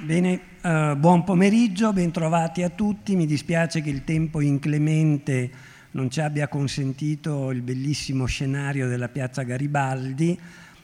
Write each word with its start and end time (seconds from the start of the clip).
Bene, 0.00 0.40
uh, 0.62 0.94
buon 0.94 1.24
pomeriggio, 1.24 1.92
bentrovati 1.92 2.62
a 2.62 2.68
tutti. 2.68 3.16
Mi 3.16 3.26
dispiace 3.26 3.82
che 3.82 3.90
il 3.90 4.04
tempo 4.04 4.40
inclemente 4.40 5.50
non 5.90 6.08
ci 6.08 6.20
abbia 6.20 6.46
consentito 6.46 7.50
il 7.50 7.62
bellissimo 7.62 8.24
scenario 8.26 8.86
della 8.86 9.08
piazza 9.08 9.42
Garibaldi. 9.42 10.38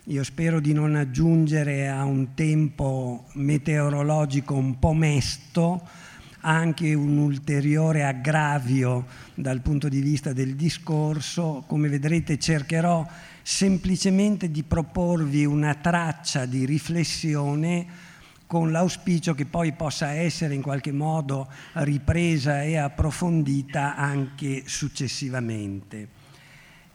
Io 0.06 0.24
spero 0.24 0.58
di 0.58 0.72
non 0.72 0.96
aggiungere 0.96 1.88
a 1.88 2.02
un 2.04 2.34
tempo 2.34 3.26
meteorologico 3.34 4.54
un 4.54 4.80
po' 4.80 4.92
mesto 4.94 5.86
anche 6.40 6.92
un 6.92 7.16
ulteriore 7.16 8.02
aggravio 8.02 9.06
dal 9.34 9.60
punto 9.60 9.88
di 9.88 10.00
vista 10.00 10.32
del 10.32 10.56
discorso. 10.56 11.62
Come 11.68 11.88
vedrete 11.88 12.36
cercherò 12.36 13.06
semplicemente 13.42 14.50
di 14.50 14.64
proporvi 14.64 15.44
una 15.44 15.74
traccia 15.74 16.46
di 16.46 16.66
riflessione 16.66 18.03
con 18.46 18.70
l'auspicio 18.70 19.34
che 19.34 19.46
poi 19.46 19.72
possa 19.72 20.10
essere 20.10 20.54
in 20.54 20.62
qualche 20.62 20.92
modo 20.92 21.48
ripresa 21.74 22.62
e 22.62 22.76
approfondita 22.76 23.96
anche 23.96 24.62
successivamente. 24.66 26.08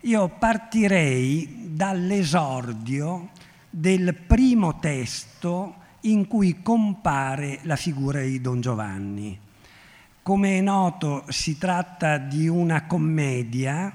Io 0.01 0.29
partirei 0.29 1.71
dall'esordio 1.73 3.29
del 3.69 4.15
primo 4.15 4.79
testo 4.79 5.75
in 6.01 6.27
cui 6.27 6.61
compare 6.61 7.59
la 7.63 7.75
figura 7.75 8.21
di 8.21 8.39
Don 8.39 8.61
Giovanni. 8.61 9.37
Come 10.23 10.57
è 10.57 10.61
noto 10.61 11.25
si 11.27 11.57
tratta 11.57 12.17
di 12.17 12.47
una 12.47 12.85
commedia, 12.85 13.93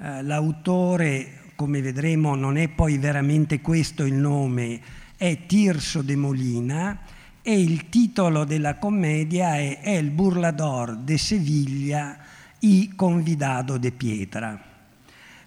eh, 0.00 0.22
l'autore, 0.22 1.52
come 1.54 1.80
vedremo, 1.80 2.34
non 2.34 2.56
è 2.56 2.68
poi 2.68 2.98
veramente 2.98 3.60
questo 3.60 4.04
il 4.04 4.14
nome, 4.14 4.80
è 5.18 5.46
Tirso 5.46 6.00
de 6.00 6.14
Molina 6.14 6.96
e 7.42 7.60
il 7.60 7.88
titolo 7.88 8.44
della 8.44 8.76
commedia 8.76 9.56
è 9.56 9.80
El 9.82 10.10
burlador 10.10 10.98
de 10.98 11.18
Seviglia 11.18 12.16
y 12.60 12.94
convidado 12.94 13.78
de 13.78 13.90
Pietra. 13.90 14.62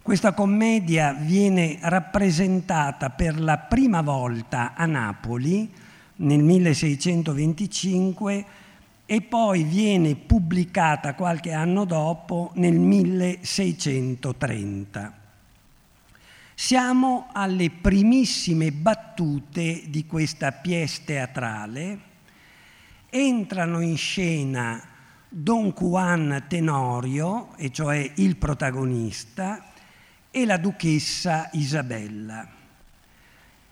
Questa 0.02 0.34
commedia 0.34 1.14
viene 1.14 1.78
rappresentata 1.80 3.12
per 3.12 3.40
la 3.40 3.60
prima 3.60 4.02
volta 4.02 4.74
a 4.74 4.86
Napoli 4.86 5.72
nel 6.18 6.44
1625 6.44 8.46
e 9.06 9.22
poi 9.22 9.64
viene 9.64 10.16
pubblicata 10.16 11.16
qualche 11.16 11.54
anno 11.54 11.86
dopo 11.86 12.52
nel 12.56 12.78
1630. 12.78 15.21
Siamo 16.64 17.30
alle 17.34 17.72
primissime 17.72 18.72
battute 18.72 19.86
di 19.88 20.06
questa 20.06 20.52
pièce 20.52 21.02
teatrale. 21.04 22.00
Entrano 23.10 23.80
in 23.80 23.98
scena 23.98 24.80
Don 25.28 25.72
Juan 25.72 26.46
Tenorio, 26.48 27.58
e 27.58 27.72
cioè 27.72 28.12
il 28.18 28.36
protagonista, 28.38 29.72
e 30.30 30.46
la 30.46 30.58
duchessa 30.58 31.50
Isabella. 31.54 32.48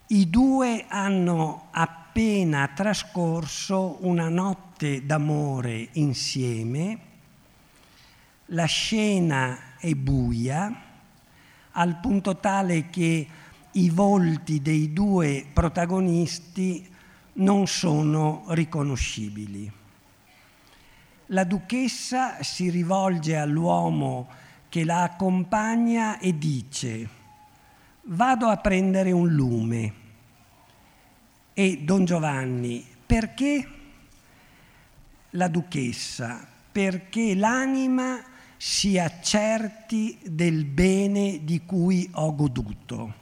I 0.07 0.27
due 0.27 0.85
hanno 0.87 1.67
appena 1.69 2.71
trascorso 2.73 3.99
una 4.01 4.29
notte 4.29 5.05
d'amore 5.05 5.89
insieme, 5.91 6.99
la 8.47 8.65
scena 8.65 9.77
è 9.77 9.93
buia, 9.93 10.87
al 11.71 11.99
punto 11.99 12.37
tale 12.37 12.89
che 12.89 13.27
i 13.71 13.89
volti 13.89 14.61
dei 14.61 14.93
due 14.93 15.45
protagonisti 15.51 16.87
non 17.33 17.67
sono 17.67 18.45
riconoscibili. 18.49 19.71
La 21.27 21.43
duchessa 21.43 22.41
si 22.41 22.69
rivolge 22.69 23.35
all'uomo 23.35 24.27
che 24.67 24.83
la 24.83 25.03
accompagna 25.03 26.17
e 26.19 26.37
dice 26.37 27.17
vado 28.11 28.47
a 28.47 28.57
prendere 28.57 29.11
un 29.11 29.27
lume. 29.29 29.93
E 31.53 31.79
Don 31.83 32.05
Giovanni, 32.05 32.85
perché? 33.05 33.67
La 35.31 35.47
duchessa, 35.47 36.47
perché 36.71 37.35
l'anima 37.35 38.19
si 38.61 38.99
accerti 38.99 40.19
del 40.21 40.65
bene 40.65 41.45
di 41.45 41.61
cui 41.65 42.09
ho 42.15 42.35
goduto. 42.35 43.13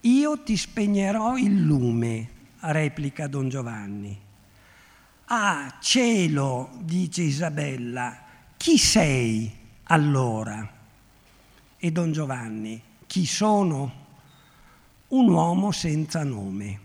Io 0.00 0.42
ti 0.42 0.58
spegnerò 0.58 1.38
il 1.38 1.62
lume, 1.62 2.28
replica 2.60 3.26
Don 3.28 3.48
Giovanni. 3.48 4.14
Ah, 5.28 5.78
cielo, 5.80 6.68
dice 6.80 7.22
Isabella, 7.22 8.24
chi 8.58 8.76
sei 8.76 9.50
allora? 9.84 10.70
E 11.78 11.90
Don 11.90 12.12
Giovanni, 12.12 12.78
chi 13.06 13.24
sono? 13.24 14.06
Un 15.08 15.28
uomo 15.30 15.72
senza 15.72 16.22
nome. 16.24 16.80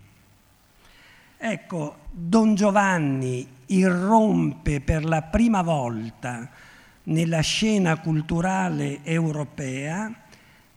Ecco, 1.36 1.98
Don 2.12 2.56
Giovanni 2.56 3.46
irrompe 3.66 4.80
per 4.80 5.04
la 5.04 5.22
prima 5.22 5.62
volta 5.62 6.72
nella 7.04 7.42
scena 7.42 8.00
culturale 8.00 9.04
europea 9.04 10.12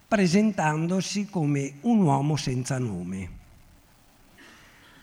presentandosi 0.09 1.29
come 1.29 1.75
un 1.83 2.03
uomo 2.03 2.37
senza 2.37 2.79
nome. 2.79 3.29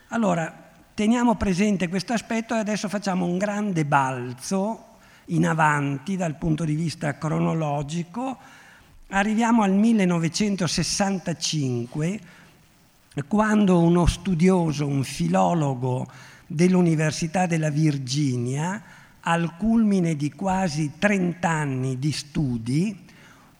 Allora, 0.09 0.71
teniamo 0.93 1.35
presente 1.35 1.87
questo 1.89 2.13
aspetto 2.13 2.55
e 2.55 2.59
adesso 2.59 2.87
facciamo 2.87 3.25
un 3.25 3.37
grande 3.37 3.83
balzo 3.85 4.91
in 5.27 5.47
avanti 5.47 6.15
dal 6.15 6.35
punto 6.35 6.63
di 6.65 6.75
vista 6.75 7.17
cronologico. 7.17 8.37
Arriviamo 9.09 9.63
al 9.63 9.73
1965, 9.73 12.19
quando 13.27 13.79
uno 13.79 14.05
studioso, 14.05 14.87
un 14.87 15.03
filologo 15.03 16.07
dell'Università 16.47 17.45
della 17.45 17.69
Virginia, 17.69 18.81
al 19.23 19.57
culmine 19.57 20.15
di 20.15 20.31
quasi 20.31 20.93
30 20.97 21.49
anni 21.49 21.99
di 21.99 22.11
studi, 22.11 22.97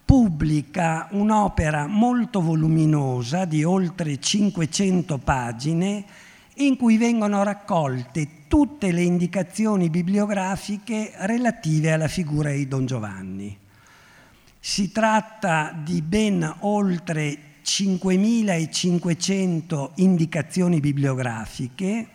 pubblica 0.04 1.06
un'opera 1.12 1.86
molto 1.86 2.42
voluminosa 2.42 3.46
di 3.46 3.64
oltre 3.64 4.20
500 4.20 5.18
pagine 5.18 6.04
in 6.56 6.76
cui 6.76 6.98
vengono 6.98 7.42
raccolte 7.42 8.46
tutte 8.46 8.92
le 8.92 9.02
indicazioni 9.02 9.90
bibliografiche 9.90 11.12
relative 11.16 11.90
alla 11.92 12.06
figura 12.08 12.52
di 12.52 12.68
Don 12.68 12.86
Giovanni. 12.86 13.58
Si 14.60 14.92
tratta 14.92 15.76
di 15.82 16.00
ben 16.02 16.58
oltre 16.60 17.36
5.500 17.64 19.90
indicazioni 19.96 20.78
bibliografiche 20.80 22.06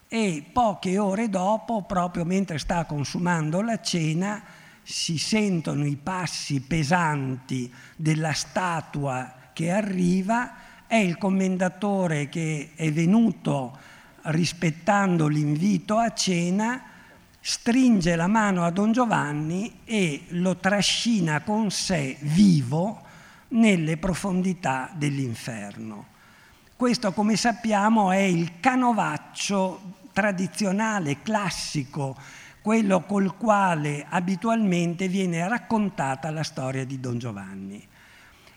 E 0.09 0.45
poche 0.53 0.99
ore 0.99 1.29
dopo, 1.29 1.83
proprio 1.83 2.25
mentre 2.25 2.59
sta 2.59 2.85
consumando 2.87 3.61
la 3.61 3.81
cena, 3.81 4.43
si 4.83 5.19
sentono 5.19 5.85
i 5.85 5.97
passi 5.97 6.61
pesanti 6.61 7.71
della 7.95 8.33
statua 8.33 9.35
che 9.53 9.71
arriva, 9.71 10.68
è 10.89 10.97
il 10.97 11.19
commendatore 11.19 12.29
che 12.31 12.71
è 12.75 12.91
venuto 12.91 13.77
rispettando 14.23 15.29
l'invito 15.29 15.99
a 15.99 16.13
cena, 16.15 16.83
stringe 17.41 18.17
la 18.17 18.27
mano 18.27 18.65
a 18.65 18.71
Don 18.71 18.93
Giovanni 18.93 19.81
e 19.85 20.25
lo 20.29 20.57
trascina 20.57 21.43
con 21.43 21.71
sé 21.71 22.17
vivo 22.21 23.03
nelle 23.49 23.99
profondità 23.99 24.91
dell'inferno. 24.95 26.07
Questo, 26.75 27.13
come 27.13 27.37
sappiamo, 27.37 28.11
è 28.11 28.17
il 28.17 28.59
canovaccio 28.59 29.97
tradizionale, 30.13 31.21
classico, 31.23 32.17
quello 32.63 33.03
col 33.03 33.37
quale 33.37 34.07
abitualmente 34.09 35.07
viene 35.07 35.47
raccontata 35.49 36.31
la 36.31 36.43
storia 36.43 36.85
di 36.85 36.99
Don 36.99 37.19
Giovanni. 37.19 37.87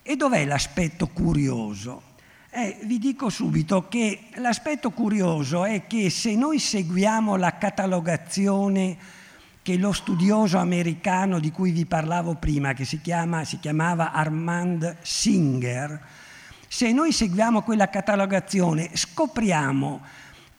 E 0.01 0.15
dov'è 0.15 0.45
l'aspetto 0.45 1.07
curioso? 1.07 2.09
Eh, 2.53 2.79
vi 2.83 2.99
dico 2.99 3.29
subito 3.29 3.87
che 3.87 4.23
l'aspetto 4.33 4.91
curioso 4.91 5.63
è 5.63 5.87
che 5.87 6.09
se 6.09 6.35
noi 6.35 6.59
seguiamo 6.59 7.37
la 7.37 7.57
catalogazione 7.57 8.97
che 9.61 9.77
lo 9.77 9.93
studioso 9.93 10.57
americano 10.57 11.39
di 11.39 11.49
cui 11.49 11.71
vi 11.71 11.85
parlavo 11.85 12.35
prima, 12.35 12.73
che 12.73 12.83
si, 12.83 12.99
chiama, 12.99 13.45
si 13.45 13.57
chiamava 13.57 14.11
Armand 14.11 14.97
Singer, 15.01 15.97
se 16.67 16.91
noi 16.91 17.13
seguiamo 17.13 17.61
quella 17.61 17.87
catalogazione 17.87 18.89
scopriamo 18.97 20.01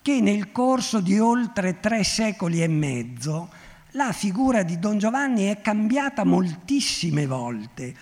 che 0.01 0.23
nel 0.23 0.51
corso 0.51 0.99
di 0.99 1.19
oltre 1.19 1.79
tre 1.79 2.05
secoli 2.05 2.63
e 2.63 2.69
mezzo 2.69 3.51
la 3.91 4.13
figura 4.13 4.63
di 4.63 4.79
Don 4.79 4.97
Giovanni 4.97 5.45
è 5.45 5.61
cambiata 5.61 6.25
moltissime 6.25 7.27
volte 7.27 7.95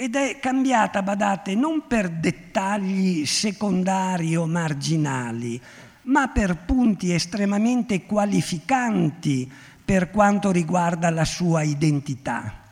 ed 0.00 0.14
è 0.14 0.38
cambiata, 0.38 1.02
badate, 1.02 1.56
non 1.56 1.88
per 1.88 2.08
dettagli 2.08 3.26
secondari 3.26 4.36
o 4.36 4.46
marginali, 4.46 5.60
ma 6.02 6.28
per 6.28 6.58
punti 6.58 7.12
estremamente 7.12 8.06
qualificanti 8.06 9.50
per 9.84 10.10
quanto 10.10 10.52
riguarda 10.52 11.10
la 11.10 11.24
sua 11.24 11.62
identità. 11.62 12.62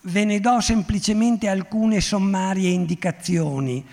Ve 0.00 0.24
ne 0.24 0.40
do 0.40 0.58
semplicemente 0.60 1.46
alcune 1.46 2.00
sommarie 2.00 2.70
indicazioni, 2.70 3.84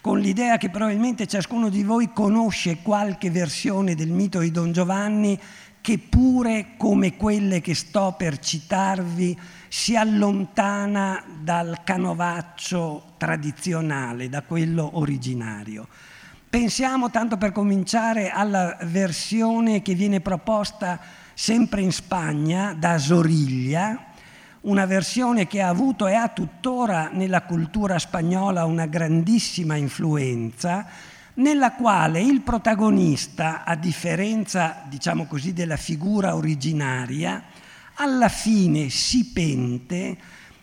con 0.00 0.18
l'idea 0.18 0.56
che 0.56 0.70
probabilmente 0.70 1.28
ciascuno 1.28 1.68
di 1.68 1.84
voi 1.84 2.12
conosce 2.12 2.78
qualche 2.82 3.30
versione 3.30 3.94
del 3.94 4.10
mito 4.10 4.40
di 4.40 4.50
Don 4.50 4.72
Giovanni 4.72 5.38
che 5.80 5.98
pure 5.98 6.70
come 6.76 7.16
quelle 7.16 7.60
che 7.60 7.76
sto 7.76 8.16
per 8.18 8.40
citarvi 8.40 9.38
si 9.68 9.96
allontana 9.96 11.22
dal 11.42 11.80
canovaccio 11.84 13.14
tradizionale, 13.16 14.28
da 14.28 14.42
quello 14.42 14.90
originario. 14.94 15.86
Pensiamo, 16.48 17.10
tanto 17.10 17.36
per 17.36 17.52
cominciare, 17.52 18.30
alla 18.30 18.76
versione 18.82 19.82
che 19.82 19.94
viene 19.94 20.20
proposta 20.20 20.98
sempre 21.34 21.82
in 21.82 21.92
Spagna 21.92 22.72
da 22.72 22.98
Zoriglia, 22.98 24.06
una 24.62 24.86
versione 24.86 25.46
che 25.46 25.60
ha 25.60 25.68
avuto 25.68 26.06
e 26.06 26.14
ha 26.14 26.28
tuttora 26.28 27.10
nella 27.12 27.42
cultura 27.42 27.98
spagnola 27.98 28.64
una 28.64 28.86
grandissima 28.86 29.76
influenza, 29.76 30.86
nella 31.34 31.72
quale 31.72 32.20
il 32.20 32.40
protagonista, 32.40 33.64
a 33.64 33.76
differenza, 33.76 34.82
diciamo 34.88 35.26
così, 35.26 35.52
della 35.52 35.76
figura 35.76 36.34
originaria, 36.34 37.42
alla 38.00 38.28
fine 38.28 38.90
si 38.90 39.26
pente 39.26 40.16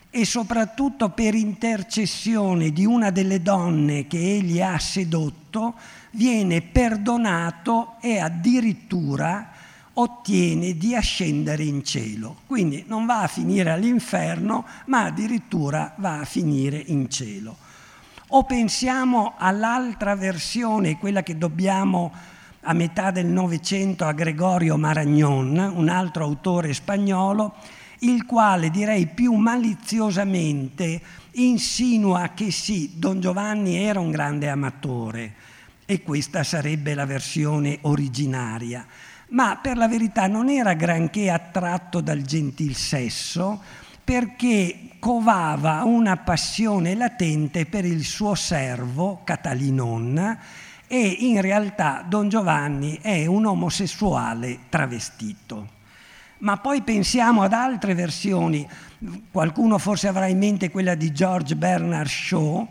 e 0.08 0.24
soprattutto 0.24 1.10
per 1.10 1.34
intercessione 1.34 2.70
di 2.70 2.86
una 2.86 3.10
delle 3.10 3.42
donne 3.42 4.06
che 4.06 4.18
egli 4.18 4.62
ha 4.62 4.78
sedotto, 4.78 5.74
viene 6.12 6.62
perdonato 6.62 7.96
e 8.00 8.18
addirittura 8.18 9.50
ottiene 9.92 10.76
di 10.78 10.94
ascendere 10.94 11.64
in 11.64 11.84
cielo. 11.84 12.38
Quindi 12.46 12.84
non 12.86 13.04
va 13.04 13.22
a 13.22 13.28
finire 13.28 13.70
all'inferno, 13.70 14.64
ma 14.86 15.04
addirittura 15.04 15.94
va 15.98 16.20
a 16.20 16.24
finire 16.24 16.82
in 16.86 17.10
cielo. 17.10 17.56
O 18.28 18.44
pensiamo 18.44 19.34
all'altra 19.36 20.16
versione, 20.16 20.98
quella 20.98 21.22
che 21.22 21.36
dobbiamo 21.36 22.12
a 22.68 22.72
metà 22.72 23.12
del 23.12 23.26
Novecento 23.26 24.04
a 24.06 24.12
Gregorio 24.12 24.76
Maragnon, 24.76 25.56
un 25.76 25.88
altro 25.88 26.24
autore 26.24 26.74
spagnolo, 26.74 27.54
il 28.00 28.26
quale 28.26 28.70
direi 28.70 29.06
più 29.06 29.34
maliziosamente 29.34 31.00
insinua 31.34 32.32
che 32.34 32.50
sì, 32.50 32.94
Don 32.96 33.20
Giovanni 33.20 33.76
era 33.76 34.00
un 34.00 34.10
grande 34.10 34.48
amatore 34.48 35.34
e 35.86 36.02
questa 36.02 36.42
sarebbe 36.42 36.94
la 36.94 37.06
versione 37.06 37.78
originaria, 37.82 38.84
ma 39.28 39.60
per 39.62 39.76
la 39.76 39.86
verità 39.86 40.26
non 40.26 40.48
era 40.48 40.74
granché 40.74 41.30
attratto 41.30 42.00
dal 42.00 42.22
gentil 42.22 42.74
sesso 42.74 43.62
perché 44.02 44.90
covava 44.98 45.84
una 45.84 46.16
passione 46.16 46.96
latente 46.96 47.64
per 47.64 47.84
il 47.84 48.04
suo 48.04 48.34
servo 48.34 49.20
Catalinon 49.22 50.38
e 50.86 51.16
in 51.20 51.40
realtà 51.40 52.04
Don 52.06 52.28
Giovanni 52.28 52.98
è 53.00 53.26
un 53.26 53.46
omosessuale 53.46 54.60
travestito. 54.68 55.74
Ma 56.38 56.58
poi 56.58 56.82
pensiamo 56.82 57.42
ad 57.42 57.52
altre 57.52 57.94
versioni, 57.94 58.66
qualcuno 59.30 59.78
forse 59.78 60.08
avrà 60.08 60.26
in 60.26 60.38
mente 60.38 60.70
quella 60.70 60.94
di 60.94 61.12
George 61.12 61.56
Bernard 61.56 62.08
Shaw, 62.08 62.68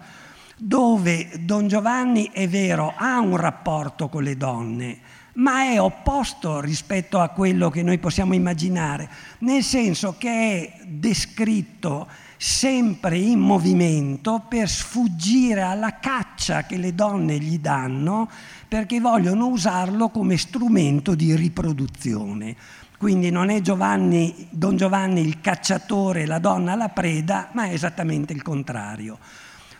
dove 0.58 1.32
Don 1.40 1.68
Giovanni 1.68 2.30
è 2.32 2.48
vero, 2.48 2.94
ha 2.96 3.20
un 3.20 3.36
rapporto 3.36 4.08
con 4.08 4.24
le 4.24 4.38
donne, 4.38 5.00
ma 5.34 5.72
è 5.72 5.82
opposto 5.82 6.62
rispetto 6.62 7.20
a 7.20 7.30
quello 7.30 7.70
che 7.70 7.84
noi 7.84 7.98
possiamo 7.98 8.34
immaginare, 8.34 9.10
nel 9.40 9.64
senso 9.64 10.16
che 10.18 10.30
è 10.30 10.86
descritto 10.86 12.08
sempre 12.38 13.18
in 13.18 13.40
movimento 13.40 14.44
per 14.48 14.70
sfuggire 14.70 15.62
alla 15.62 16.00
caccia 16.00 16.66
che 16.66 16.78
le 16.78 16.94
donne 16.94 17.38
gli 17.38 17.60
danno 17.60 18.30
perché 18.68 19.00
vogliono 19.00 19.48
usarlo 19.48 20.10
come 20.10 20.38
strumento 20.38 21.16
di 21.16 21.36
riproduzione. 21.36 22.56
Quindi 22.98 23.30
non 23.30 23.50
è 23.50 23.62
Giovanni, 23.62 24.48
Don 24.50 24.78
Giovanni 24.78 25.22
il 25.22 25.42
cacciatore, 25.42 26.26
la 26.26 26.40
donna 26.40 26.76
la 26.76 26.90
preda, 26.90 27.50
ma 27.54 27.66
è 27.66 27.74
esattamente 27.74 28.34
il 28.34 28.42
contrario. 28.42 29.20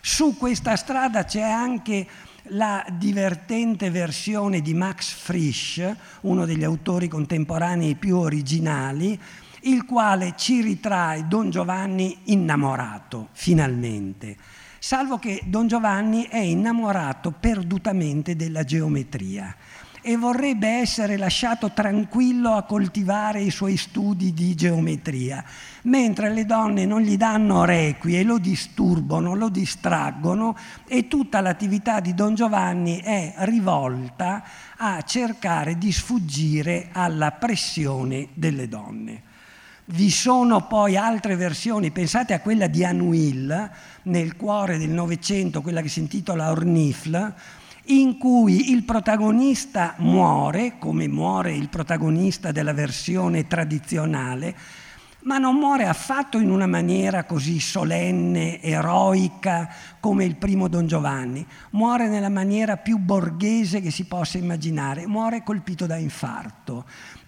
Su 0.02 0.38
questa 0.38 0.76
strada 0.76 1.24
c'è 1.24 1.42
anche 1.42 2.08
la 2.50 2.86
divertente 2.92 3.90
versione 3.90 4.62
di 4.62 4.74
Max 4.74 5.12
Frisch, 5.12 5.96
uno 6.22 6.46
degli 6.46 6.64
autori 6.64 7.08
contemporanei 7.08 7.96
più 7.96 8.18
originali, 8.18 9.20
il 9.66 9.86
quale 9.86 10.34
ci 10.36 10.62
ritrae 10.62 11.28
Don 11.28 11.50
Giovanni 11.50 12.18
innamorato, 12.26 13.30
finalmente, 13.32 14.38
salvo 14.78 15.18
che 15.18 15.42
Don 15.46 15.68
Giovanni 15.68 16.28
è 16.30 16.38
innamorato 16.38 17.32
perdutamente 17.32 18.36
della 18.36 18.64
geometria 18.64 19.56
e 20.04 20.18
vorrebbe 20.18 20.68
essere 20.68 21.18
lasciato 21.18 21.72
tranquillo 21.72 22.52
a 22.52 22.62
coltivare 22.62 23.42
i 23.42 23.50
suoi 23.50 23.76
studi 23.76 24.36
di 24.36 24.54
geometria, 24.54 25.44
mentre 25.84 26.32
le 26.32 26.46
donne 26.46 26.86
non 26.86 27.02
gli 27.02 27.18
danno 27.18 27.66
requie, 27.66 28.22
lo 28.22 28.38
disturbano, 28.38 29.34
lo 29.34 29.50
distraggono 29.50 30.56
e 30.88 31.08
tutta 31.08 31.42
l'attività 31.42 32.02
di 32.02 32.14
Don 32.14 32.36
Giovanni 32.36 33.00
è 33.00 33.34
rivolta 33.38 34.44
a 34.78 35.02
cercare 35.02 35.76
di 35.80 35.92
sfuggire 35.92 36.90
alla 36.92 37.32
pressione 37.32 38.28
delle 38.36 38.68
donne. 38.68 39.34
Vi 39.88 40.10
sono 40.10 40.66
poi 40.66 40.98
altre 40.98 41.36
versioni, 41.36 41.92
pensate 41.92 42.34
a 42.34 42.40
quella 42.40 42.66
di 42.66 42.84
Anuil 42.84 43.70
nel 44.04 44.36
cuore 44.36 44.80
del 44.80 44.90
Novecento, 44.90 45.62
quella 45.62 45.84
che 45.84 45.90
si 45.90 46.00
intitola 46.00 46.50
Ornifle, 46.50 47.34
in 47.86 48.18
cui 48.18 48.72
il 48.72 48.84
protagonista 48.84 49.94
muore, 50.00 50.80
come 50.80 51.08
muore 51.08 51.54
il 51.54 51.70
protagonista 51.70 52.52
della 52.52 52.74
versione 52.74 53.46
tradizionale, 53.46 54.56
ma 55.26 55.38
non 55.38 55.56
muore 55.56 55.88
affatto 55.88 56.40
in 56.40 56.50
una 56.50 56.66
maniera 56.68 57.24
così 57.26 57.60
solenne, 57.60 58.62
eroica 58.62 59.70
come 60.00 60.26
il 60.26 60.36
primo 60.36 60.68
Don 60.68 60.88
Giovanni, 60.88 61.46
muore 61.72 62.08
nella 62.08 62.30
maniera 62.30 62.78
più 62.78 62.98
borghese 62.98 63.82
che 63.82 63.92
si 63.92 64.06
possa 64.06 64.40
immaginare, 64.40 65.06
muore 65.06 65.44
colpito 65.44 65.86
da 65.86 65.96
infarto, 65.96 66.86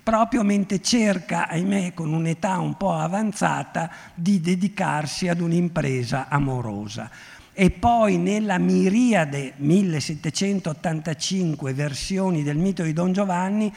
proprio 0.08 0.42
mentre 0.42 0.82
cerca, 0.82 1.50
ahimè, 1.50 1.94
con 1.94 2.14
un'età 2.14 2.60
un 2.60 2.78
po' 2.78 2.94
avanzata, 2.94 3.92
di 4.14 4.40
dedicarsi 4.40 5.28
ad 5.28 5.42
un'impresa 5.42 6.28
amorosa. 6.30 7.12
E 7.52 7.72
poi 7.72 8.16
nella 8.16 8.58
miriade 8.58 9.52
1785 9.58 11.74
versioni 11.74 12.42
del 12.42 12.56
mito 12.56 12.84
di 12.84 12.94
Don 12.94 13.12
Giovanni 13.12 13.70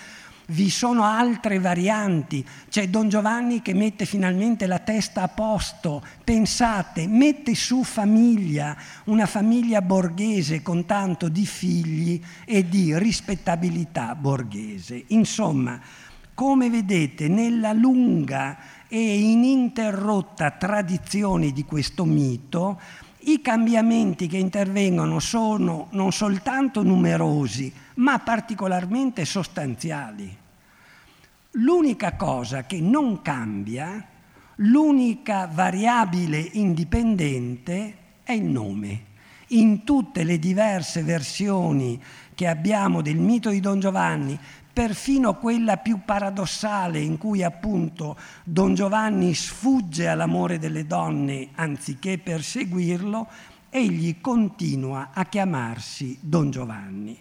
vi 0.51 0.71
sono 0.71 1.03
altre 1.03 1.59
varianti, 1.59 2.47
c'è 2.69 2.89
Don 2.89 3.09
Giovanni 3.09 3.61
che 3.61 3.75
mette 3.75 4.05
finalmente 4.05 4.67
la 4.67 4.79
testa 4.79 5.23
a 5.23 5.29
posto, 5.29 6.01
pensate, 6.23 7.09
mette 7.09 7.57
su 7.57 7.83
famiglia, 7.83 8.77
una 9.07 9.27
famiglia 9.27 9.83
borghese 9.83 10.63
con 10.63 10.87
tanto 10.87 11.29
di 11.29 11.47
figli 11.47 12.23
e 12.45 12.69
di 12.69 12.97
rispettabilità 12.97 14.15
borghese. 14.15 15.07
Insomma, 15.09 15.81
come 16.41 16.71
vedete, 16.71 17.29
nella 17.29 17.75
lunga 17.75 18.57
e 18.89 19.31
ininterrotta 19.31 20.53
tradizione 20.53 21.53
di 21.53 21.67
questo 21.67 22.07
mito, 22.07 22.81
i 23.25 23.43
cambiamenti 23.43 24.27
che 24.27 24.39
intervengono 24.39 25.19
sono 25.19 25.89
non 25.91 26.13
soltanto 26.13 26.83
numerosi, 26.83 27.71
ma 27.97 28.21
particolarmente 28.21 29.27
sostanziali. 29.27 30.35
L'unica 31.51 32.17
cosa 32.17 32.65
che 32.65 32.81
non 32.81 33.21
cambia, 33.21 34.03
l'unica 34.55 35.47
variabile 35.47 36.39
indipendente 36.53 37.97
è 38.23 38.33
il 38.33 38.45
nome. 38.45 39.09
In 39.49 39.85
tutte 39.85 40.25
le 40.25 40.39
diverse 40.39 41.03
versioni 41.03 42.01
che 42.35 42.47
abbiamo 42.47 43.03
del 43.03 43.19
mito 43.19 43.51
di 43.51 43.61
Don 43.61 43.81
Giovanni, 43.81 44.39
perfino 44.73 45.35
quella 45.35 45.77
più 45.77 46.01
paradossale 46.05 47.01
in 47.01 47.19
cui 47.19 47.43
appunto 47.43 48.17
Don 48.45 48.75
Giovanni 48.75 49.35
sfugge 49.35 50.09
all'amore 50.09 50.59
delle 50.59 50.87
donne 50.87 51.49
anziché 51.55 52.19
perseguirlo, 52.19 53.29
egli 53.71 54.21
continua 54.21 55.11
a 55.13 55.25
chiamarsi 55.27 56.19
Don 56.21 56.51
Giovanni. 56.51 57.19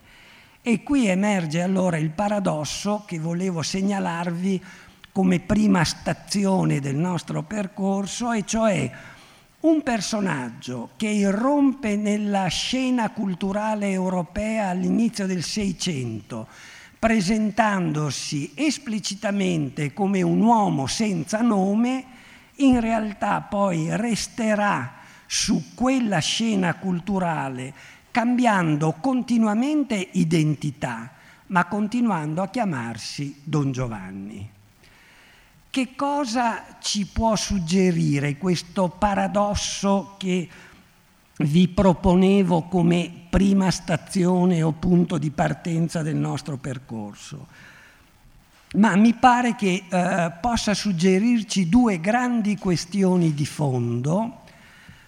E 0.61 0.83
qui 0.83 1.07
emerge 1.07 1.61
allora 1.61 1.97
il 1.97 2.09
paradosso 2.11 3.03
che 3.05 3.19
volevo 3.19 3.61
segnalarvi 3.61 4.61
come 5.11 5.39
prima 5.39 5.83
stazione 5.83 6.79
del 6.79 6.95
nostro 6.95 7.43
percorso, 7.43 8.31
e 8.31 8.45
cioè 8.45 8.91
un 9.61 9.83
personaggio 9.83 10.91
che 10.95 11.07
irrompe 11.07 11.95
nella 11.95 12.47
scena 12.47 13.09
culturale 13.09 13.89
europea 13.89 14.69
all'inizio 14.69 15.25
del 15.25 15.43
Seicento, 15.43 16.47
presentandosi 16.99 18.51
esplicitamente 18.55 19.93
come 19.93 20.21
un 20.21 20.41
uomo 20.41 20.85
senza 20.85 21.39
nome, 21.39 22.05
in 22.55 22.81
realtà 22.81 23.39
poi 23.39 23.95
resterà 23.95 24.95
su 25.25 25.73
quella 25.75 26.19
scena 26.19 26.75
culturale 26.75 27.73
cambiando 28.11 28.93
continuamente 28.99 30.09
identità, 30.13 31.11
ma 31.47 31.65
continuando 31.65 32.41
a 32.41 32.49
chiamarsi 32.49 33.39
Don 33.43 33.71
Giovanni. 33.71 34.49
Che 35.69 35.95
cosa 35.95 36.65
ci 36.81 37.05
può 37.05 37.35
suggerire 37.35 38.37
questo 38.37 38.89
paradosso 38.89 40.15
che 40.17 40.49
vi 41.41 41.67
proponevo 41.69 42.63
come 42.63 43.11
prima 43.29 43.71
stazione 43.71 44.61
o 44.61 44.73
punto 44.73 45.17
di 45.17 45.29
partenza 45.29 46.01
del 46.01 46.15
nostro 46.15 46.57
percorso? 46.57 47.47
Ma 48.75 48.95
mi 48.95 49.13
pare 49.13 49.55
che 49.55 49.83
eh, 49.89 50.31
possa 50.41 50.73
suggerirci 50.73 51.69
due 51.69 51.99
grandi 51.99 52.57
questioni 52.57 53.33
di 53.33 53.45
fondo 53.45 54.41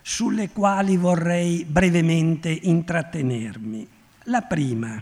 sulle 0.01 0.49
quali 0.49 0.97
vorrei 0.97 1.63
brevemente 1.65 2.49
intrattenermi. 2.49 3.87
La 4.25 4.41
prima, 4.41 5.01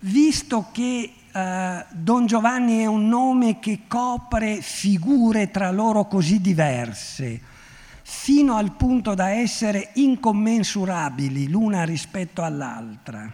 visto 0.00 0.68
che 0.72 1.12
eh, 1.30 1.86
Don 1.90 2.26
Giovanni 2.26 2.78
è 2.78 2.86
un 2.86 3.08
nome 3.08 3.58
che 3.58 3.80
copre 3.86 4.62
figure 4.62 5.50
tra 5.50 5.70
loro 5.70 6.06
così 6.06 6.40
diverse, 6.40 7.40
fino 8.14 8.56
al 8.56 8.72
punto 8.72 9.14
da 9.14 9.30
essere 9.30 9.90
incommensurabili 9.94 11.48
l'una 11.48 11.84
rispetto 11.84 12.42
all'altra, 12.42 13.32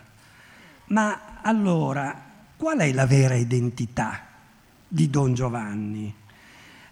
ma 0.86 1.40
allora 1.42 2.24
qual 2.56 2.78
è 2.78 2.92
la 2.92 3.06
vera 3.06 3.34
identità 3.34 4.20
di 4.86 5.10
Don 5.10 5.34
Giovanni? 5.34 6.14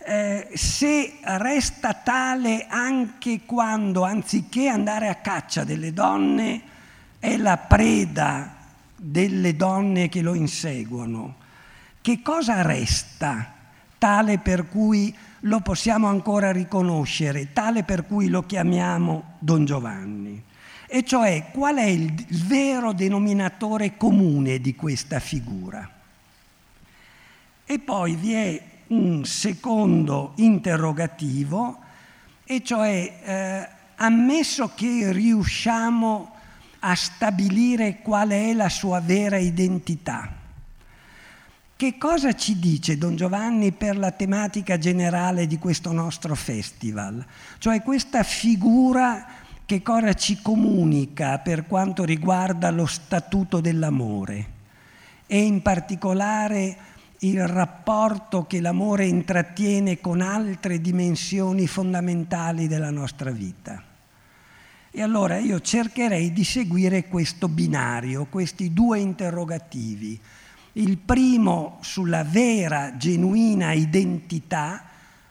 eh, 0.08 0.50
se 0.54 1.14
resta 1.20 1.92
tale 1.92 2.66
anche 2.68 3.40
quando, 3.44 4.04
anziché 4.04 4.68
andare 4.68 5.08
a 5.08 5.16
caccia 5.16 5.64
delle 5.64 5.92
donne, 5.92 6.62
è 7.18 7.36
la 7.36 7.56
preda 7.56 8.54
delle 8.94 9.56
donne 9.56 10.08
che 10.08 10.20
lo 10.22 10.34
inseguono, 10.34 11.34
che 12.00 12.22
cosa 12.22 12.62
resta 12.62 13.52
tale 13.98 14.38
per 14.38 14.68
cui 14.68 15.12
lo 15.40 15.60
possiamo 15.60 16.08
ancora 16.08 16.52
riconoscere, 16.52 17.52
tale 17.52 17.82
per 17.82 18.06
cui 18.06 18.28
lo 18.28 18.44
chiamiamo 18.44 19.34
Don 19.38 19.64
Giovanni? 19.64 20.42
E 20.86 21.04
cioè 21.04 21.50
qual 21.52 21.76
è 21.76 21.84
il 21.84 22.12
vero 22.46 22.92
denominatore 22.92 23.96
comune 23.96 24.60
di 24.60 24.74
questa 24.74 25.18
figura? 25.18 25.90
E 27.64 27.78
poi 27.80 28.14
vi 28.14 28.32
è 28.32 28.62
un 28.88 29.24
secondo 29.24 30.32
interrogativo, 30.36 31.78
e 32.44 32.62
cioè 32.62 33.20
eh, 33.24 33.68
ammesso 33.96 34.70
che 34.74 35.10
riusciamo 35.10 36.34
a 36.78 36.94
stabilire 36.94 37.98
qual 38.02 38.28
è 38.28 38.52
la 38.52 38.68
sua 38.68 39.00
vera 39.00 39.38
identità, 39.38 40.35
che 41.76 41.98
cosa 41.98 42.34
ci 42.34 42.58
dice 42.58 42.96
Don 42.96 43.16
Giovanni 43.16 43.70
per 43.70 43.98
la 43.98 44.10
tematica 44.10 44.78
generale 44.78 45.46
di 45.46 45.58
questo 45.58 45.92
nostro 45.92 46.34
festival? 46.34 47.22
Cioè 47.58 47.82
questa 47.82 48.22
figura 48.22 49.26
che 49.66 49.82
cosa 49.82 50.14
ci 50.14 50.40
comunica 50.40 51.38
per 51.38 51.66
quanto 51.66 52.04
riguarda 52.04 52.70
lo 52.70 52.86
statuto 52.86 53.60
dell'amore 53.60 54.54
e 55.26 55.38
in 55.38 55.60
particolare 55.60 56.76
il 57.18 57.46
rapporto 57.46 58.46
che 58.46 58.60
l'amore 58.60 59.04
intrattiene 59.04 60.00
con 60.00 60.22
altre 60.22 60.80
dimensioni 60.80 61.66
fondamentali 61.66 62.68
della 62.68 62.90
nostra 62.90 63.30
vita. 63.30 63.82
E 64.90 65.02
allora 65.02 65.36
io 65.36 65.60
cercherei 65.60 66.32
di 66.32 66.44
seguire 66.44 67.06
questo 67.06 67.48
binario, 67.48 68.24
questi 68.30 68.72
due 68.72 68.98
interrogativi. 68.98 70.18
Il 70.78 70.98
primo 70.98 71.78
sulla 71.80 72.22
vera, 72.22 72.98
genuina 72.98 73.72
identità, 73.72 74.84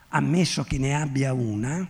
ammesso 0.08 0.64
che 0.64 0.76
ne 0.76 1.00
abbia 1.00 1.32
una, 1.32 1.86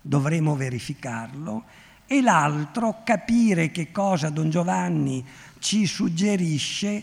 dovremo 0.00 0.56
verificarlo, 0.56 1.62
e 2.04 2.20
l'altro 2.20 3.02
capire 3.04 3.70
che 3.70 3.92
cosa 3.92 4.28
Don 4.28 4.50
Giovanni 4.50 5.24
ci 5.60 5.86
suggerisce 5.86 7.00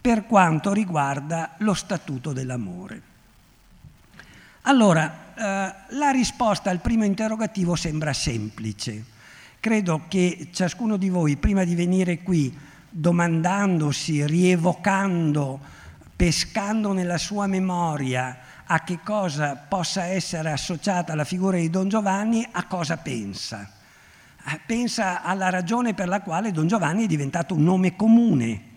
per 0.00 0.24
quanto 0.24 0.72
riguarda 0.72 1.56
lo 1.58 1.74
statuto 1.74 2.32
dell'amore. 2.32 3.02
Allora, 4.62 5.34
eh, 5.34 5.94
la 5.94 6.10
risposta 6.12 6.70
al 6.70 6.80
primo 6.80 7.04
interrogativo 7.04 7.74
sembra 7.74 8.14
semplice. 8.14 9.04
Credo 9.60 10.04
che 10.08 10.48
ciascuno 10.50 10.96
di 10.96 11.10
voi, 11.10 11.36
prima 11.36 11.64
di 11.64 11.74
venire 11.74 12.22
qui, 12.22 12.70
domandandosi, 12.92 14.24
rievocando, 14.26 15.58
pescando 16.14 16.92
nella 16.92 17.18
sua 17.18 17.46
memoria 17.46 18.38
a 18.64 18.84
che 18.84 19.00
cosa 19.02 19.56
possa 19.56 20.04
essere 20.04 20.52
associata 20.52 21.14
la 21.14 21.24
figura 21.24 21.56
di 21.56 21.68
Don 21.68 21.88
Giovanni, 21.88 22.46
a 22.50 22.66
cosa 22.66 22.98
pensa. 22.98 23.68
Eh, 24.46 24.60
pensa 24.64 25.22
alla 25.22 25.50
ragione 25.50 25.94
per 25.94 26.08
la 26.08 26.20
quale 26.20 26.52
Don 26.52 26.66
Giovanni 26.66 27.04
è 27.04 27.08
diventato 27.08 27.54
un 27.54 27.64
nome 27.64 27.96
comune 27.96 28.70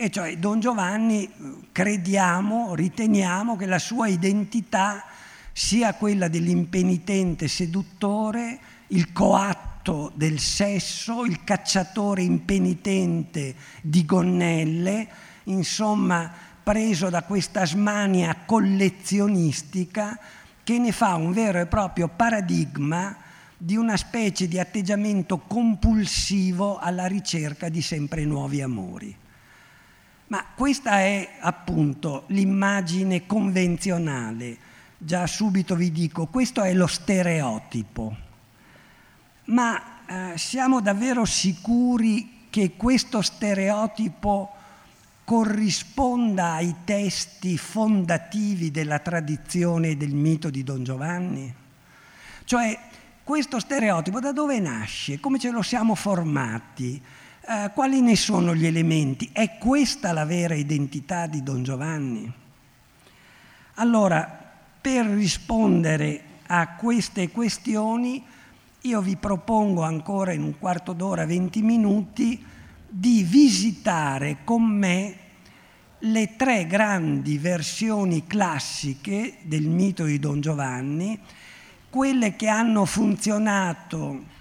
e 0.00 0.10
cioè 0.10 0.36
Don 0.38 0.60
Giovanni 0.60 1.28
crediamo, 1.72 2.76
riteniamo 2.76 3.56
che 3.56 3.66
la 3.66 3.80
sua 3.80 4.06
identità 4.06 5.04
sia 5.52 5.94
quella 5.94 6.28
dell'impenitente 6.28 7.48
seduttore, 7.48 8.60
il 8.88 9.12
coatto 9.12 9.77
del 10.14 10.38
sesso, 10.38 11.24
il 11.24 11.44
cacciatore 11.44 12.22
impenitente 12.22 13.54
di 13.80 14.04
gonnelle, 14.04 15.08
insomma 15.44 16.30
preso 16.62 17.08
da 17.08 17.22
questa 17.22 17.64
smania 17.64 18.44
collezionistica 18.44 20.18
che 20.62 20.78
ne 20.78 20.92
fa 20.92 21.14
un 21.14 21.32
vero 21.32 21.58
e 21.58 21.66
proprio 21.66 22.08
paradigma 22.08 23.16
di 23.56 23.76
una 23.76 23.96
specie 23.96 24.46
di 24.46 24.58
atteggiamento 24.58 25.38
compulsivo 25.38 26.76
alla 26.76 27.06
ricerca 27.06 27.70
di 27.70 27.80
sempre 27.80 28.26
nuovi 28.26 28.60
amori. 28.60 29.16
Ma 30.26 30.44
questa 30.54 30.98
è 30.98 31.36
appunto 31.40 32.24
l'immagine 32.26 33.24
convenzionale. 33.24 34.58
Già 34.98 35.26
subito 35.26 35.74
vi 35.74 35.90
dico, 35.90 36.26
questo 36.26 36.62
è 36.62 36.74
lo 36.74 36.86
stereotipo. 36.86 38.27
Ma 39.48 39.82
eh, 40.04 40.36
siamo 40.36 40.80
davvero 40.80 41.24
sicuri 41.24 42.46
che 42.50 42.72
questo 42.76 43.22
stereotipo 43.22 44.52
corrisponda 45.24 46.52
ai 46.52 46.74
testi 46.84 47.56
fondativi 47.56 48.70
della 48.70 48.98
tradizione 48.98 49.96
del 49.96 50.14
mito 50.14 50.50
di 50.50 50.62
Don 50.62 50.84
Giovanni? 50.84 51.54
Cioè, 52.44 52.78
questo 53.24 53.58
stereotipo 53.58 54.20
da 54.20 54.32
dove 54.32 54.58
nasce? 54.60 55.18
Come 55.18 55.38
ce 55.38 55.50
lo 55.50 55.62
siamo 55.62 55.94
formati? 55.94 57.00
Eh, 57.40 57.70
quali 57.72 58.02
ne 58.02 58.16
sono 58.16 58.54
gli 58.54 58.66
elementi? 58.66 59.30
È 59.32 59.56
questa 59.56 60.12
la 60.12 60.26
vera 60.26 60.54
identità 60.54 61.26
di 61.26 61.42
Don 61.42 61.62
Giovanni? 61.62 62.30
Allora, 63.74 64.52
per 64.78 65.06
rispondere 65.06 66.22
a 66.48 66.74
queste 66.74 67.30
questioni, 67.30 68.22
io 68.82 69.00
vi 69.00 69.16
propongo 69.16 69.82
ancora 69.82 70.32
in 70.32 70.42
un 70.42 70.58
quarto 70.58 70.92
d'ora, 70.92 71.26
20 71.26 71.62
minuti, 71.62 72.44
di 72.88 73.22
visitare 73.22 74.38
con 74.44 74.62
me 74.62 75.16
le 76.00 76.36
tre 76.36 76.66
grandi 76.66 77.38
versioni 77.38 78.26
classiche 78.26 79.38
del 79.42 79.66
mito 79.66 80.04
di 80.04 80.18
Don 80.18 80.40
Giovanni, 80.40 81.18
quelle 81.90 82.36
che 82.36 82.46
hanno 82.48 82.84
funzionato 82.84 84.36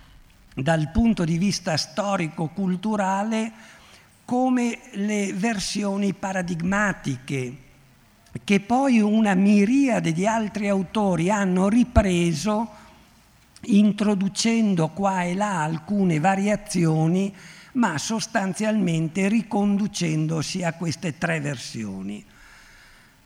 dal 0.54 0.92
punto 0.92 1.24
di 1.24 1.38
vista 1.38 1.76
storico-culturale 1.76 3.52
come 4.24 4.80
le 4.92 5.34
versioni 5.34 6.14
paradigmatiche 6.14 7.66
che 8.44 8.60
poi 8.60 9.00
una 9.00 9.34
miriade 9.34 10.12
di 10.12 10.28
altri 10.28 10.68
autori 10.68 11.30
hanno 11.30 11.70
ripreso 11.70 12.86
introducendo 13.62 14.90
qua 14.90 15.24
e 15.24 15.34
là 15.34 15.64
alcune 15.64 16.20
variazioni 16.20 17.34
ma 17.74 17.98
sostanzialmente 17.98 19.28
riconducendosi 19.28 20.64
a 20.64 20.74
queste 20.74 21.18
tre 21.18 21.40
versioni. 21.40 22.24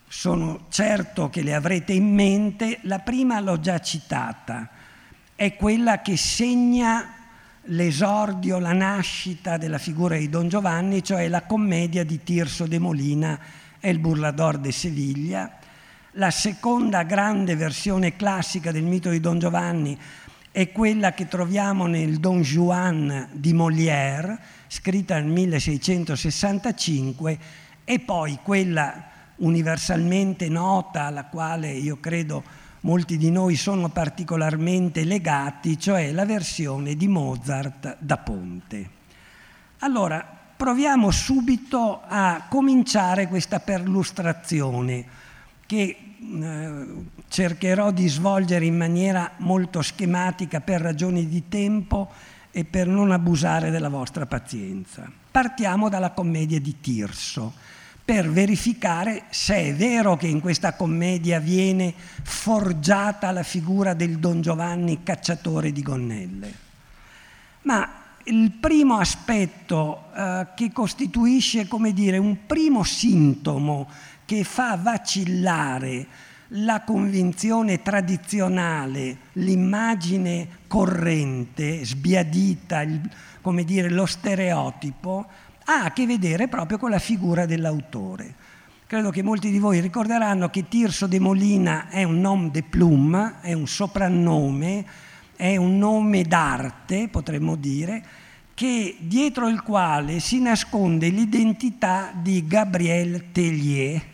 Sono 0.07 0.65
certo 0.69 1.29
che 1.29 1.41
le 1.41 1.53
avrete 1.53 1.93
in 1.93 2.13
mente, 2.13 2.79
la 2.83 2.99
prima 2.99 3.39
l'ho 3.39 3.59
già 3.61 3.79
citata, 3.79 4.69
è 5.35 5.55
quella 5.55 6.01
che 6.01 6.17
segna 6.17 7.13
l'esordio, 7.65 8.59
la 8.59 8.73
nascita 8.73 9.55
della 9.55 9.77
figura 9.77 10.17
di 10.17 10.27
Don 10.27 10.49
Giovanni, 10.49 11.01
cioè 11.01 11.29
la 11.29 11.43
commedia 11.43 12.03
di 12.03 12.21
Tirso 12.23 12.67
de 12.67 12.77
Molina 12.77 13.39
e 13.79 13.89
il 13.89 13.99
Burlador 13.99 14.57
de 14.57 14.71
Seviglia. 14.73 15.57
La 16.15 16.29
seconda 16.29 17.03
grande 17.03 17.55
versione 17.55 18.17
classica 18.17 18.73
del 18.73 18.83
mito 18.83 19.09
di 19.09 19.21
Don 19.21 19.39
Giovanni 19.39 19.97
è 20.51 20.71
quella 20.71 21.13
che 21.13 21.27
troviamo 21.27 21.87
nel 21.87 22.17
Don 22.17 22.41
Juan 22.41 23.29
di 23.31 23.53
Molière, 23.53 24.37
scritta 24.67 25.19
nel 25.19 25.31
1665, 25.31 27.39
e 27.85 27.99
poi 27.99 28.37
quella 28.43 29.09
universalmente 29.37 30.49
nota, 30.49 31.05
alla 31.05 31.25
quale 31.25 31.71
io 31.71 31.99
credo 31.99 32.43
molti 32.81 33.17
di 33.17 33.31
noi 33.31 33.55
sono 33.55 33.89
particolarmente 33.89 35.05
legati, 35.05 35.79
cioè 35.79 36.11
la 36.11 36.25
versione 36.25 36.95
di 36.95 37.07
Mozart 37.07 37.97
da 37.99 38.17
Ponte. 38.17 38.89
Allora, 39.79 40.39
proviamo 40.57 41.09
subito 41.11 42.01
a 42.05 42.45
cominciare 42.49 43.27
questa 43.27 43.59
perlustrazione 43.59 45.05
che 45.65 46.10
eh, 46.21 46.85
cercherò 47.27 47.91
di 47.91 48.07
svolgere 48.07 48.65
in 48.65 48.77
maniera 48.77 49.31
molto 49.37 49.81
schematica 49.81 50.61
per 50.61 50.79
ragioni 50.79 51.27
di 51.27 51.47
tempo 51.47 52.11
e 52.51 52.63
per 52.63 52.85
non 52.85 53.11
abusare 53.11 53.71
della 53.71 53.89
vostra 53.89 54.25
pazienza. 54.27 55.09
Partiamo 55.31 55.89
dalla 55.89 56.11
commedia 56.11 56.59
di 56.59 56.79
Tirso 56.79 57.53
per 58.03 58.29
verificare 58.29 59.23
se 59.29 59.55
è 59.55 59.73
vero 59.73 60.17
che 60.17 60.27
in 60.27 60.41
questa 60.41 60.73
commedia 60.73 61.39
viene 61.39 61.93
forgiata 62.23 63.31
la 63.31 63.43
figura 63.43 63.93
del 63.93 64.19
Don 64.19 64.41
Giovanni 64.41 65.01
cacciatore 65.03 65.71
di 65.71 65.81
gonnelle. 65.81 66.53
Ma 67.63 68.01
il 68.25 68.51
primo 68.51 68.97
aspetto 68.97 70.05
eh, 70.15 70.47
che 70.55 70.71
costituisce, 70.71 71.67
come 71.67 71.93
dire, 71.93 72.17
un 72.17 72.45
primo 72.45 72.83
sintomo 72.83 73.89
che 74.31 74.45
fa 74.45 74.77
vacillare 74.81 76.07
la 76.53 76.83
convinzione 76.83 77.81
tradizionale, 77.81 79.17
l'immagine 79.33 80.47
corrente, 80.67 81.83
sbiadita, 81.83 82.79
il, 82.79 83.01
come 83.41 83.65
dire, 83.65 83.89
lo 83.89 84.05
stereotipo, 84.05 85.27
ha 85.65 85.83
a 85.83 85.91
che 85.91 86.05
vedere 86.05 86.47
proprio 86.47 86.77
con 86.77 86.91
la 86.91 86.99
figura 86.99 87.45
dell'autore. 87.45 88.33
Credo 88.87 89.09
che 89.09 89.21
molti 89.21 89.51
di 89.51 89.59
voi 89.59 89.81
ricorderanno 89.81 90.49
che 90.49 90.69
Tirso 90.69 91.07
de 91.07 91.19
Molina 91.19 91.89
è 91.89 92.03
un 92.03 92.21
nom 92.21 92.49
de 92.51 92.63
plume, 92.63 93.41
è 93.41 93.51
un 93.51 93.67
soprannome, 93.67 94.85
è 95.35 95.57
un 95.57 95.77
nome 95.77 96.21
d'arte, 96.23 97.09
potremmo 97.09 97.57
dire, 97.57 98.01
che 98.53 98.95
dietro 98.97 99.49
il 99.49 99.61
quale 99.61 100.21
si 100.21 100.39
nasconde 100.39 101.09
l'identità 101.09 102.13
di 102.15 102.47
Gabriel 102.47 103.31
Tellier, 103.33 104.10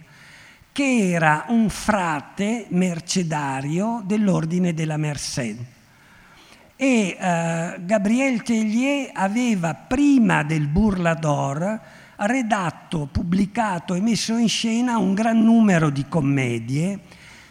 che 0.77 1.09
era 1.09 1.45
un 1.47 1.69
frate 1.69 2.67
mercedario 2.69 4.03
dell'ordine 4.05 4.75
della 4.75 4.97
Merced. 4.97 5.57
E 6.75 7.17
eh, 7.19 7.75
Gabriel 7.79 8.43
Tellier 8.43 9.09
aveva 9.11 9.73
prima 9.73 10.43
del 10.43 10.67
Burlador 10.67 11.79
redatto, 12.17 13.09
pubblicato 13.11 13.95
e 13.95 14.01
messo 14.01 14.37
in 14.37 14.47
scena 14.47 14.99
un 14.99 15.15
gran 15.15 15.43
numero 15.43 15.89
di 15.89 16.05
commedie, 16.07 16.99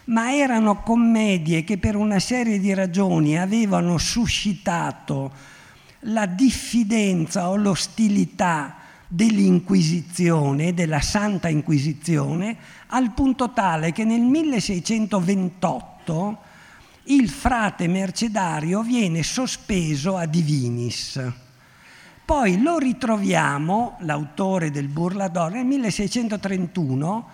ma 0.05 0.33
erano 0.33 0.83
commedie 0.83 1.65
che 1.65 1.79
per 1.79 1.97
una 1.97 2.21
serie 2.21 2.61
di 2.61 2.73
ragioni 2.75 3.37
avevano 3.37 3.99
suscitato 3.99 5.33
la 6.03 6.27
diffidenza 6.27 7.49
o 7.49 7.57
l'ostilità 7.57 8.86
dell'Inquisizione, 9.09 10.75
della 10.75 11.01
Santa 11.01 11.49
Inquisizione, 11.49 12.57
al 12.89 13.13
punto 13.13 13.53
tale 13.53 13.93
che 13.93 14.05
nel 14.05 14.23
1628 14.23 16.39
il 17.05 17.29
frate 17.29 17.87
mercedario 17.87 18.83
viene 18.83 19.23
sospeso 19.23 20.17
a 20.17 20.27
divinis. 20.27 21.23
Poi 22.25 22.61
lo 22.61 22.79
ritroviamo, 22.79 23.99
l'autore 24.01 24.73
del 24.73 24.89
Burlador, 24.89 25.53
nel 25.53 25.65
1631, 25.65 27.29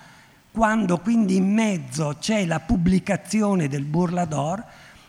quando 0.53 0.99
quindi 0.99 1.37
in 1.37 1.51
mezzo 1.51 2.17
c'è 2.21 2.45
la 2.45 2.61
pubblicazione 2.61 3.69
del 3.69 3.85
Burlador, 3.85 4.63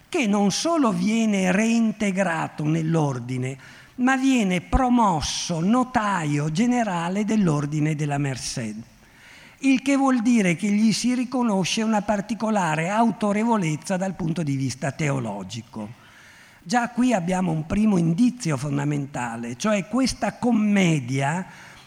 che 0.08 0.26
non 0.26 0.52
solo 0.52 0.94
viene 0.94 1.52
reintegrato 1.52 2.64
nell'ordine, 2.64 3.58
ma 3.96 4.18
viene 4.18 4.62
promosso 4.62 5.60
notaio 5.60 6.52
generale 6.52 7.26
dell'ordine 7.26 7.96
della 7.96 8.18
Merced, 8.18 8.82
il 9.60 9.82
che 9.82 9.96
vuol 9.96 10.22
dire 10.22 10.56
che 10.56 10.70
gli 10.70 10.92
si 10.92 11.14
riconosce 11.14 11.84
una 11.84 12.02
particolare 12.02 12.90
autorevolezza 12.90 13.96
dal 13.96 14.16
punto 14.16 14.44
di 14.44 14.56
vista 14.56 14.92
teologico. 14.92 16.02
Già 16.62 16.90
qui 16.90 17.14
abbiamo 17.14 17.52
un 17.52 17.66
primo 17.66 17.98
indizio 17.98 18.58
fondamentale, 18.58 19.58
cioè 19.58 19.88
questa 19.88 20.38
commedia 20.38 21.46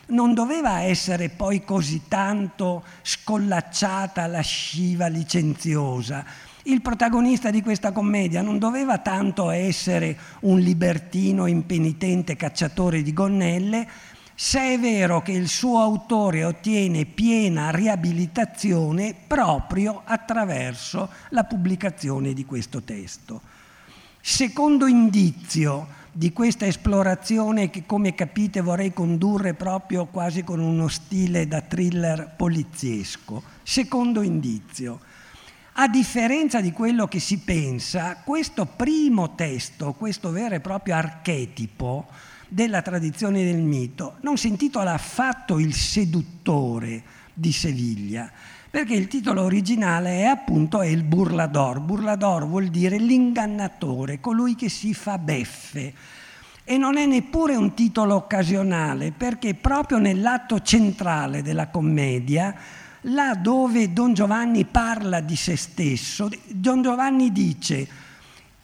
non 0.08 0.34
doveva 0.34 0.82
essere 0.82 1.30
poi 1.30 1.64
così 1.64 2.02
tanto 2.06 2.84
scollacciata, 3.02 4.26
lasciva, 4.26 5.08
licenziosa, 5.08 6.24
il 6.66 6.82
protagonista 6.82 7.50
di 7.50 7.62
questa 7.62 7.92
commedia 7.92 8.42
non 8.42 8.58
doveva 8.58 8.98
tanto 8.98 9.50
essere 9.50 10.16
un 10.40 10.58
libertino 10.58 11.46
impenitente 11.46 12.36
cacciatore 12.36 13.02
di 13.02 13.12
gonnelle, 13.12 13.88
se 14.34 14.74
è 14.74 14.78
vero 14.78 15.22
che 15.22 15.32
il 15.32 15.48
suo 15.48 15.80
autore 15.80 16.44
ottiene 16.44 17.04
piena 17.04 17.70
riabilitazione 17.70 19.14
proprio 19.26 20.02
attraverso 20.04 21.08
la 21.30 21.44
pubblicazione 21.44 22.32
di 22.32 22.44
questo 22.44 22.82
testo. 22.82 23.40
Secondo 24.20 24.86
indizio 24.86 25.86
di 26.12 26.32
questa 26.32 26.66
esplorazione 26.66 27.70
che 27.70 27.84
come 27.86 28.14
capite 28.14 28.60
vorrei 28.60 28.92
condurre 28.92 29.54
proprio 29.54 30.06
quasi 30.06 30.42
con 30.42 30.60
uno 30.60 30.88
stile 30.88 31.46
da 31.46 31.60
thriller 31.60 32.34
poliziesco. 32.36 33.42
Secondo 33.62 34.22
indizio, 34.22 35.00
A 35.78 35.88
differenza 35.88 36.62
di 36.62 36.72
quello 36.72 37.06
che 37.06 37.20
si 37.20 37.40
pensa, 37.40 38.22
questo 38.24 38.64
primo 38.64 39.34
testo, 39.34 39.92
questo 39.92 40.30
vero 40.30 40.54
e 40.54 40.60
proprio 40.60 40.94
archetipo 40.94 42.06
della 42.48 42.80
tradizione 42.80 43.44
del 43.44 43.60
mito, 43.60 44.16
non 44.22 44.38
si 44.38 44.48
intitola 44.48 44.94
affatto 44.94 45.58
Il 45.58 45.74
seduttore 45.74 47.02
di 47.34 47.52
Seviglia, 47.52 48.30
perché 48.70 48.94
il 48.94 49.06
titolo 49.06 49.42
originale 49.42 50.20
è 50.20 50.24
appunto 50.24 50.80
El 50.80 51.02
Burlador. 51.02 51.80
Burlador 51.80 52.46
vuol 52.46 52.68
dire 52.68 52.96
l'ingannatore, 52.96 54.18
colui 54.18 54.54
che 54.54 54.70
si 54.70 54.94
fa 54.94 55.18
beffe. 55.18 55.92
E 56.64 56.78
non 56.78 56.96
è 56.96 57.04
neppure 57.04 57.54
un 57.54 57.74
titolo 57.74 58.14
occasionale, 58.14 59.12
perché 59.12 59.52
proprio 59.52 59.98
nell'atto 59.98 60.62
centrale 60.62 61.42
della 61.42 61.68
commedia 61.68 62.84
là 63.08 63.34
dove 63.34 63.92
Don 63.92 64.14
Giovanni 64.14 64.64
parla 64.64 65.20
di 65.20 65.36
se 65.36 65.56
stesso, 65.56 66.28
Don 66.46 66.82
Giovanni 66.82 67.30
dice, 67.32 67.88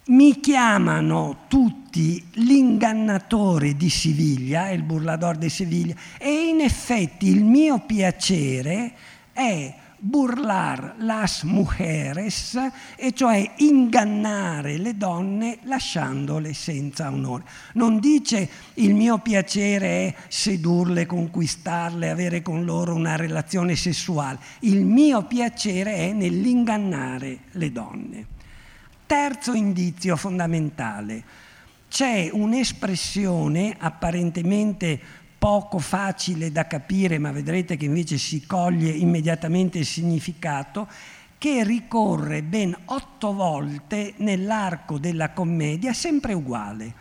mi 0.07 0.41
chiamano 0.41 1.45
tutti 1.49 2.25
l'ingannatore 2.33 3.77
di 3.77 3.89
Siviglia, 3.89 4.71
il 4.71 4.83
burlador 4.83 5.37
di 5.37 5.49
Siviglia, 5.49 5.95
e 6.19 6.49
in 6.49 6.61
effetti 6.61 7.29
il 7.29 7.45
mio 7.45 7.81
piacere 7.81 8.95
è 9.33 9.75
burlar 10.05 10.97
las 10.99 11.45
mujeres, 11.45 12.59
e 12.97 13.13
cioè 13.13 13.53
ingannare 13.59 14.77
le 14.77 14.97
donne 14.97 15.59
lasciandole 15.63 16.53
senza 16.55 17.09
onore. 17.09 17.45
Non 17.75 18.01
dice 18.01 18.49
il 18.75 18.95
mio 18.95 19.19
piacere 19.19 19.87
è 19.87 20.15
sedurle, 20.27 21.07
conquistarle, 21.07 22.11
avere 22.11 22.43
con 22.43 22.65
loro 22.65 22.95
una 22.95 23.15
relazione 23.15 23.77
sessuale, 23.77 24.41
il 24.61 24.85
mio 24.85 25.25
piacere 25.27 25.95
è 25.95 26.13
nell'ingannare 26.13 27.39
le 27.53 27.71
donne. 27.71 28.27
Terzo 29.07 29.53
indizio 29.53 30.17
fondamentale, 30.17 31.23
c'è 31.89 32.29
un'espressione 32.33 33.77
apparentemente 33.79 34.99
poco 35.43 35.81
facile 35.81 36.53
da 36.53 36.69
capire, 36.69 37.19
ma 37.19 37.33
vedrete 37.33 37.77
che 37.77 37.87
invece 37.87 38.17
si 38.17 38.47
coglie 38.47 38.93
immediatamente 38.93 39.79
il 39.79 39.87
significato, 39.87 40.87
che 41.37 41.65
ricorre 41.65 42.45
ben 42.45 42.73
otto 42.85 43.33
volte 43.33 44.15
nell'arco 44.19 45.01
della 45.01 45.31
commedia, 45.31 45.93
sempre 45.93 46.33
uguale. 46.33 46.95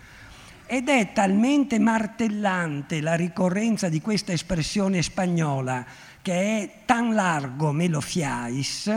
Ed 0.65 0.89
è 0.89 1.11
talmente 1.13 1.77
martellante 1.77 2.99
la 2.99 3.13
ricorrenza 3.13 3.89
di 3.89 4.01
questa 4.01 4.31
espressione 4.31 5.03
spagnola, 5.03 5.85
che 6.23 6.33
è 6.33 6.71
tan 6.85 7.13
largo 7.13 7.71
me 7.71 7.87
lo 7.87 8.01
fiais, 8.01 8.91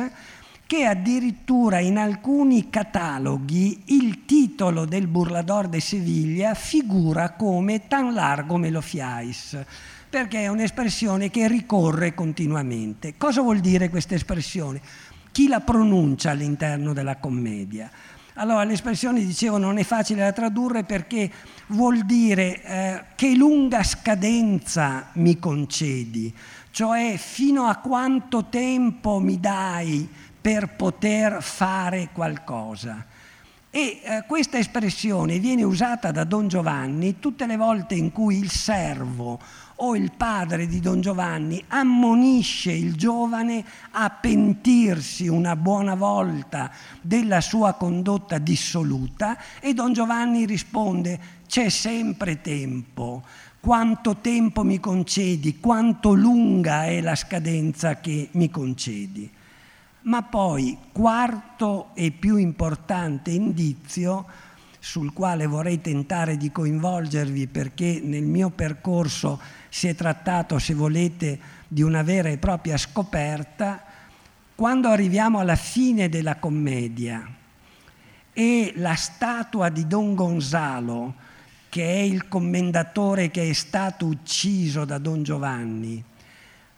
che 0.66 0.84
addirittura 0.84 1.78
in 1.78 1.98
alcuni 1.98 2.70
cataloghi 2.70 3.82
il 3.86 4.24
titolo 4.24 4.86
del 4.86 5.06
Burlador 5.06 5.68
de 5.68 5.80
Seviglia 5.80 6.54
figura 6.54 7.32
come 7.32 7.86
tan 7.86 8.14
largo 8.14 8.56
me 8.56 8.70
lo 8.70 8.80
fiais, 8.80 9.58
perché 10.08 10.42
è 10.42 10.48
un'espressione 10.48 11.30
che 11.30 11.48
ricorre 11.48 12.14
continuamente. 12.14 13.14
Cosa 13.18 13.42
vuol 13.42 13.60
dire 13.60 13.90
questa 13.90 14.14
espressione? 14.14 14.80
Chi 15.30 15.48
la 15.48 15.60
pronuncia 15.60 16.30
all'interno 16.30 16.92
della 16.92 17.16
commedia? 17.16 17.90
Allora, 18.36 18.64
l'espressione, 18.64 19.24
dicevo, 19.24 19.58
non 19.58 19.78
è 19.78 19.84
facile 19.84 20.22
da 20.22 20.32
tradurre 20.32 20.82
perché 20.82 21.30
vuol 21.68 22.04
dire 22.04 22.62
eh, 22.62 23.04
che 23.14 23.36
lunga 23.36 23.84
scadenza 23.84 25.10
mi 25.14 25.38
concedi, 25.38 26.34
cioè 26.72 27.14
fino 27.16 27.66
a 27.66 27.76
quanto 27.76 28.46
tempo 28.46 29.20
mi 29.20 29.38
dai 29.38 30.08
per 30.44 30.74
poter 30.76 31.42
fare 31.42 32.10
qualcosa. 32.12 33.02
E 33.70 34.00
eh, 34.02 34.24
questa 34.26 34.58
espressione 34.58 35.38
viene 35.38 35.62
usata 35.62 36.10
da 36.10 36.24
Don 36.24 36.48
Giovanni 36.48 37.18
tutte 37.18 37.46
le 37.46 37.56
volte 37.56 37.94
in 37.94 38.12
cui 38.12 38.40
il 38.40 38.50
servo 38.50 39.40
o 39.76 39.96
il 39.96 40.12
padre 40.14 40.66
di 40.66 40.80
Don 40.80 41.00
Giovanni 41.00 41.64
ammonisce 41.68 42.72
il 42.72 42.94
giovane 42.94 43.64
a 43.92 44.10
pentirsi 44.10 45.28
una 45.28 45.56
buona 45.56 45.94
volta 45.94 46.70
della 47.00 47.40
sua 47.40 47.72
condotta 47.72 48.36
dissoluta 48.36 49.38
e 49.60 49.72
Don 49.72 49.94
Giovanni 49.94 50.44
risponde 50.44 51.18
c'è 51.46 51.70
sempre 51.70 52.42
tempo, 52.42 53.22
quanto 53.60 54.16
tempo 54.16 54.62
mi 54.62 54.78
concedi, 54.78 55.58
quanto 55.58 56.12
lunga 56.12 56.84
è 56.84 57.00
la 57.00 57.14
scadenza 57.14 57.98
che 57.98 58.28
mi 58.32 58.50
concedi. 58.50 59.30
Ma 60.04 60.22
poi, 60.22 60.76
quarto 60.92 61.90
e 61.94 62.10
più 62.10 62.36
importante 62.36 63.30
indizio, 63.30 64.26
sul 64.78 65.14
quale 65.14 65.46
vorrei 65.46 65.80
tentare 65.80 66.36
di 66.36 66.52
coinvolgervi 66.52 67.46
perché 67.46 68.02
nel 68.04 68.24
mio 68.24 68.50
percorso 68.50 69.40
si 69.70 69.88
è 69.88 69.94
trattato, 69.94 70.58
se 70.58 70.74
volete, 70.74 71.38
di 71.66 71.80
una 71.80 72.02
vera 72.02 72.28
e 72.28 72.36
propria 72.36 72.76
scoperta, 72.76 73.82
quando 74.54 74.88
arriviamo 74.88 75.38
alla 75.38 75.56
fine 75.56 76.10
della 76.10 76.36
commedia 76.36 77.26
e 78.34 78.72
la 78.76 78.94
statua 78.96 79.70
di 79.70 79.86
Don 79.86 80.14
Gonzalo, 80.14 81.14
che 81.70 81.82
è 81.82 82.00
il 82.00 82.28
commendatore 82.28 83.30
che 83.30 83.48
è 83.48 83.52
stato 83.54 84.04
ucciso 84.04 84.84
da 84.84 84.98
Don 84.98 85.22
Giovanni, 85.22 86.04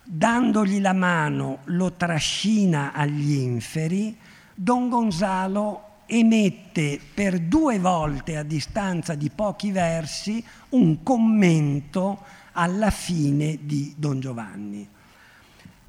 dandogli 0.08 0.80
la 0.80 0.92
mano 0.92 1.58
lo 1.64 1.92
trascina 1.92 2.92
agli 2.92 3.32
inferi, 3.32 4.16
Don 4.54 4.88
Gonzalo 4.88 5.82
emette 6.06 7.00
per 7.12 7.40
due 7.40 7.80
volte 7.80 8.36
a 8.36 8.44
distanza 8.44 9.16
di 9.16 9.28
pochi 9.30 9.72
versi 9.72 10.42
un 10.70 11.02
commento 11.02 12.22
alla 12.52 12.90
fine 12.90 13.58
di 13.62 13.92
Don 13.96 14.20
Giovanni. 14.20 14.88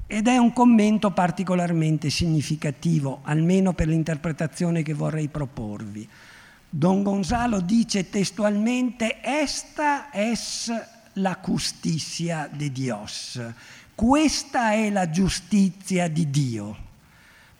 Ed 0.06 0.26
è 0.26 0.36
un 0.36 0.52
commento 0.52 1.12
particolarmente 1.12 2.10
significativo, 2.10 3.20
almeno 3.22 3.72
per 3.74 3.86
l'interpretazione 3.86 4.82
che 4.82 4.94
vorrei 4.94 5.28
proporvi. 5.28 6.08
Don 6.68 7.02
Gonzalo 7.02 7.60
dice 7.60 8.08
testualmente, 8.08 9.20
Esta 9.22 10.10
es 10.10 10.72
la 11.14 11.38
justicia 11.40 12.48
de 12.48 12.70
Dios, 12.70 13.40
questa 13.98 14.74
è 14.74 14.90
la 14.90 15.10
giustizia 15.10 16.06
di 16.06 16.30
Dio. 16.30 16.76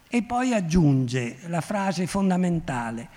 E 0.07 0.23
poi 0.23 0.55
aggiunge 0.55 1.39
la 1.47 1.61
frase 1.61 2.07
fondamentale, 2.07 3.09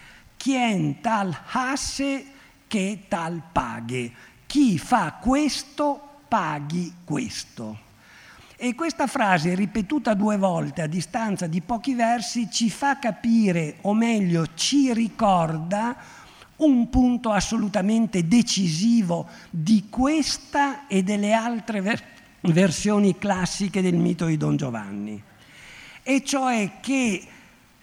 Quien 0.41 1.01
tal 1.01 1.37
hace 1.51 2.25
che 2.65 3.03
tal 3.07 3.39
paghe. 3.51 4.11
Chi 4.47 4.79
fa 4.79 5.19
questo 5.21 6.21
paghi 6.27 6.91
questo. 7.03 7.77
E 8.55 8.73
questa 8.73 9.05
frase, 9.05 9.53
ripetuta 9.53 10.15
due 10.15 10.37
volte 10.37 10.81
a 10.81 10.87
distanza 10.87 11.45
di 11.45 11.61
pochi 11.61 11.93
versi, 11.93 12.49
ci 12.49 12.71
fa 12.71 12.97
capire, 12.97 13.77
o 13.81 13.93
meglio 13.93 14.47
ci 14.55 14.91
ricorda, 14.93 15.95
un 16.55 16.89
punto 16.89 17.29
assolutamente 17.29 18.27
decisivo 18.27 19.27
di 19.51 19.89
questa 19.89 20.87
e 20.87 21.03
delle 21.03 21.33
altre 21.33 21.81
versioni 21.81 22.20
versioni 22.41 23.17
classiche 23.17 23.81
del 23.81 23.95
mito 23.95 24.25
di 24.25 24.37
Don 24.37 24.57
Giovanni, 24.57 25.21
e 26.03 26.23
cioè 26.23 26.79
che 26.81 27.23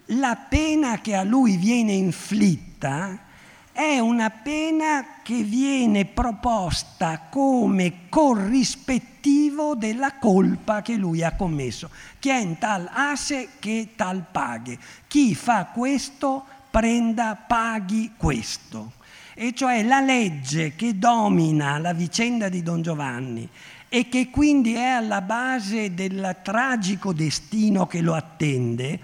la 0.07 0.35
pena 0.35 0.99
che 1.01 1.15
a 1.15 1.23
lui 1.23 1.57
viene 1.57 1.93
inflitta 1.93 3.27
è 3.71 3.97
una 3.99 4.29
pena 4.29 5.21
che 5.23 5.41
viene 5.43 6.03
proposta 6.03 7.27
come 7.29 8.09
corrispettivo 8.09 9.75
della 9.75 10.17
colpa 10.17 10.81
che 10.81 10.95
lui 10.95 11.23
ha 11.23 11.35
commesso. 11.35 11.89
Chi 12.19 12.57
tal 12.59 12.89
ase 12.91 13.51
che 13.59 13.89
tal 13.95 14.25
paghe. 14.29 14.77
Chi 15.07 15.33
fa 15.33 15.67
questo 15.67 16.43
prenda, 16.69 17.35
paghi 17.35 18.11
questo. 18.17 18.93
E 19.33 19.53
cioè 19.53 19.83
la 19.83 20.01
legge 20.01 20.75
che 20.75 20.99
domina 20.99 21.77
la 21.77 21.93
vicenda 21.93 22.49
di 22.49 22.61
Don 22.61 22.81
Giovanni 22.81 23.47
e 23.89 24.07
che 24.07 24.29
quindi 24.29 24.75
è 24.75 24.85
alla 24.85 25.21
base 25.21 25.95
del 25.95 26.37
tragico 26.43 27.11
destino 27.11 27.87
che 27.87 28.01
lo 28.01 28.13
attende, 28.13 28.99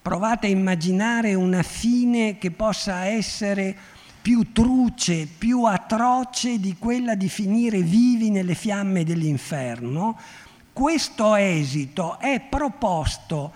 provate 0.00 0.46
a 0.46 0.50
immaginare 0.50 1.34
una 1.34 1.62
fine 1.62 2.36
che 2.36 2.50
possa 2.50 3.06
essere 3.06 3.74
più 4.20 4.52
truce, 4.52 5.26
più 5.26 5.64
atroce 5.64 6.60
di 6.60 6.76
quella 6.78 7.14
di 7.14 7.30
finire 7.30 7.80
vivi 7.80 8.30
nelle 8.30 8.54
fiamme 8.54 9.02
dell'inferno, 9.02 10.18
questo 10.74 11.34
esito 11.34 12.18
è 12.18 12.40
proposto 12.40 13.52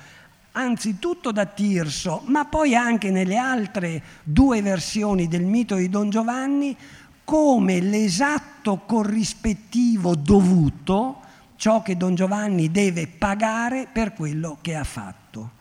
anzitutto 0.53 1.33
da 1.33 1.47
Tirso, 1.47 2.23
ma 2.27 2.45
poi 2.45 2.75
anche 2.75 3.11
nelle 3.11 3.37
altre 3.37 4.03
due 4.23 4.61
versioni 4.63 5.29
del 5.29 5.45
mito 5.45 5.77
di 5.77 5.89
Don 5.89 6.11
Giovanni, 6.11 6.77
come 7.25 7.81
l'esatto 7.81 8.83
corrispettivo 8.87 10.15
dovuto 10.15 11.21
ciò 11.57 11.83
che 11.83 11.97
Don 11.97 12.15
Giovanni 12.15 12.71
deve 12.71 13.07
pagare 13.07 13.87
per 13.91 14.15
quello 14.15 14.59
che 14.61 14.75
ha 14.75 14.85
fatto. 14.85 15.61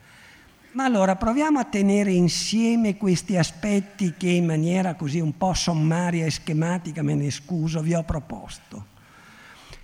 Ma 0.74 0.86
allora 0.86 1.15
proviamo 1.15 1.60
a 1.60 1.65
tenere 1.65 2.12
insieme 2.12 2.95
questi 2.95 3.38
aspetti 3.38 4.13
che 4.17 4.30
in 4.30 4.45
maniera 4.45 4.95
così 4.95 5.19
un 5.19 5.36
po' 5.38 5.54
sommaria 5.54 6.26
e 6.26 6.32
schematica, 6.32 7.04
me 7.04 7.13
ne 7.13 7.30
scuso, 7.30 7.82
vi 7.82 7.93
ho 7.93 8.04
proposto. 8.04 8.86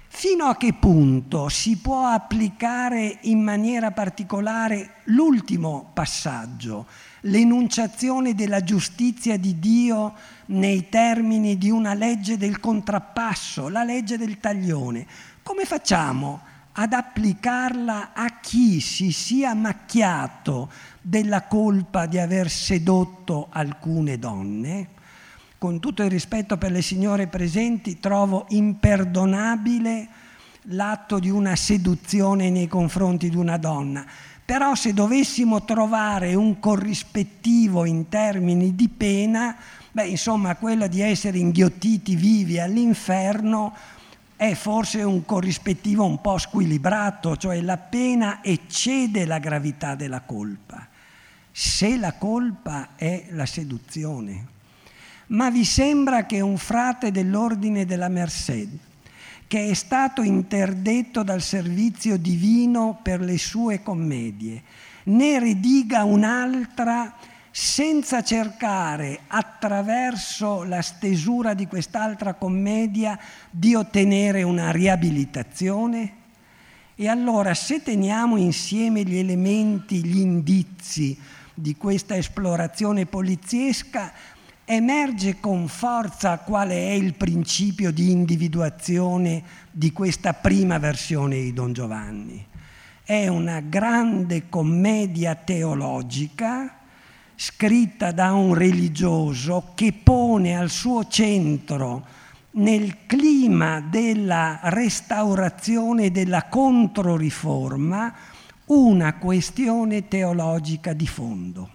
Fino 0.08 0.46
a 0.46 0.56
che 0.56 0.74
punto 0.74 1.50
si 1.50 1.78
può 1.78 2.08
applicare 2.08 3.20
in 3.24 3.44
maniera 3.44 3.92
particolare 3.92 5.02
l'ultimo 5.04 5.92
passaggio, 5.94 6.88
l'enunciazione 7.22 8.34
della 8.34 8.64
giustizia 8.64 9.38
di 9.38 9.60
Dio 9.60 10.16
nei 10.48 10.90
termini 10.90 11.58
di 11.58 11.70
una 11.70 11.94
legge 11.94 12.38
del 12.38 12.60
contrappasso, 12.60 13.70
la 13.70 13.84
legge 13.84 14.18
del 14.18 14.40
taglione? 14.40 15.06
Come 15.44 15.66
facciamo 15.66 16.42
ad 16.80 16.94
applicarla 16.94 18.14
a 18.14 18.40
chi 18.40 18.80
si 18.80 19.12
sia 19.12 19.54
macchiato 19.56 20.70
della 21.02 21.44
colpa 21.44 22.06
di 22.06 22.20
aver 22.20 22.50
sedotto 22.50 23.48
alcune 23.50 24.20
donne. 24.20 24.90
Con 25.58 25.80
tutto 25.80 26.04
il 26.04 26.12
rispetto 26.12 26.58
per 26.58 26.72
le 26.72 26.84
signore 26.84 27.26
presenti, 27.26 28.00
trovo 28.00 28.46
imperdonabile 28.50 30.08
l'atto 30.70 31.18
di 31.18 31.32
una 31.32 31.56
seduzione 31.56 32.52
nei 32.52 32.68
confronti 32.68 33.30
di 33.30 33.38
una 33.38 33.58
donna. 33.58 34.06
Però 34.46 34.76
se 34.76 34.94
dovessimo 34.94 35.66
trovare 35.66 36.36
un 36.36 36.60
corrispettivo 36.60 37.86
in 37.86 38.08
termini 38.08 38.76
di 38.76 38.88
pena, 38.88 39.58
beh, 39.98 40.06
insomma, 40.06 40.56
quella 40.58 40.86
di 40.86 41.02
essere 41.02 41.40
inghiottiti 41.40 42.16
vivi 42.16 42.60
all'inferno 42.60 43.76
è 44.36 44.54
forse 44.54 45.02
un 45.02 45.26
corrispettivo 45.26 46.06
un 46.06 46.22
po' 46.22 46.38
squilibrato, 46.38 47.36
cioè 47.36 47.60
la 47.62 47.78
pena 47.78 48.44
eccede 48.44 49.26
la 49.26 49.40
gravità 49.40 49.96
della 49.96 50.22
colpa, 50.22 50.88
se 51.52 51.98
la 51.98 52.14
colpa 52.14 52.90
è 52.96 53.26
la 53.32 53.48
seduzione. 53.48 54.46
Ma 55.30 55.50
vi 55.50 55.66
sembra 55.66 56.28
che 56.28 56.42
un 56.42 56.60
frate 56.60 57.10
dell'ordine 57.10 57.88
della 57.88 58.08
Merced, 58.08 58.78
che 59.48 59.68
è 59.68 59.74
stato 59.74 60.22
interdetto 60.22 61.24
dal 61.24 61.42
servizio 61.42 62.18
divino 62.18 63.00
per 63.02 63.20
le 63.20 63.40
sue 63.40 63.82
commedie, 63.82 64.62
ne 65.06 65.40
rediga 65.40 66.04
un'altra 66.04 67.16
senza 67.60 68.22
cercare 68.22 69.22
attraverso 69.26 70.62
la 70.62 70.84
stesura 70.84 71.56
di 71.56 71.66
quest'altra 71.66 72.36
commedia 72.36 73.18
di 73.50 73.74
ottenere 73.74 74.44
una 74.44 74.70
riabilitazione? 74.70 76.14
E 76.94 77.08
allora 77.08 77.56
se 77.56 77.82
teniamo 77.82 78.38
insieme 78.38 79.02
gli 79.02 79.18
elementi, 79.18 80.06
gli 80.06 80.20
indizi 80.20 81.18
di 81.52 81.76
questa 81.76 82.16
esplorazione 82.16 83.08
poliziesca, 83.08 84.14
emerge 84.64 85.40
con 85.40 85.68
forza 85.68 86.38
qual 86.38 86.70
è 86.70 86.92
il 86.92 87.16
principio 87.16 87.92
di 87.92 88.12
individuazione 88.12 89.42
di 89.72 89.92
questa 89.92 90.34
prima 90.34 90.78
versione 90.78 91.38
di 91.38 91.54
Don 91.54 91.74
Giovanni. 91.74 92.46
È 93.02 93.28
una 93.28 93.62
grande 93.62 94.48
commedia 94.48 95.34
teologica 95.34 96.77
scritta 97.40 98.12
da 98.12 98.34
un 98.34 98.56
religioso 98.56 99.74
che 99.76 99.94
pone 99.94 100.58
al 100.58 100.72
suo 100.72 101.08
centro 101.08 102.04
nel 102.54 103.06
clima 103.06 103.80
della 103.80 104.60
restaurazione 104.64 106.06
e 106.06 106.12
della 106.12 106.46
controriforma 106.46 108.12
una 108.66 109.14
questione 109.18 110.08
teologica 110.08 110.94
di 110.94 111.06
fondo. 111.06 111.70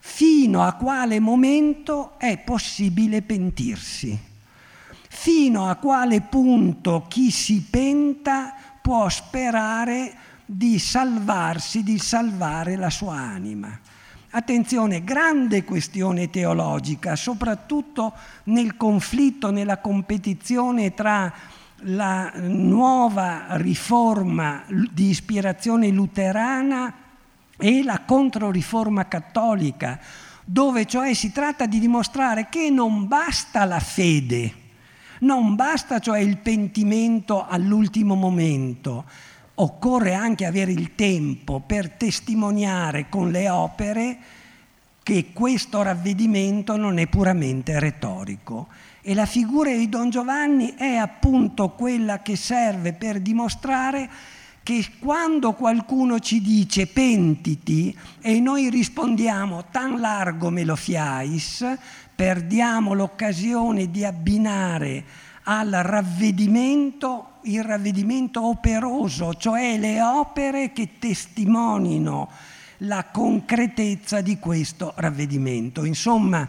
Fino 0.00 0.64
a 0.64 0.72
quale 0.72 1.20
momento 1.20 2.18
è 2.18 2.36
possibile 2.38 3.22
pentirsi? 3.22 4.18
Fino 5.08 5.68
a 5.68 5.76
quale 5.76 6.20
punto 6.22 7.06
chi 7.08 7.30
si 7.30 7.62
penta 7.62 8.54
può 8.82 9.08
sperare 9.08 10.12
di 10.44 10.80
salvarsi, 10.80 11.84
di 11.84 11.98
salvare 11.98 12.74
la 12.74 12.90
sua 12.90 13.14
anima? 13.14 13.78
Attenzione, 14.30 15.04
grande 15.04 15.64
questione 15.64 16.28
teologica, 16.28 17.16
soprattutto 17.16 18.12
nel 18.44 18.76
conflitto, 18.76 19.50
nella 19.50 19.78
competizione 19.78 20.92
tra 20.92 21.32
la 21.82 22.30
nuova 22.34 23.56
riforma 23.56 24.64
di 24.68 25.08
ispirazione 25.08 25.88
luterana 25.88 26.92
e 27.56 27.82
la 27.82 28.02
controriforma 28.04 29.08
cattolica, 29.08 29.98
dove 30.44 30.84
cioè 30.84 31.14
si 31.14 31.32
tratta 31.32 31.64
di 31.64 31.78
dimostrare 31.78 32.48
che 32.50 32.68
non 32.68 33.08
basta 33.08 33.64
la 33.64 33.80
fede, 33.80 34.52
non 35.20 35.54
basta 35.54 36.00
cioè 36.00 36.18
il 36.18 36.36
pentimento 36.36 37.46
all'ultimo 37.46 38.14
momento, 38.14 39.06
occorre 39.60 40.14
anche 40.14 40.44
avere 40.44 40.72
il 40.72 40.94
tempo 40.94 41.60
per 41.64 41.90
testimoniare 41.90 43.06
con 43.08 43.30
le 43.30 43.48
opere 43.48 44.18
che 45.02 45.30
questo 45.32 45.82
ravvedimento 45.82 46.76
non 46.76 46.98
è 46.98 47.06
puramente 47.06 47.78
retorico. 47.80 48.68
E 49.00 49.14
la 49.14 49.26
figura 49.26 49.70
di 49.74 49.88
Don 49.88 50.10
Giovanni 50.10 50.74
è 50.76 50.96
appunto 50.96 51.70
quella 51.70 52.20
che 52.20 52.36
serve 52.36 52.92
per 52.92 53.20
dimostrare 53.20 54.10
che 54.62 54.84
quando 54.98 55.54
qualcuno 55.54 56.18
ci 56.18 56.42
dice 56.42 56.86
pentiti 56.86 57.96
e 58.20 58.38
noi 58.38 58.68
rispondiamo 58.68 59.64
tan 59.70 59.98
largo 59.98 60.50
me 60.50 60.62
lo 60.62 60.76
fiais, 60.76 61.64
perdiamo 62.14 62.92
l'occasione 62.92 63.90
di 63.90 64.04
abbinare 64.04 65.04
al 65.50 65.70
ravvedimento 65.70 67.28
il 67.42 67.64
ravvedimento 67.64 68.46
operoso, 68.46 69.34
cioè 69.34 69.78
le 69.78 70.02
opere 70.02 70.72
che 70.72 70.98
testimonino 70.98 72.28
la 72.82 73.06
concretezza 73.10 74.20
di 74.20 74.38
questo 74.38 74.92
ravvedimento. 74.96 75.84
Insomma, 75.84 76.46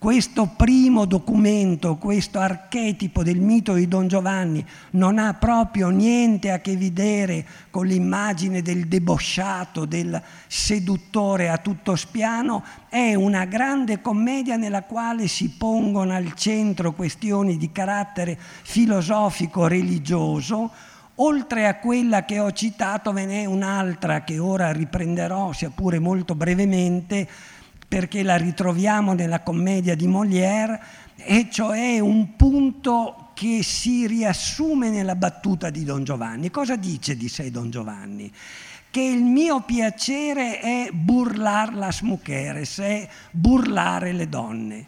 questo 0.00 0.48
primo 0.56 1.04
documento, 1.04 1.96
questo 1.96 2.38
archetipo 2.38 3.22
del 3.22 3.38
mito 3.38 3.74
di 3.74 3.86
Don 3.86 4.08
Giovanni 4.08 4.64
non 4.92 5.18
ha 5.18 5.34
proprio 5.34 5.90
niente 5.90 6.50
a 6.50 6.60
che 6.60 6.74
vedere 6.74 7.46
con 7.68 7.86
l'immagine 7.86 8.62
del 8.62 8.86
debosciato, 8.86 9.84
del 9.84 10.18
seduttore 10.46 11.50
a 11.50 11.58
tutto 11.58 11.96
spiano, 11.96 12.64
è 12.88 13.12
una 13.12 13.44
grande 13.44 14.00
commedia 14.00 14.56
nella 14.56 14.84
quale 14.84 15.28
si 15.28 15.50
pongono 15.50 16.14
al 16.14 16.32
centro 16.32 16.92
questioni 16.92 17.58
di 17.58 17.70
carattere 17.70 18.38
filosofico-religioso, 18.38 20.70
Oltre 21.22 21.66
a 21.66 21.76
quella 21.76 22.24
che 22.24 22.38
ho 22.38 22.50
citato 22.50 23.12
ve 23.12 23.26
n'è 23.26 23.44
un'altra 23.44 24.24
che 24.24 24.38
ora 24.38 24.72
riprenderò, 24.72 25.52
sia 25.52 25.68
pure 25.68 25.98
molto 25.98 26.34
brevemente, 26.34 27.28
perché 27.90 28.22
la 28.22 28.36
ritroviamo 28.36 29.14
nella 29.14 29.40
commedia 29.40 29.96
di 29.96 30.06
Molière, 30.06 30.80
e 31.16 31.48
cioè 31.50 31.98
un 31.98 32.36
punto 32.36 33.30
che 33.34 33.64
si 33.64 34.06
riassume 34.06 34.90
nella 34.90 35.16
battuta 35.16 35.70
di 35.70 35.82
Don 35.82 36.04
Giovanni. 36.04 36.50
Cosa 36.50 36.76
dice 36.76 37.16
di 37.16 37.28
sé 37.28 37.50
Don 37.50 37.68
Giovanni? 37.68 38.32
Che 38.92 39.00
il 39.00 39.24
mio 39.24 39.62
piacere 39.62 40.60
è 40.60 40.90
burlar 40.92 41.74
las 41.74 42.02
mujeres, 42.02 42.78
è 42.78 43.08
burlare 43.32 44.12
le 44.12 44.28
donne. 44.28 44.86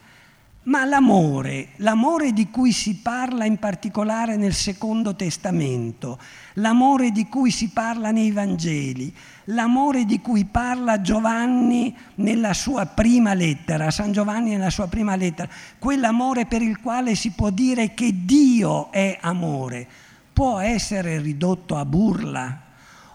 Ma 0.65 0.85
l'amore, 0.85 1.71
l'amore 1.79 2.33
di 2.33 2.51
cui 2.51 2.71
si 2.71 2.99
parla 2.99 3.45
in 3.47 3.57
particolare 3.57 4.37
nel 4.37 4.55
Secondo 4.55 5.17
Testamento, 5.17 6.21
l'amore 6.55 7.11
di 7.11 7.27
cui 7.27 7.51
si 7.51 7.71
parla 7.71 8.13
nei 8.13 8.31
Vangeli, 8.31 9.13
l'amore 9.47 10.05
di 10.05 10.21
cui 10.21 10.45
parla 10.45 11.01
Giovanni 11.01 11.97
nella 12.17 12.55
sua 12.55 12.87
prima 12.87 13.35
lettera, 13.35 13.91
San 13.91 14.13
Giovanni 14.13 14.51
nella 14.51 14.71
sua 14.71 14.87
prima 14.87 15.17
lettera, 15.17 15.49
quell'amore 15.79 16.47
per 16.47 16.63
il 16.63 16.81
quale 16.81 17.15
si 17.15 17.31
può 17.31 17.51
dire 17.51 17.95
che 17.95 18.25
Dio 18.25 18.91
è 18.93 19.19
amore, 19.21 19.87
può 20.33 20.59
essere 20.59 21.21
ridotto 21.21 21.77
a 21.77 21.85
burla? 21.85 22.61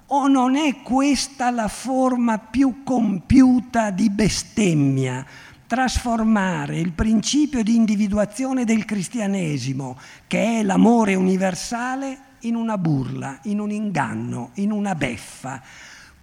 O 0.09 0.27
non 0.27 0.55
è 0.55 0.81
questa 0.83 1.49
la 1.49 1.67
forma 1.67 2.37
più 2.37 2.83
compiuta 2.83 3.91
di 3.91 4.09
bestemmia? 4.09 5.25
trasformare 5.67 6.79
il 6.79 6.93
principio 6.93 7.61
di 7.61 7.75
individuazione 7.75 8.63
del 8.63 8.85
cristianesimo, 8.85 9.99
che 10.25 10.59
è 10.59 10.63
l'amore 10.63 11.13
universale, 11.15 12.19
in 12.41 12.55
una 12.55 12.77
burla, 12.77 13.39
in 13.43 13.59
un 13.59 13.71
inganno, 13.71 14.51
in 14.55 14.71
una 14.71 14.95
beffa. 14.95 15.61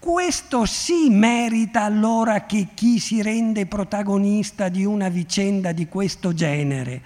Questo 0.05 0.67
sì 0.67 1.09
merita 1.09 1.85
allora 1.85 2.45
che 2.45 2.69
chi 2.75 2.99
si 2.99 3.23
rende 3.23 3.65
protagonista 3.65 4.69
di 4.69 4.85
una 4.85 5.09
vicenda 5.09 5.73
di 5.73 5.89
questo 5.89 6.35
genere 6.35 7.01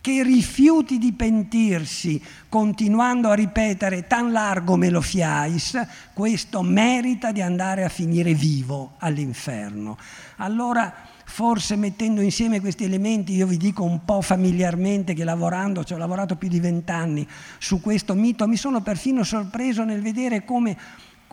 che 0.00 0.22
rifiuti 0.22 0.96
di 0.96 1.12
pentirsi 1.12 2.18
continuando 2.48 3.28
a 3.28 3.34
ripetere 3.34 4.06
tan 4.06 4.32
largo 4.32 4.76
me 4.76 4.88
lo 4.88 5.02
fiais, 5.02 5.78
questo 6.14 6.62
merita 6.62 7.32
di 7.32 7.42
andare 7.42 7.84
a 7.84 7.90
finire 7.90 8.32
vivo 8.32 8.94
all'inferno. 9.00 9.98
Allora, 10.36 10.90
forse 11.26 11.76
mettendo 11.76 12.22
insieme 12.22 12.60
questi 12.60 12.84
elementi, 12.84 13.34
io 13.34 13.46
vi 13.46 13.58
dico 13.58 13.84
un 13.84 14.06
po' 14.06 14.22
familiarmente 14.22 15.12
che 15.12 15.24
lavorando, 15.24 15.84
ci 15.84 15.92
ho 15.92 15.98
lavorato 15.98 16.36
più 16.36 16.48
di 16.48 16.60
vent'anni 16.60 17.28
su 17.58 17.82
questo 17.82 18.14
mito, 18.14 18.48
mi 18.48 18.56
sono 18.56 18.80
perfino 18.80 19.22
sorpreso 19.22 19.84
nel 19.84 20.00
vedere 20.00 20.46
come 20.46 20.78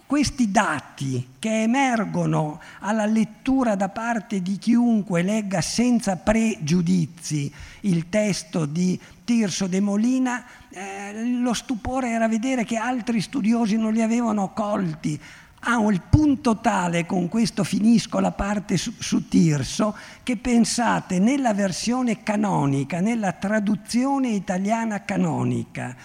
questi 0.05 0.51
dati 0.51 1.29
che 1.39 1.63
emergono 1.63 2.61
alla 2.79 3.05
lettura 3.05 3.75
da 3.75 3.89
parte 3.89 4.41
di 4.41 4.57
chiunque 4.57 5.23
legga 5.23 5.61
senza 5.61 6.15
pregiudizi 6.15 7.51
il 7.81 8.07
testo 8.09 8.65
di 8.65 8.99
Tirso 9.23 9.65
de 9.65 9.79
Molina, 9.79 10.45
eh, 10.69 11.39
lo 11.39 11.53
stupore 11.53 12.09
era 12.09 12.27
vedere 12.27 12.63
che 12.63 12.77
altri 12.77 13.19
studiosi 13.19 13.77
non 13.77 13.93
li 13.93 14.03
avevano 14.03 14.53
colti. 14.53 15.19
A 15.67 15.79
un 15.79 15.99
punto 16.11 16.57
tale, 16.57 17.07
con 17.07 17.27
questo 17.27 17.63
finisco 17.63 18.19
la 18.19 18.31
parte 18.31 18.77
su, 18.77 18.93
su, 18.99 19.27
Tirso, 19.27 19.97
che 20.21 20.37
pensate 20.37 21.17
nella 21.17 21.55
versione 21.55 22.21
canonica, 22.21 22.99
nella 22.99 23.31
traduzione 23.31 24.29
italiana 24.29 25.03
canonica 25.03 25.95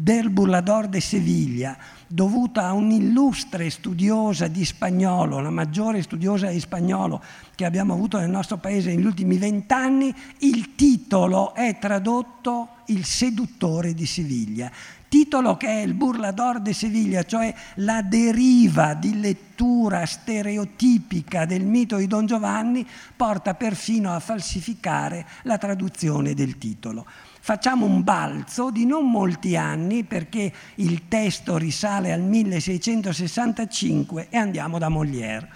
del 0.00 0.30
Burlador 0.30 0.86
de 0.86 1.00
Seviglia, 1.00 1.76
dovuta 2.06 2.66
a 2.66 2.72
un'illustre 2.72 3.68
studiosa 3.68 4.46
di 4.46 4.64
spagnolo, 4.64 5.40
la 5.40 5.50
maggiore 5.50 6.02
studiosa 6.02 6.48
di 6.50 6.60
spagnolo 6.60 7.20
che 7.56 7.64
abbiamo 7.64 7.94
avuto 7.94 8.16
nel 8.16 8.30
nostro 8.30 8.58
paese 8.58 8.94
negli 8.94 9.04
ultimi 9.04 9.38
vent'anni, 9.38 10.14
il 10.38 10.76
titolo 10.76 11.52
è 11.52 11.78
tradotto 11.80 12.68
Il 12.86 13.04
seduttore 13.04 13.92
di 13.92 14.06
Siviglia. 14.06 14.70
Titolo 15.08 15.56
che 15.56 15.66
è 15.66 15.80
il 15.80 15.94
Burlador 15.94 16.60
de 16.60 16.72
Seviglia, 16.74 17.24
cioè 17.24 17.52
la 17.76 18.00
deriva 18.02 18.94
di 18.94 19.18
lettura 19.18 20.06
stereotipica 20.06 21.44
del 21.44 21.64
mito 21.64 21.96
di 21.96 22.06
Don 22.06 22.24
Giovanni, 22.24 22.86
porta 23.16 23.54
perfino 23.54 24.14
a 24.14 24.20
falsificare 24.20 25.26
la 25.42 25.58
traduzione 25.58 26.34
del 26.34 26.56
titolo 26.56 27.04
facciamo 27.48 27.86
un 27.86 28.04
balzo 28.04 28.70
di 28.70 28.84
non 28.84 29.10
molti 29.10 29.56
anni 29.56 30.04
perché 30.04 30.52
il 30.74 31.08
testo 31.08 31.56
risale 31.56 32.12
al 32.12 32.20
1665 32.20 34.26
e 34.28 34.36
andiamo 34.36 34.76
da 34.76 34.90
Molière. 34.90 35.48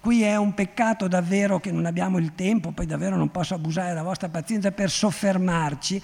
Qui 0.00 0.22
è 0.22 0.34
un 0.36 0.54
peccato 0.54 1.08
davvero 1.08 1.60
che 1.60 1.70
non 1.70 1.84
abbiamo 1.84 2.16
il 2.16 2.34
tempo, 2.34 2.70
poi 2.70 2.86
davvero 2.86 3.16
non 3.16 3.30
posso 3.30 3.52
abusare 3.52 3.88
della 3.88 4.02
vostra 4.02 4.30
pazienza 4.30 4.72
per 4.72 4.88
soffermarci, 4.88 6.00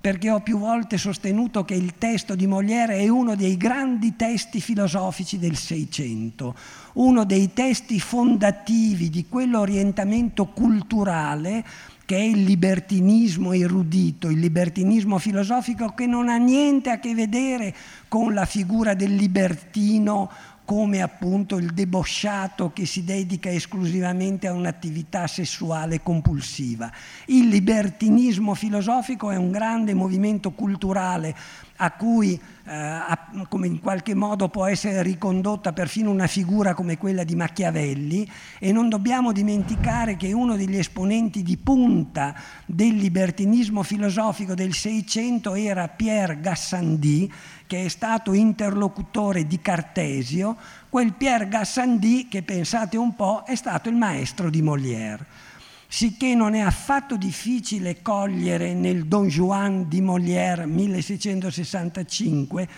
perché 0.00 0.32
ho 0.32 0.40
più 0.40 0.58
volte 0.58 0.98
sostenuto 0.98 1.64
che 1.64 1.74
il 1.74 1.94
testo 1.96 2.34
di 2.34 2.48
Molière 2.48 2.96
è 2.96 3.06
uno 3.06 3.36
dei 3.36 3.56
grandi 3.56 4.16
testi 4.16 4.60
filosofici 4.60 5.38
del 5.38 5.54
Seicento, 5.54 6.56
uno 6.94 7.24
dei 7.24 7.52
testi 7.52 8.00
fondativi 8.00 9.10
di 9.10 9.28
quell'orientamento 9.28 10.46
culturale 10.46 11.64
che 12.12 12.18
è 12.18 12.20
il 12.20 12.42
libertinismo 12.42 13.54
erudito, 13.54 14.28
il 14.28 14.38
libertinismo 14.38 15.16
filosofico 15.16 15.94
che 15.94 16.04
non 16.04 16.28
ha 16.28 16.36
niente 16.36 16.90
a 16.90 16.98
che 16.98 17.14
vedere 17.14 17.74
con 18.06 18.34
la 18.34 18.44
figura 18.44 18.92
del 18.92 19.14
libertino 19.14 20.30
come 20.66 21.00
appunto 21.00 21.56
il 21.56 21.72
debosciato 21.72 22.70
che 22.74 22.84
si 22.84 23.04
dedica 23.04 23.50
esclusivamente 23.50 24.46
a 24.46 24.52
un'attività 24.52 25.26
sessuale 25.26 26.02
compulsiva. 26.02 26.92
Il 27.28 27.48
libertinismo 27.48 28.52
filosofico 28.52 29.30
è 29.30 29.36
un 29.36 29.50
grande 29.50 29.94
movimento 29.94 30.50
culturale 30.50 31.34
a 31.76 31.92
cui 31.92 32.38
eh, 32.64 33.46
come 33.48 33.66
in 33.66 33.80
qualche 33.80 34.14
modo 34.14 34.48
può 34.48 34.66
essere 34.66 35.02
ricondotta 35.02 35.72
perfino 35.72 36.10
una 36.10 36.26
figura 36.26 36.74
come 36.74 36.96
quella 36.96 37.24
di 37.24 37.34
Machiavelli 37.34 38.28
e 38.58 38.72
non 38.72 38.88
dobbiamo 38.88 39.32
dimenticare 39.32 40.16
che 40.16 40.32
uno 40.32 40.56
degli 40.56 40.76
esponenti 40.76 41.42
di 41.42 41.56
punta 41.56 42.34
del 42.64 42.94
libertinismo 42.94 43.82
filosofico 43.82 44.54
del 44.54 44.74
Seicento 44.74 45.54
era 45.54 45.88
Pierre 45.88 46.40
Gassendi 46.40 47.32
che 47.66 47.86
è 47.86 47.88
stato 47.88 48.34
interlocutore 48.34 49.46
di 49.46 49.58
Cartesio, 49.60 50.56
quel 50.90 51.14
Pierre 51.14 51.48
Gassendi 51.48 52.28
che 52.28 52.42
pensate 52.42 52.98
un 52.98 53.16
po' 53.16 53.44
è 53.46 53.54
stato 53.54 53.88
il 53.88 53.96
maestro 53.96 54.50
di 54.50 54.60
Molière 54.60 55.50
sicché 55.92 56.34
non 56.34 56.54
è 56.54 56.60
affatto 56.60 57.18
difficile 57.18 58.00
cogliere 58.00 58.72
nel 58.72 59.04
Don 59.04 59.26
Juan 59.26 59.90
di 59.90 60.00
Molière 60.00 60.64
1665 60.64 62.68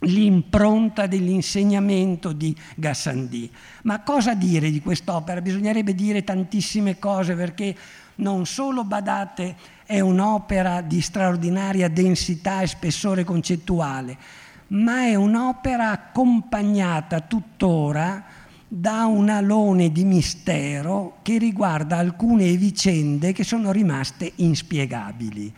l'impronta 0.00 1.06
dell'insegnamento 1.06 2.32
di 2.32 2.52
Gassendi. 2.74 3.48
Ma 3.82 4.00
cosa 4.00 4.34
dire 4.34 4.72
di 4.72 4.82
quest'opera? 4.82 5.40
Bisognerebbe 5.40 5.94
dire 5.94 6.24
tantissime 6.24 6.98
cose 6.98 7.36
perché 7.36 7.76
non 8.16 8.44
solo, 8.44 8.82
badate, 8.82 9.54
è 9.86 10.00
un'opera 10.00 10.80
di 10.80 11.00
straordinaria 11.00 11.88
densità 11.88 12.60
e 12.60 12.66
spessore 12.66 13.22
concettuale, 13.22 14.18
ma 14.66 15.04
è 15.04 15.14
un'opera 15.14 15.92
accompagnata 15.92 17.20
tuttora 17.20 18.41
da 18.74 19.04
un 19.04 19.28
alone 19.28 19.92
di 19.92 20.02
mistero 20.02 21.18
che 21.20 21.36
riguarda 21.36 21.98
alcune 21.98 22.56
vicende 22.56 23.32
che 23.32 23.44
sono 23.44 23.70
rimaste 23.70 24.32
inspiegabili. 24.36 25.52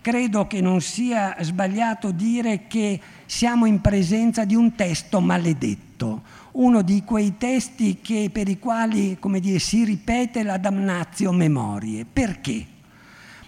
Credo 0.00 0.46
che 0.46 0.62
non 0.62 0.80
sia 0.80 1.36
sbagliato 1.40 2.10
dire 2.10 2.66
che 2.66 2.98
siamo 3.26 3.66
in 3.66 3.82
presenza 3.82 4.46
di 4.46 4.54
un 4.54 4.74
testo 4.74 5.20
maledetto, 5.20 6.22
uno 6.52 6.80
di 6.80 7.04
quei 7.04 7.36
testi 7.36 7.98
che, 8.00 8.30
per 8.32 8.48
i 8.48 8.58
quali 8.58 9.18
dire, 9.40 9.58
si 9.58 9.84
ripete 9.84 10.42
la 10.42 10.56
damnatio 10.56 11.32
memorie. 11.32 12.06
Perché? 12.10 12.73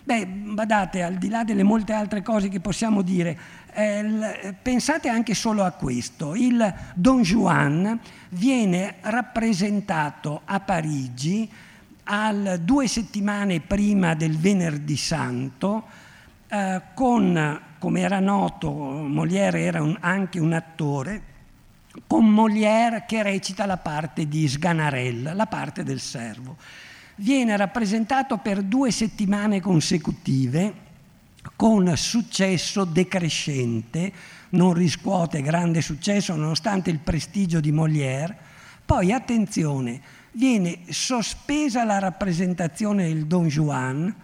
Beh, 0.06 0.24
badate, 0.24 1.02
al 1.02 1.16
di 1.16 1.28
là 1.28 1.42
delle 1.42 1.64
molte 1.64 1.92
altre 1.92 2.22
cose 2.22 2.48
che 2.48 2.60
possiamo 2.60 3.02
dire, 3.02 3.36
eh, 3.74 4.54
pensate 4.62 5.08
anche 5.08 5.34
solo 5.34 5.64
a 5.64 5.72
questo. 5.72 6.36
Il 6.36 6.74
Don 6.94 7.22
Juan 7.22 7.98
viene 8.28 8.98
rappresentato 9.00 10.42
a 10.44 10.60
Parigi 10.60 11.50
al, 12.04 12.60
due 12.62 12.86
settimane 12.86 13.58
prima 13.58 14.14
del 14.14 14.38
Venerdì 14.38 14.96
Santo 14.96 15.86
eh, 16.46 16.82
con, 16.94 17.60
come 17.80 18.00
era 18.00 18.20
noto, 18.20 18.70
Molière 18.70 19.58
era 19.58 19.82
un, 19.82 19.96
anche 19.98 20.38
un 20.38 20.52
attore, 20.52 21.22
con 22.06 22.30
Molière 22.30 23.06
che 23.08 23.24
recita 23.24 23.66
la 23.66 23.78
parte 23.78 24.28
di 24.28 24.46
Sganarella, 24.46 25.34
la 25.34 25.46
parte 25.46 25.82
del 25.82 25.98
servo. 25.98 26.56
Viene 27.18 27.57
rappresentato 27.57 28.37
per 28.37 28.62
due 28.62 28.90
settimane 28.90 29.61
consecutive 29.61 30.85
con 31.57 31.96
successo 31.96 32.85
decrescente, 32.85 34.12
non 34.50 34.74
riscuote 34.74 35.40
grande 35.40 35.81
successo 35.81 36.37
nonostante 36.37 36.90
il 36.90 36.98
prestigio 36.98 37.61
di 37.61 37.72
Molière. 37.72 38.37
Poi, 38.85 39.12
attenzione, 39.12 40.00
viene 40.33 40.81
sospesa 40.90 41.85
la 41.85 41.98
rappresentazione 41.98 43.09
del 43.09 43.26
Don 43.26 43.46
Juan, 43.46 44.14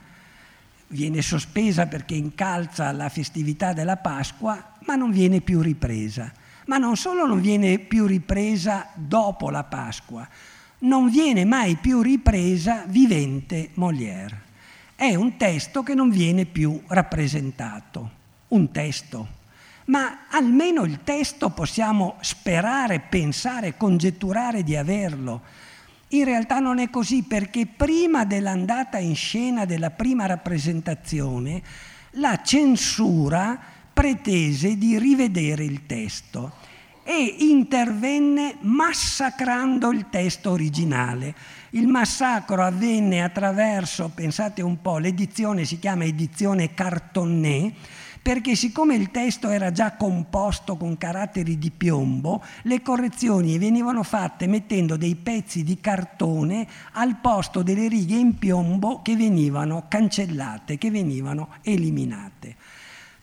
viene 0.88 1.22
sospesa 1.22 1.87
perché 1.87 2.14
incalza 2.14 2.92
la 2.92 3.09
festività 3.09 3.72
della 3.72 3.96
Pasqua, 3.96 4.74
ma 4.81 4.96
non 4.96 5.11
viene 5.11 5.40
più 5.40 5.62
ripresa. 5.62 6.31
Ma 6.66 6.76
non 6.76 6.96
solo 6.96 7.26
non 7.26 7.40
viene 7.40 7.78
più 7.78 8.05
ripresa 8.05 8.88
dopo 8.94 9.48
la 9.48 9.64
Pasqua, 9.64 10.28
non 10.82 11.08
viene 11.08 11.44
mai 11.44 11.76
più 11.76 12.00
ripresa 12.00 12.84
vivente 12.86 13.70
Molière 13.74 14.50
è 15.02 15.16
un 15.16 15.36
testo 15.36 15.82
che 15.82 15.94
non 15.94 16.10
viene 16.10 16.44
più 16.44 16.80
rappresentato, 16.86 18.10
un 18.48 18.70
testo. 18.70 19.40
Ma 19.86 20.26
almeno 20.30 20.85
il 20.85 21.00
testo 21.02 21.50
possiamo 21.50 22.14
sperare, 22.20 23.00
pensare, 23.00 23.76
congetturare 23.76 24.62
di 24.62 24.76
averlo. 24.76 25.40
In 26.10 26.22
realtà 26.22 26.60
non 26.60 26.78
è 26.78 26.88
così 26.88 27.24
perché 27.24 27.66
prima 27.66 28.24
dell'andata 28.24 28.98
in 28.98 29.16
scena 29.16 29.64
della 29.64 29.90
prima 29.90 30.26
rappresentazione 30.26 31.60
la 32.12 32.40
censura 32.40 33.58
pretese 33.92 34.78
di 34.78 35.00
rivedere 35.00 35.64
il 35.64 35.85
testo 35.85 36.52
e 37.13 37.37
intervenne 37.40 38.56
massacrando 38.60 39.90
il 39.92 40.06
testo 40.08 40.50
originale. 40.50 41.35
Il 41.71 41.87
massacro 41.87 42.63
avvenne 42.63 43.23
attraverso, 43.23 44.10
pensate 44.15 44.63
un 44.63 44.81
po', 44.81 44.96
l'edizione 44.96 45.65
si 45.65 45.79
chiama 45.79 46.04
edizione 46.04 46.73
Cartonnet, 46.73 47.75
perché 48.23 48.54
siccome 48.54 48.94
il 48.94 49.10
testo 49.10 49.48
era 49.48 49.73
già 49.73 49.96
composto 49.96 50.77
con 50.77 50.96
caratteri 50.96 51.58
di 51.58 51.71
piombo, 51.71 52.42
le 52.63 52.81
correzioni 52.81 53.58
venivano 53.58 54.02
fatte 54.02 54.46
mettendo 54.46 54.96
dei 54.96 55.17
pezzi 55.17 55.65
di 55.65 55.81
cartone 55.81 56.67
al 56.92 57.17
posto 57.21 57.63
delle 57.63 57.88
righe 57.88 58.17
in 58.17 58.38
piombo 58.38 59.02
che 59.02 59.17
venivano 59.17 59.85
cancellate, 59.88 60.79
che 60.79 60.90
venivano 60.90 61.48
eliminate. 61.63 62.56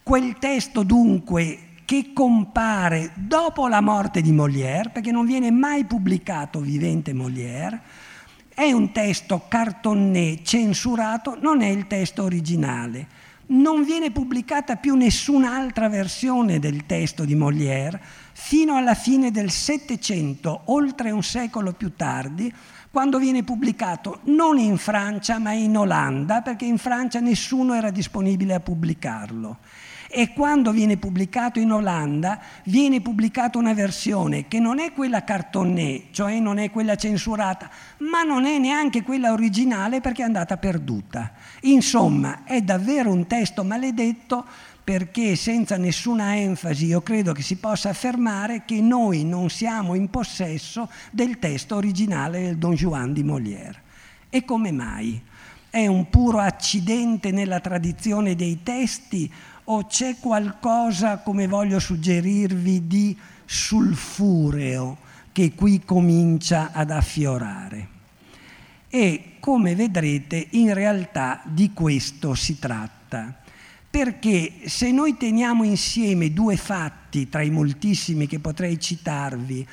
Quel 0.04 0.38
testo 0.38 0.84
dunque 0.84 1.69
che 1.90 2.14
compare 2.14 3.14
dopo 3.16 3.68
la 3.68 3.82
morte 3.82 4.22
di 4.22 4.32
Molière, 4.32 4.92
perché 4.92 5.10
non 5.10 5.26
viene 5.26 5.50
mai 5.50 5.86
pubblicato 5.86 6.60
vivente 6.60 7.14
Molière, 7.14 7.82
è 8.54 8.72
un 8.72 8.92
testo 8.92 9.46
cartonné 9.48 10.44
censurato, 10.44 11.36
non 11.42 11.64
è 11.64 11.68
il 11.68 11.88
testo 11.88 12.22
originale. 12.22 13.08
Non 13.48 13.84
viene 13.84 14.12
pubblicata 14.12 14.76
più 14.76 14.94
nessun'altra 14.94 15.90
versione 15.90 16.60
del 16.60 16.86
testo 16.86 17.26
di 17.26 17.34
Molière 17.34 18.00
fino 18.34 18.76
alla 18.76 18.94
fine 18.94 19.32
del 19.32 19.50
Settecento, 19.50 20.62
oltre 20.66 21.10
un 21.10 21.24
secolo 21.24 21.74
più 21.74 21.96
tardi, 21.96 22.54
quando 22.92 23.18
viene 23.18 23.42
pubblicato 23.44 24.20
non 24.26 24.60
in 24.60 24.78
Francia 24.78 25.40
ma 25.40 25.54
in 25.54 25.76
Olanda, 25.76 26.44
perché 26.44 26.66
in 26.66 26.78
Francia 26.78 27.20
nessuno 27.20 27.74
era 27.74 27.90
disponibile 27.90 28.54
a 28.54 28.60
pubblicarlo 28.60 29.58
e 30.12 30.34
quando 30.34 30.72
viene 30.72 30.98
pubblicato 30.98 31.60
in 31.60 31.72
Olanda 31.72 32.40
viene 32.64 33.00
pubblicata 33.00 33.60
una 33.60 33.74
versione 33.74 34.48
che 34.48 34.60
non 34.60 34.80
è 34.80 34.92
quella 34.92 35.24
cartonnée, 35.24 36.08
cioè 36.10 36.40
non 36.40 36.58
è 36.58 36.72
quella 36.72 36.96
censurata, 36.96 37.70
ma 38.00 38.24
non 38.24 38.46
è 38.46 38.58
neanche 38.58 39.04
quella 39.04 39.32
originale 39.32 40.02
perché 40.02 40.24
è 40.24 40.26
andata 40.26 40.58
perduta. 40.58 41.32
Insomma, 41.62 42.44
è 42.44 42.62
davvero 42.62 43.12
un 43.12 43.28
testo 43.28 43.64
maledetto 43.64 44.46
perché 44.84 45.36
senza 45.36 45.78
nessuna 45.78 46.36
enfasi 46.36 46.88
io 46.88 47.02
credo 47.02 47.32
che 47.32 47.44
si 47.44 47.58
possa 47.58 47.90
affermare 47.90 48.64
che 48.66 48.82
noi 48.82 49.24
non 49.24 49.52
siamo 49.52 49.94
in 49.94 50.10
possesso 50.10 50.90
del 51.12 51.38
testo 51.38 51.76
originale 51.76 52.42
del 52.42 52.58
Don 52.58 52.74
Juan 52.74 53.14
di 53.14 53.24
Molière. 53.24 53.84
E 54.32 54.44
come 54.44 54.72
mai? 54.72 55.22
È 55.70 55.86
un 55.86 56.10
puro 56.10 56.40
accidente 56.40 57.30
nella 57.30 57.60
tradizione 57.60 58.34
dei 58.34 58.64
testi 58.64 59.32
o 59.72 59.86
c'è 59.86 60.16
qualcosa, 60.20 61.20
come 61.20 61.48
voglio 61.48 61.80
suggerirvi, 61.80 62.88
di 62.88 63.18
sulfureo 63.46 64.98
che 65.32 65.54
qui 65.54 65.84
comincia 65.86 66.72
ad 66.72 66.90
affiorare? 66.90 67.88
E 68.90 69.36
come 69.40 69.76
vedrete 69.76 70.48
in 70.52 70.74
realtà 70.74 71.42
di 71.46 71.72
questo 71.72 72.34
si 72.34 72.58
tratta. 72.58 73.42
Perché 73.90 74.54
se 74.66 74.92
noi 74.92 75.18
teniamo 75.18 75.64
insieme 75.64 76.34
due 76.34 76.58
fatti 76.58 77.30
tra 77.30 77.42
i 77.42 77.50
moltissimi 77.52 78.28
che 78.28 78.40
potrei 78.40 78.80
citarvi, 78.80 79.68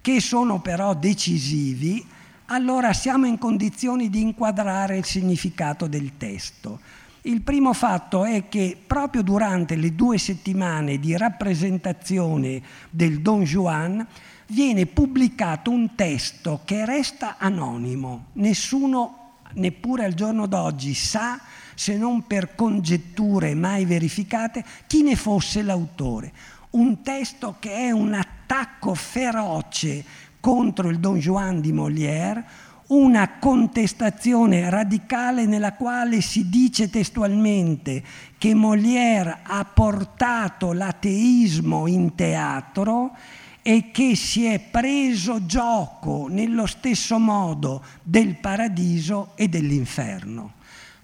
che 0.00 0.20
sono 0.20 0.60
però 0.60 0.94
decisivi, 0.94 2.04
allora 2.46 2.92
siamo 2.92 3.26
in 3.26 3.38
condizioni 3.38 4.08
di 4.08 4.20
inquadrare 4.22 4.96
il 4.96 5.04
significato 5.04 5.86
del 5.86 6.16
testo. 6.16 6.80
Il 7.24 7.42
primo 7.42 7.72
fatto 7.72 8.24
è 8.24 8.48
che 8.48 8.76
proprio 8.84 9.22
durante 9.22 9.76
le 9.76 9.94
due 9.94 10.18
settimane 10.18 10.98
di 10.98 11.16
rappresentazione 11.16 12.60
del 12.90 13.20
Don 13.20 13.44
Juan 13.44 14.04
viene 14.48 14.86
pubblicato 14.86 15.70
un 15.70 15.94
testo 15.94 16.62
che 16.64 16.84
resta 16.84 17.36
anonimo. 17.38 18.30
Nessuno, 18.32 19.34
neppure 19.52 20.04
al 20.04 20.14
giorno 20.14 20.46
d'oggi, 20.48 20.94
sa, 20.94 21.40
se 21.76 21.96
non 21.96 22.26
per 22.26 22.56
congetture 22.56 23.54
mai 23.54 23.84
verificate, 23.84 24.64
chi 24.88 25.04
ne 25.04 25.14
fosse 25.14 25.62
l'autore. 25.62 26.32
Un 26.70 27.02
testo 27.02 27.54
che 27.60 27.72
è 27.72 27.92
un 27.92 28.14
attacco 28.14 28.94
feroce 28.94 30.04
contro 30.40 30.88
il 30.88 30.98
Don 30.98 31.18
Juan 31.18 31.60
di 31.60 31.72
Molière, 31.72 32.44
una 32.92 33.38
contestazione 33.38 34.68
radicale 34.68 35.46
nella 35.46 35.72
quale 35.72 36.20
si 36.20 36.50
dice 36.50 36.90
testualmente 36.90 38.02
che 38.36 38.54
Molière 38.54 39.38
ha 39.42 39.64
portato 39.64 40.72
l'ateismo 40.72 41.86
in 41.86 42.14
teatro 42.14 43.16
e 43.62 43.90
che 43.92 44.14
si 44.14 44.44
è 44.44 44.58
preso 44.58 45.46
gioco 45.46 46.26
nello 46.28 46.66
stesso 46.66 47.18
modo 47.18 47.82
del 48.02 48.36
paradiso 48.36 49.32
e 49.36 49.48
dell'inferno. 49.48 50.54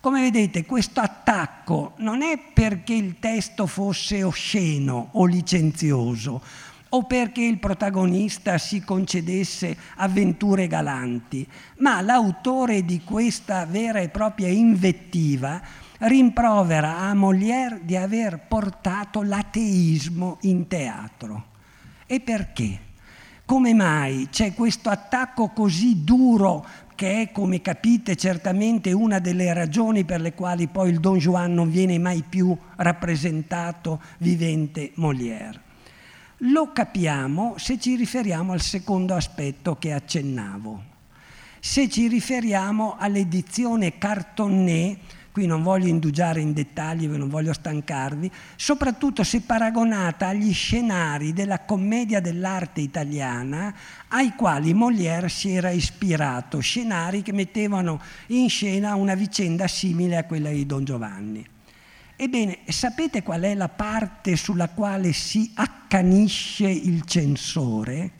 Come 0.00 0.20
vedete, 0.20 0.66
questo 0.66 1.00
attacco 1.00 1.94
non 1.98 2.22
è 2.22 2.38
perché 2.52 2.94
il 2.94 3.16
testo 3.18 3.66
fosse 3.66 4.22
osceno 4.22 5.08
o 5.12 5.24
licenzioso, 5.24 6.42
o 6.90 7.04
perché 7.04 7.42
il 7.42 7.58
protagonista 7.58 8.56
si 8.58 8.82
concedesse 8.82 9.76
avventure 9.96 10.66
galanti, 10.66 11.46
ma 11.78 12.00
l'autore 12.00 12.84
di 12.84 13.02
questa 13.02 13.66
vera 13.66 14.00
e 14.00 14.08
propria 14.08 14.48
invettiva 14.48 15.60
rimprovera 15.98 16.98
a 16.98 17.14
Molière 17.14 17.80
di 17.82 17.96
aver 17.96 18.40
portato 18.46 19.22
l'ateismo 19.22 20.38
in 20.42 20.66
teatro. 20.68 21.46
E 22.06 22.20
perché? 22.20 22.86
Come 23.44 23.74
mai 23.74 24.28
c'è 24.30 24.54
questo 24.54 24.90
attacco 24.90 25.48
così 25.48 26.04
duro 26.04 26.66
che 26.94 27.22
è, 27.22 27.32
come 27.32 27.60
capite, 27.60 28.16
certamente 28.16 28.92
una 28.92 29.20
delle 29.20 29.52
ragioni 29.52 30.04
per 30.04 30.20
le 30.20 30.34
quali 30.34 30.66
poi 30.66 30.90
il 30.90 31.00
Don 31.00 31.16
Juan 31.16 31.54
non 31.54 31.70
viene 31.70 31.98
mai 31.98 32.24
più 32.28 32.56
rappresentato 32.76 34.00
vivente 34.18 34.90
Molière? 34.94 35.67
Lo 36.42 36.70
capiamo 36.72 37.54
se 37.58 37.80
ci 37.80 37.96
riferiamo 37.96 38.52
al 38.52 38.60
secondo 38.60 39.14
aspetto 39.14 39.74
che 39.74 39.92
accennavo. 39.92 40.84
Se 41.58 41.88
ci 41.88 42.06
riferiamo 42.06 42.94
all'edizione 42.96 43.98
cartonnée, 43.98 44.98
qui 45.32 45.46
non 45.46 45.64
voglio 45.64 45.88
indugiare 45.88 46.40
in 46.40 46.52
dettagli, 46.52 47.08
non 47.08 47.28
voglio 47.28 47.52
stancarvi, 47.52 48.30
soprattutto 48.54 49.24
se 49.24 49.40
paragonata 49.40 50.28
agli 50.28 50.52
scenari 50.52 51.32
della 51.32 51.64
commedia 51.64 52.20
dell'arte 52.20 52.82
italiana 52.82 53.74
ai 54.06 54.34
quali 54.36 54.72
Molière 54.74 55.28
si 55.28 55.50
era 55.50 55.70
ispirato, 55.70 56.60
scenari 56.60 57.22
che 57.22 57.32
mettevano 57.32 58.00
in 58.28 58.48
scena 58.48 58.94
una 58.94 59.16
vicenda 59.16 59.66
simile 59.66 60.18
a 60.18 60.24
quella 60.24 60.50
di 60.50 60.64
Don 60.64 60.84
Giovanni. 60.84 61.44
Ebbene, 62.20 62.58
sapete 62.66 63.22
qual 63.22 63.42
è 63.42 63.54
la 63.54 63.68
parte 63.68 64.34
sulla 64.34 64.70
quale 64.70 65.12
si 65.12 65.52
accanisce 65.54 66.68
il 66.68 67.04
censore? 67.04 68.10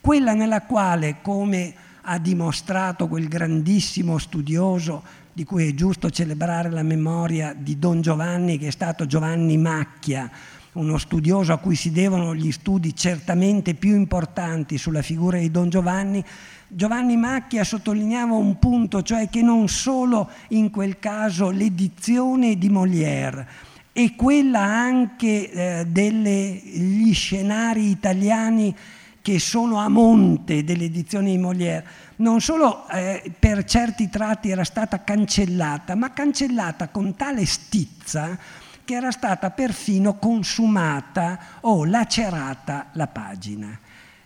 Quella 0.00 0.32
nella 0.34 0.62
quale, 0.62 1.20
come 1.22 1.72
ha 2.00 2.18
dimostrato 2.18 3.06
quel 3.06 3.28
grandissimo 3.28 4.18
studioso 4.18 5.04
di 5.32 5.44
cui 5.44 5.68
è 5.68 5.72
giusto 5.72 6.10
celebrare 6.10 6.68
la 6.68 6.82
memoria 6.82 7.54
di 7.56 7.78
Don 7.78 8.00
Giovanni, 8.00 8.58
che 8.58 8.66
è 8.66 8.72
stato 8.72 9.06
Giovanni 9.06 9.56
Macchia, 9.56 10.28
uno 10.74 10.96
studioso 10.96 11.52
a 11.52 11.58
cui 11.58 11.76
si 11.76 11.90
devono 11.90 12.34
gli 12.34 12.50
studi 12.50 12.94
certamente 12.96 13.74
più 13.74 13.94
importanti 13.94 14.78
sulla 14.78 15.02
figura 15.02 15.38
di 15.38 15.50
Don 15.50 15.68
Giovanni, 15.68 16.24
Giovanni 16.66 17.18
Macchia 17.18 17.64
sottolineava 17.64 18.32
un 18.34 18.58
punto, 18.58 19.02
cioè 19.02 19.28
che 19.28 19.42
non 19.42 19.68
solo 19.68 20.30
in 20.48 20.70
quel 20.70 20.98
caso 20.98 21.50
l'edizione 21.50 22.56
di 22.56 22.70
Molière 22.70 23.46
e 23.92 24.14
quella 24.16 24.60
anche 24.60 25.50
eh, 25.50 25.86
degli 25.86 27.12
scenari 27.12 27.90
italiani 27.90 28.74
che 29.20 29.38
sono 29.38 29.76
a 29.76 29.88
monte 29.88 30.64
dell'edizione 30.64 31.30
di 31.30 31.38
Molière, 31.38 31.86
non 32.16 32.40
solo 32.40 32.88
eh, 32.88 33.30
per 33.38 33.64
certi 33.64 34.08
tratti 34.08 34.48
era 34.48 34.64
stata 34.64 35.04
cancellata, 35.04 35.94
ma 35.94 36.12
cancellata 36.12 36.88
con 36.88 37.14
tale 37.14 37.44
stizza 37.44 38.38
che 38.84 38.94
era 38.94 39.10
stata 39.10 39.50
perfino 39.50 40.14
consumata 40.14 41.38
o 41.60 41.84
lacerata 41.84 42.88
la 42.92 43.06
pagina 43.06 43.78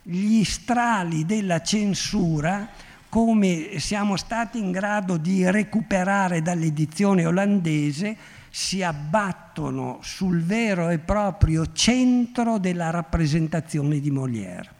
gli 0.08 0.44
strali 0.44 1.26
della 1.26 1.62
censura 1.62 2.68
come 3.08 3.78
siamo 3.78 4.16
stati 4.16 4.58
in 4.58 4.70
grado 4.70 5.16
di 5.16 5.48
recuperare 5.50 6.42
dall'edizione 6.42 7.26
olandese, 7.26 8.16
si 8.50 8.82
abbattono 8.82 9.98
sul 10.02 10.42
vero 10.42 10.90
e 10.90 10.98
proprio 10.98 11.72
centro 11.72 12.58
della 12.58 12.90
rappresentazione 12.90 13.98
di 13.98 14.10
Molière. 14.10 14.70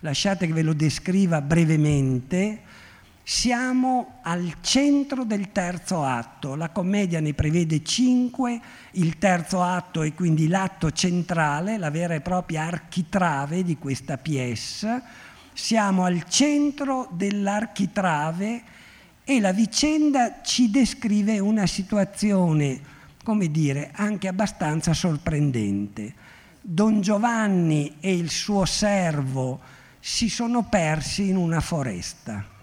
Lasciate 0.00 0.46
che 0.46 0.52
ve 0.52 0.62
lo 0.62 0.74
descriva 0.74 1.40
brevemente. 1.40 2.60
Siamo 3.28 4.20
al 4.22 4.58
centro 4.60 5.24
del 5.24 5.50
terzo 5.50 6.04
atto, 6.04 6.54
la 6.54 6.68
commedia 6.68 7.18
ne 7.18 7.34
prevede 7.34 7.82
cinque, 7.82 8.60
il 8.92 9.18
terzo 9.18 9.62
atto 9.62 10.02
è 10.02 10.14
quindi 10.14 10.46
l'atto 10.46 10.92
centrale, 10.92 11.76
la 11.76 11.90
vera 11.90 12.14
e 12.14 12.20
propria 12.20 12.66
architrave 12.66 13.64
di 13.64 13.78
questa 13.78 14.16
pièce. 14.16 15.02
Siamo 15.52 16.04
al 16.04 16.22
centro 16.28 17.08
dell'architrave 17.10 18.62
e 19.24 19.40
la 19.40 19.50
vicenda 19.50 20.40
ci 20.42 20.70
descrive 20.70 21.40
una 21.40 21.66
situazione 21.66 22.80
come 23.24 23.50
dire, 23.50 23.90
anche 23.96 24.28
abbastanza 24.28 24.94
sorprendente. 24.94 26.14
Don 26.60 27.00
Giovanni 27.00 27.96
e 27.98 28.14
il 28.14 28.30
suo 28.30 28.64
servo 28.66 29.58
si 29.98 30.28
sono 30.28 30.68
persi 30.68 31.28
in 31.28 31.36
una 31.36 31.60
foresta. 31.60 32.54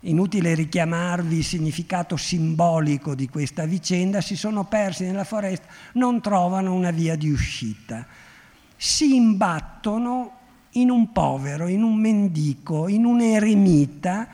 Inutile 0.00 0.54
richiamarvi 0.54 1.38
il 1.38 1.44
significato 1.44 2.16
simbolico 2.16 3.14
di 3.14 3.28
questa 3.28 3.64
vicenda, 3.64 4.20
si 4.20 4.36
sono 4.36 4.64
persi 4.64 5.04
nella 5.04 5.24
foresta, 5.24 5.66
non 5.94 6.20
trovano 6.20 6.74
una 6.74 6.90
via 6.90 7.16
di 7.16 7.30
uscita. 7.30 8.06
Si 8.76 9.14
imbattono 9.14 10.32
in 10.72 10.90
un 10.90 11.12
povero, 11.12 11.66
in 11.66 11.82
un 11.82 11.96
mendico, 11.96 12.88
in 12.88 13.04
un 13.04 13.20
eremita 13.20 14.28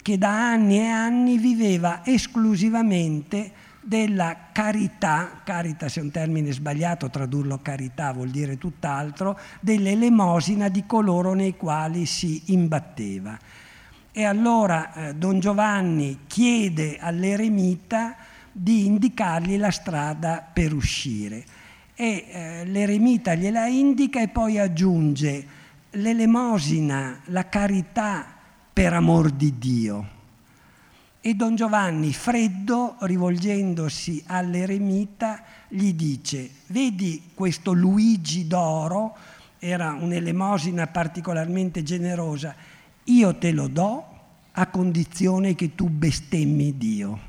che 0.00 0.16
da 0.16 0.50
anni 0.50 0.78
e 0.78 0.86
anni 0.86 1.38
viveva 1.38 2.04
esclusivamente 2.04 3.52
della 3.82 4.36
carità, 4.52 5.40
caritas 5.42 5.96
è 5.96 6.00
un 6.00 6.10
termine 6.10 6.52
sbagliato, 6.52 7.10
tradurlo 7.10 7.58
carità 7.58 8.12
vuol 8.12 8.30
dire 8.30 8.58
tutt'altro, 8.58 9.38
dell'elemosina 9.60 10.68
di 10.68 10.84
coloro 10.86 11.34
nei 11.34 11.56
quali 11.56 12.06
si 12.06 12.52
imbatteva. 12.52 13.38
E 14.12 14.24
allora 14.24 14.92
eh, 14.92 15.14
Don 15.14 15.38
Giovanni 15.38 16.20
chiede 16.26 16.98
all'eremita 16.98 18.16
di 18.50 18.86
indicargli 18.86 19.56
la 19.56 19.70
strada 19.70 20.44
per 20.52 20.74
uscire. 20.74 21.44
E 21.94 22.24
eh, 22.28 22.64
l'eremita 22.64 23.34
gliela 23.34 23.66
indica 23.66 24.20
e 24.20 24.28
poi 24.28 24.58
aggiunge 24.58 25.58
l'elemosina, 25.90 27.20
la 27.26 27.48
carità 27.48 28.26
per 28.72 28.92
amor 28.92 29.30
di 29.30 29.58
Dio. 29.58 30.18
E 31.20 31.34
Don 31.34 31.54
Giovanni, 31.54 32.12
freddo, 32.12 32.96
rivolgendosi 33.00 34.24
all'eremita, 34.26 35.42
gli 35.68 35.92
dice, 35.92 36.48
vedi 36.68 37.30
questo 37.34 37.72
Luigi 37.72 38.46
d'oro, 38.46 39.14
era 39.58 39.92
un'elemosina 39.92 40.86
particolarmente 40.86 41.82
generosa, 41.82 42.54
io 43.10 43.36
te 43.36 43.50
lo 43.50 43.66
do 43.66 44.04
a 44.52 44.66
condizione 44.68 45.54
che 45.54 45.74
tu 45.74 45.88
bestemmi 45.88 46.76
Dio. 46.76 47.28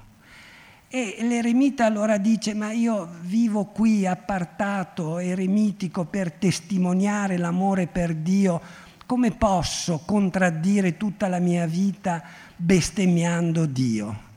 E 0.87 1.17
l'eremita 1.21 1.85
allora 1.85 2.17
dice, 2.17 2.53
ma 2.53 2.71
io 2.71 3.07
vivo 3.21 3.65
qui 3.65 4.05
appartato, 4.05 5.19
eremitico, 5.19 6.05
per 6.05 6.33
testimoniare 6.33 7.37
l'amore 7.37 7.87
per 7.87 8.13
Dio, 8.13 8.61
come 9.05 9.31
posso 9.31 10.01
contraddire 10.05 10.97
tutta 10.97 11.27
la 11.27 11.39
mia 11.39 11.65
vita 11.65 12.21
bestemmiando 12.55 13.65
Dio? 13.65 14.29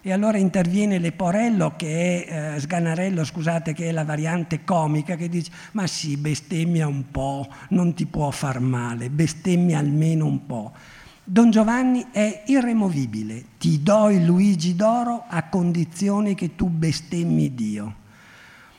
E 0.00 0.12
allora 0.12 0.38
interviene 0.38 0.98
Leporello, 0.98 1.74
che 1.76 2.24
è 2.24 2.54
eh, 2.54 2.60
Sganarello, 2.60 3.24
scusate, 3.24 3.74
che 3.74 3.88
è 3.88 3.92
la 3.92 4.04
variante 4.04 4.64
comica, 4.64 5.16
che 5.16 5.28
dice: 5.28 5.50
Ma 5.72 5.86
sì, 5.86 6.16
bestemmia 6.16 6.86
un 6.86 7.10
po', 7.10 7.46
non 7.70 7.92
ti 7.92 8.06
può 8.06 8.30
far 8.30 8.60
male, 8.60 9.10
bestemmia 9.10 9.78
almeno 9.78 10.24
un 10.24 10.46
po'. 10.46 10.72
Don 11.30 11.50
Giovanni 11.50 12.06
è 12.10 12.44
irremovibile, 12.46 13.44
ti 13.58 13.82
do 13.82 14.08
il 14.08 14.24
Luigi 14.24 14.74
d'oro 14.74 15.24
a 15.28 15.42
condizione 15.42 16.34
che 16.34 16.56
tu 16.56 16.70
bestemmi 16.70 17.54
Dio. 17.54 17.94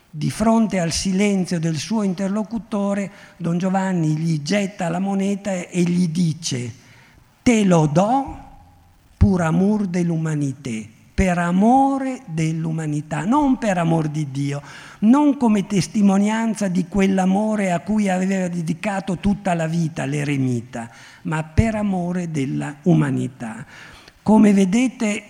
Di 0.09 0.31
fronte 0.31 0.79
al 0.79 0.91
silenzio 0.91 1.59
del 1.59 1.77
suo 1.77 2.01
interlocutore, 2.01 3.11
Don 3.37 3.59
Giovanni 3.59 4.15
gli 4.15 4.41
getta 4.41 4.89
la 4.89 4.97
moneta 4.97 5.51
e 5.51 5.83
gli 5.83 6.07
dice, 6.07 6.73
te 7.43 7.63
lo 7.65 7.85
do 7.85 8.37
pur 9.15 9.43
amor 9.43 9.85
dell'umanité, 9.85 10.89
per 11.19 11.37
amore 11.37 12.21
dell'umanità, 12.27 13.25
non 13.25 13.57
per 13.57 13.77
amor 13.77 14.07
di 14.07 14.31
Dio, 14.31 14.61
non 14.99 15.35
come 15.35 15.67
testimonianza 15.67 16.69
di 16.69 16.85
quell'amore 16.87 17.73
a 17.73 17.81
cui 17.81 18.07
aveva 18.07 18.47
dedicato 18.47 19.17
tutta 19.17 19.53
la 19.53 19.67
vita 19.67 20.05
l'eremita, 20.05 20.89
ma 21.23 21.43
per 21.43 21.75
amore 21.75 22.31
dell'umanità. 22.31 23.65
Come 24.23 24.53
vedete 24.53 25.23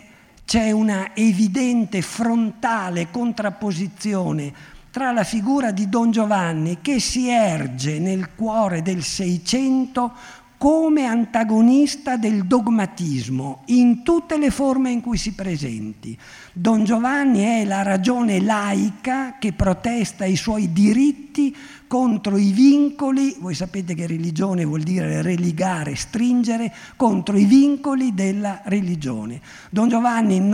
c'è 0.46 0.70
una 0.70 1.16
evidente 1.16 2.04
frontale 2.04 3.10
contrapposizione 3.10 4.54
tra 4.92 5.12
la 5.12 5.24
figura 5.24 5.72
di 5.72 5.90
Don 5.90 6.12
Giovanni 6.12 6.80
che 6.82 7.00
si 7.00 7.30
erge 7.30 7.98
nel 7.98 8.36
cuore 8.36 8.84
del 8.84 9.02
Seicento 9.02 10.14
come 10.60 11.06
antagonista 11.06 12.18
del 12.18 12.46
dogmatismo 12.46 13.62
in 13.68 14.04
tutte 14.04 14.38
le 14.38 14.52
forme 14.52 14.92
in 14.92 15.00
cui 15.00 15.18
si 15.18 15.34
presenti. 15.34 16.18
Don 16.52 16.84
Giovanni 16.84 17.44
è 17.44 17.64
la 17.64 17.82
ragione 17.82 18.42
laica 18.42 19.38
che 19.40 19.54
protesta 19.54 20.26
i 20.26 20.36
suoi 20.36 20.74
diritti 20.74 21.56
contro 21.88 22.38
i 22.38 22.52
vincoli, 22.52 23.38
voi 23.40 23.56
sapete 23.56 23.96
che 23.96 24.06
religione 24.06 24.66
vuol 24.66 24.84
dire 24.84 25.22
religare, 25.24 25.96
stringere, 25.96 26.72
contro 26.98 27.36
i 27.38 27.46
vincoli 27.46 28.14
della 28.14 28.62
religione. 28.66 29.42
Don 29.72 29.88
Giovanni, 29.88 30.54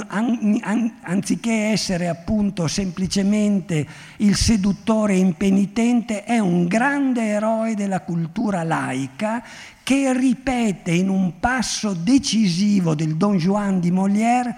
anziché 1.02 1.52
essere 1.52 2.08
appunto 2.08 2.68
semplicemente 2.68 3.86
il 4.18 4.36
seduttore 4.36 5.18
impenitente, 5.18 6.24
è 6.24 6.38
un 6.38 6.68
grande 6.68 7.24
eroe 7.24 7.74
della 7.74 8.02
cultura 8.02 8.64
laica 8.64 9.44
che 9.86 10.14
ripete 10.14 10.90
in 10.90 11.10
un 11.10 11.40
passo 11.40 11.94
decisivo 11.94 12.96
del 12.96 13.18
Don 13.18 13.38
Juan 13.38 13.80
di 13.80 13.92
Molière 13.92 14.58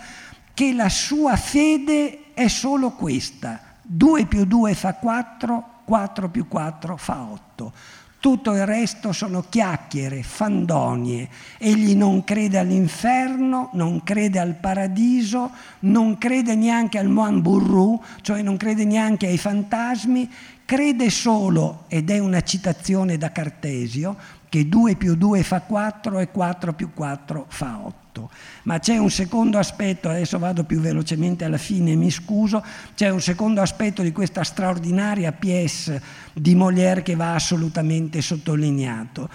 che 0.54 0.72
la 0.72 0.88
sua 0.88 1.36
fede 1.36 2.34
è 2.34 2.48
solo 2.48 2.92
questa. 2.92 3.60
2 3.82 4.26
più 4.26 4.46
2 4.46 4.74
fa 4.74 4.94
4, 4.94 5.64
4 5.84 6.30
più 6.30 6.48
4 6.48 6.96
fa 6.96 7.24
8. 7.24 7.74
Tutto 8.22 8.54
il 8.54 8.66
resto 8.66 9.12
sono 9.12 9.44
chiacchiere, 9.50 10.24
fandonie. 10.24 11.28
Egli 11.58 11.94
non 11.94 12.24
crede 12.24 12.58
all'inferno, 12.58 13.70
non 13.74 14.04
crede 14.04 14.40
al 14.40 14.56
paradiso, 14.56 15.52
non 15.80 16.18
crede 16.18 16.56
neanche 16.56 17.00
al 17.00 17.10
Moan 17.10 17.42
Burru, 17.42 18.02
cioè 18.22 18.42
non 18.42 18.56
crede 18.56 18.86
neanche 18.86 19.28
ai 19.28 19.38
fantasmi, 19.38 20.30
crede 20.66 21.10
solo, 21.10 21.84
ed 21.88 22.10
è 22.10 22.20
una 22.20 22.42
citazione 22.42 23.18
da 23.18 23.32
Cartesio, 23.32 24.18
che 24.50 24.68
2 24.68 24.95
più 24.95 25.16
2 25.16 25.43
fa 25.43 25.62
4 25.62 26.20
e 26.20 26.32
4 26.32 26.74
più 26.74 26.93
4 26.93 27.45
fa 27.48 27.80
8. 27.84 28.30
Ma 28.64 28.80
c'è 28.80 28.98
un 28.98 29.10
secondo 29.10 29.58
aspetto, 29.58 30.10
adesso 30.10 30.39
vado 30.39 30.64
più 30.64 30.80
velocemente 30.80 31.45
alla 31.45 31.58
fine, 31.58 31.95
mi 31.95 32.10
scuso, 32.10 32.64
c'è 32.95 33.10
un 33.10 33.22
secondo 33.22 33.62
aspetto 33.62 34.02
di 34.02 34.12
questa 34.12 34.43
straordinaria 34.43 35.32
pièce 35.32 36.02
di 36.34 36.56
Molière 36.56 37.04
che 37.04 37.16
va 37.16 37.34
assolutamente 37.34 38.22
sottolineato. 38.22 39.30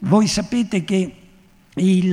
Voi 0.00 0.26
sapete 0.26 0.84
che 0.84 1.25
i 1.78 2.10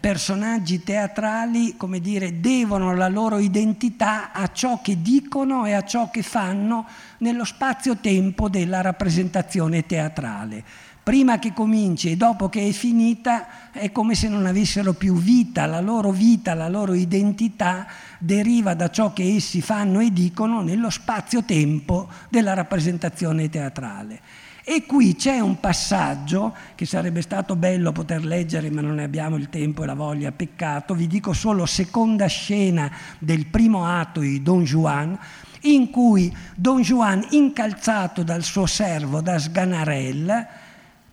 personaggi 0.00 0.82
teatrali, 0.82 1.76
come 1.76 2.00
dire, 2.00 2.40
devono 2.40 2.94
la 2.94 3.08
loro 3.08 3.38
identità 3.38 4.32
a 4.32 4.50
ciò 4.52 4.80
che 4.82 5.00
dicono 5.00 5.66
e 5.66 5.72
a 5.72 5.84
ciò 5.84 6.10
che 6.10 6.22
fanno 6.22 6.86
nello 7.18 7.44
spazio-tempo 7.44 8.48
della 8.48 8.80
rappresentazione 8.80 9.86
teatrale 9.86 10.64
prima 11.04 11.38
che 11.38 11.52
cominci 11.52 12.10
e 12.10 12.16
dopo 12.16 12.48
che 12.48 12.66
è 12.66 12.72
finita 12.72 13.70
è 13.72 13.92
come 13.92 14.14
se 14.14 14.26
non 14.28 14.46
avessero 14.46 14.94
più 14.94 15.14
vita, 15.16 15.66
la 15.66 15.80
loro 15.80 16.10
vita, 16.10 16.54
la 16.54 16.68
loro 16.68 16.94
identità 16.94 17.86
deriva 18.18 18.72
da 18.72 18.88
ciò 18.88 19.12
che 19.12 19.34
essi 19.34 19.60
fanno 19.60 20.00
e 20.00 20.10
dicono 20.10 20.62
nello 20.62 20.88
spazio-tempo 20.88 22.08
della 22.30 22.54
rappresentazione 22.54 23.50
teatrale. 23.50 24.20
E 24.66 24.86
qui 24.86 25.14
c'è 25.14 25.40
un 25.40 25.60
passaggio 25.60 26.54
che 26.74 26.86
sarebbe 26.86 27.20
stato 27.20 27.54
bello 27.54 27.92
poter 27.92 28.24
leggere, 28.24 28.70
ma 28.70 28.80
non 28.80 28.94
ne 28.94 29.04
abbiamo 29.04 29.36
il 29.36 29.50
tempo 29.50 29.82
e 29.82 29.86
la 29.86 29.92
voglia, 29.94 30.32
peccato. 30.32 30.94
Vi 30.94 31.06
dico 31.06 31.34
solo 31.34 31.66
seconda 31.66 32.26
scena 32.28 32.90
del 33.18 33.44
primo 33.44 33.84
atto 33.84 34.20
di 34.20 34.42
Don 34.42 34.64
Juan, 34.64 35.18
in 35.62 35.90
cui 35.90 36.34
Don 36.54 36.80
Juan, 36.80 37.26
incalzato 37.32 38.22
dal 38.22 38.42
suo 38.42 38.64
servo, 38.64 39.20
da 39.20 39.38
Sganarella, 39.38 40.46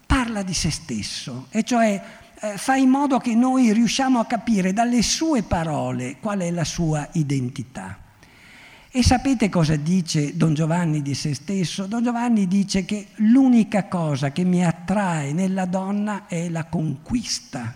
parla 0.06 0.44
di 0.44 0.54
se 0.54 0.72
stesso, 0.72 1.48
e 1.50 1.64
cioè 1.64 2.02
eh, 2.40 2.58
fa 2.58 2.76
in 2.76 2.88
modo 2.88 3.18
che 3.18 3.36
noi 3.36 3.74
riusciamo 3.74 4.18
a 4.18 4.26
capire 4.26 4.72
dalle 4.72 5.02
sue 5.02 5.44
parole 5.44 6.16
qual 6.22 6.40
è 6.40 6.52
la 6.52 6.64
sua 6.64 7.06
identità. 7.12 7.98
E 8.94 9.04
sapete 9.04 9.48
cosa 9.48 9.78
dice 9.78 10.36
Don 10.36 10.54
Giovanni 10.54 11.02
di 11.02 11.14
se 11.14 11.34
stesso? 11.34 11.86
Don 11.86 12.04
Giovanni 12.04 12.46
dice 12.46 12.84
che 12.84 13.08
l'unica 13.16 13.88
cosa 13.88 14.34
che 14.34 14.44
mi 14.44 14.66
attrae 14.66 15.32
nella 15.32 15.64
donna 15.64 16.28
è 16.28 16.50
la 16.50 16.66
conquista. 16.66 17.74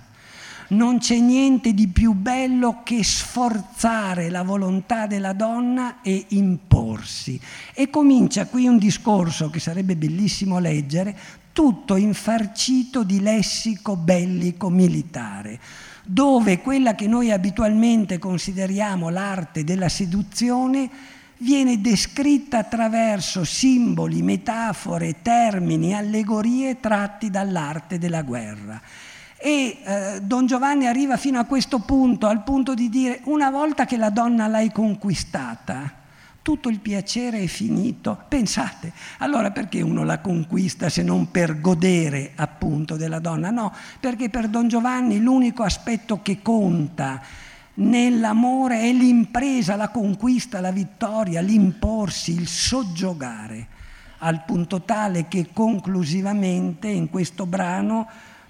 Non 0.69 0.97
c'è 0.97 1.17
niente 1.17 1.73
di 1.73 1.87
più 1.87 2.11
bello 2.11 2.81
che 2.83 3.01
sforzare 3.01 4.29
la 4.29 4.43
volontà 4.43 5.07
della 5.07 5.31
donna 5.31 6.01
e 6.01 6.25
imporsi. 6.31 7.39
E 7.73 7.89
comincia 7.89 8.47
qui 8.47 8.67
un 8.67 8.77
discorso 8.77 9.49
che 9.49 9.61
sarebbe 9.61 9.95
bellissimo 9.95 10.59
leggere, 10.59 11.17
tutto 11.53 11.95
infarcito 11.95 13.03
di 13.03 13.21
lessico 13.21 13.95
bellico 13.95 14.67
militare, 14.67 15.61
dove 16.05 16.61
quella 16.61 16.95
che 16.95 17.07
noi 17.07 17.31
abitualmente 17.31 18.19
consideriamo 18.19 19.09
l'arte 19.09 19.63
della 19.63 19.89
seduzione 19.89 20.89
viene 21.37 21.81
descritta 21.81 22.59
attraverso 22.59 23.43
simboli, 23.43 24.21
metafore, 24.21 25.21
termini, 25.21 25.93
allegorie 25.93 26.79
tratti 26.79 27.29
dall'arte 27.29 27.97
della 27.97 28.21
guerra. 28.21 28.79
E 29.37 29.77
eh, 29.83 30.21
Don 30.21 30.45
Giovanni 30.45 30.87
arriva 30.87 31.17
fino 31.17 31.39
a 31.39 31.43
questo 31.43 31.79
punto, 31.79 32.27
al 32.27 32.43
punto 32.43 32.73
di 32.73 32.89
dire 32.89 33.19
una 33.25 33.49
volta 33.49 33.85
che 33.85 33.97
la 33.97 34.09
donna 34.09 34.47
l'hai 34.47 34.71
conquistata, 34.71 35.91
tutto 36.45 36.69
il 36.69 36.79
piacere 36.79 37.39
è 37.39 37.47
finito. 37.47 38.25
Pensate, 38.27 38.93
allora 39.17 39.49
perché 39.49 39.81
uno 39.81 40.03
la 40.03 40.19
conquista 40.19 40.89
se 40.89 41.01
non 41.01 41.31
per 41.31 41.59
godere 41.59 42.33
appunto 42.35 42.97
della 42.97 43.17
donna? 43.17 43.49
No, 43.49 43.73
perché 43.99 44.29
per 44.29 44.47
Don 44.47 44.67
Giovanni 44.67 45.19
l'unico 45.19 45.63
aspetto 45.63 46.21
che 46.21 46.43
conta 46.43 47.19
nell'amore 47.75 48.81
è 48.81 48.93
l'impresa, 48.93 49.75
la 49.75 49.89
conquista, 49.89 50.59
la 50.59 50.69
vittoria, 50.69 51.41
l'imporsi, 51.41 52.35
il 52.35 52.47
soggiogare, 52.47 53.67
al 54.19 54.43
punto 54.45 54.83
tale 54.83 55.27
che 55.27 55.49
conclusivamente 55.51 56.87
in 56.87 57.09
questo 57.09 57.47
brano 57.47 58.07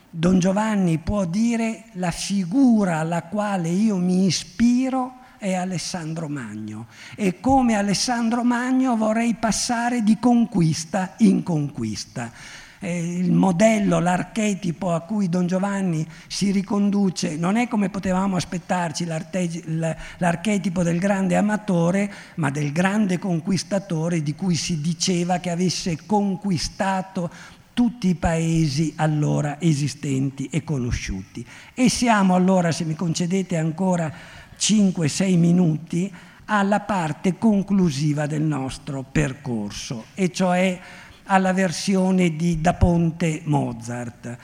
Don 0.10 0.40
Giovanni 0.40 0.98
può 0.98 1.24
dire 1.24 1.86
la 1.94 2.12
figura 2.12 2.98
alla 2.98 3.24
quale 3.24 3.70
io 3.70 3.96
mi 3.96 4.26
ispiro 4.26 5.24
è 5.46 5.54
Alessandro 5.54 6.28
Magno 6.28 6.88
e 7.16 7.40
come 7.40 7.76
Alessandro 7.76 8.44
Magno 8.44 8.96
vorrei 8.96 9.36
passare 9.36 10.02
di 10.02 10.18
conquista 10.18 11.14
in 11.20 11.44
conquista. 11.44 12.32
Il 12.80 13.32
modello, 13.32 14.00
l'archetipo 14.00 14.92
a 14.92 15.02
cui 15.02 15.30
Don 15.30 15.46
Giovanni 15.46 16.06
si 16.28 16.50
riconduce 16.50 17.36
non 17.38 17.58
è 17.58 17.68
come 17.68 17.90
potevamo 17.90 18.38
aspettarci 18.38 19.06
l'archetipo 19.06 20.82
del 20.82 20.98
grande 20.98 21.36
amatore, 21.36 22.12
ma 22.36 22.50
del 22.50 22.72
grande 22.72 23.20
conquistatore 23.20 24.24
di 24.24 24.34
cui 24.34 24.56
si 24.56 24.82
diceva 24.82 25.38
che 25.38 25.52
avesse 25.52 26.08
conquistato 26.08 27.30
tutti 27.74 28.08
i 28.08 28.16
paesi 28.16 28.94
allora 28.96 29.60
esistenti 29.60 30.48
e 30.50 30.64
conosciuti. 30.64 31.46
E 31.74 31.90
siamo 31.90 32.34
allora, 32.34 32.72
se 32.72 32.86
mi 32.86 32.96
concedete 32.96 33.58
ancora 33.58 34.12
5-6 34.58 35.38
minuti 35.38 36.12
alla 36.46 36.82
parte 36.82 37.38
conclusiva 37.38 38.26
del 38.28 38.44
nostro 38.44 39.04
percorso, 39.10 40.06
e 40.14 40.32
cioè 40.32 40.80
alla 41.26 41.54
versione 41.54 42.36
di 42.36 42.62
Da 42.62 42.74
Ponte 42.74 43.42
Mozart. 43.46 44.38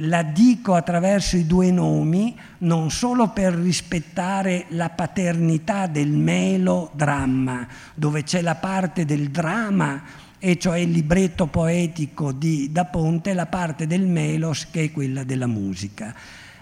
La 0.00 0.22
dico 0.22 0.74
attraverso 0.74 1.36
i 1.36 1.46
due 1.46 1.70
nomi 1.70 2.36
non 2.58 2.90
solo 2.90 3.28
per 3.28 3.54
rispettare 3.54 4.66
la 4.70 4.90
paternità 4.90 5.86
del 5.86 6.10
melodramma, 6.10 7.66
dove 7.94 8.22
c'è 8.22 8.42
la 8.42 8.56
parte 8.56 9.04
del 9.04 9.30
dramma, 9.30 10.02
e 10.38 10.58
cioè 10.58 10.78
il 10.78 10.90
libretto 10.90 11.46
poetico 11.46 12.32
di 12.32 12.70
Da 12.70 12.84
Ponte, 12.84 13.30
e 13.30 13.34
la 13.34 13.46
parte 13.46 13.86
del 13.86 14.06
melos 14.06 14.68
che 14.70 14.84
è 14.84 14.92
quella 14.92 15.24
della 15.24 15.46
musica 15.46 16.14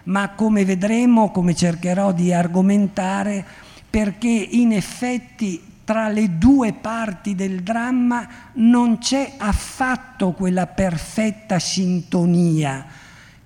ma 0.04 0.30
come 0.30 0.64
vedremo, 0.64 1.30
come 1.30 1.54
cercherò 1.54 2.12
di 2.12 2.32
argomentare, 2.32 3.44
perché 3.88 4.28
in 4.28 4.72
effetti 4.72 5.72
tra 5.84 6.08
le 6.08 6.38
due 6.38 6.72
parti 6.72 7.34
del 7.34 7.62
dramma 7.62 8.26
non 8.54 8.98
c'è 8.98 9.34
affatto 9.36 10.32
quella 10.32 10.66
perfetta 10.66 11.58
sintonia 11.58 12.86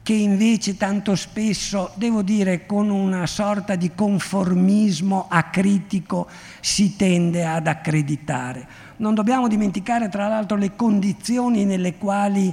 che 0.09 0.15
invece 0.15 0.79
tanto 0.79 1.15
spesso, 1.17 1.91
devo 1.97 2.23
dire, 2.23 2.65
con 2.65 2.89
una 2.89 3.27
sorta 3.27 3.75
di 3.75 3.93
conformismo 3.95 5.27
acritico 5.29 6.27
si 6.61 6.97
tende 6.97 7.45
ad 7.45 7.67
accreditare. 7.67 8.67
Non 8.97 9.15
dobbiamo 9.15 9.49
dimenticare 9.49 10.09
tra 10.09 10.27
l'altro 10.27 10.57
le 10.57 10.75
condizioni 10.75 11.67
nelle 11.67 11.97
quali 11.97 12.51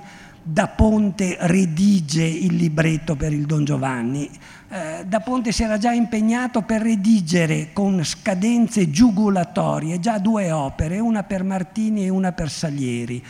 da 0.48 0.68
Ponte 0.68 1.38
redige 1.40 2.24
il 2.24 2.54
libretto 2.56 3.16
per 3.16 3.34
il 3.34 3.48
Don 3.48 3.66
Giovanni. 3.66 4.30
Eh, 4.70 5.04
da 5.08 5.20
Ponte 5.20 5.52
si 5.52 5.64
era 5.64 5.80
già 5.80 5.92
impegnato 5.92 6.62
per 6.62 6.84
redigere 6.84 7.70
con 7.74 8.04
scadenze 8.04 8.92
giugulatorie 8.92 10.00
già 10.00 10.20
due 10.20 10.52
opere, 10.52 11.00
una 11.00 11.24
per 11.24 11.44
Martini 11.44 12.06
e 12.06 12.10
una 12.10 12.32
per 12.32 12.52
Salieri. 12.52 13.26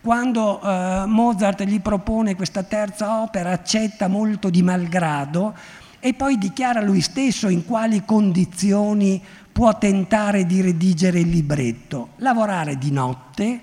Quando 0.00 0.60
eh, 0.60 1.04
Mozart 1.06 1.62
gli 1.62 1.80
propone 1.80 2.34
questa 2.34 2.64
terza 2.64 3.22
opera 3.22 3.52
accetta 3.52 4.08
molto 4.08 4.50
di 4.50 4.62
malgrado 4.62 5.54
e 6.00 6.14
poi 6.14 6.36
dichiara 6.36 6.82
lui 6.82 7.00
stesso 7.00 7.48
in 7.48 7.64
quali 7.64 8.04
condizioni 8.04 9.22
può 9.52 9.78
tentare 9.78 10.44
di 10.46 10.60
redigere 10.62 11.20
il 11.20 11.28
libretto. 11.28 12.08
Lavorare 12.16 12.76
di 12.76 12.90
notte, 12.90 13.60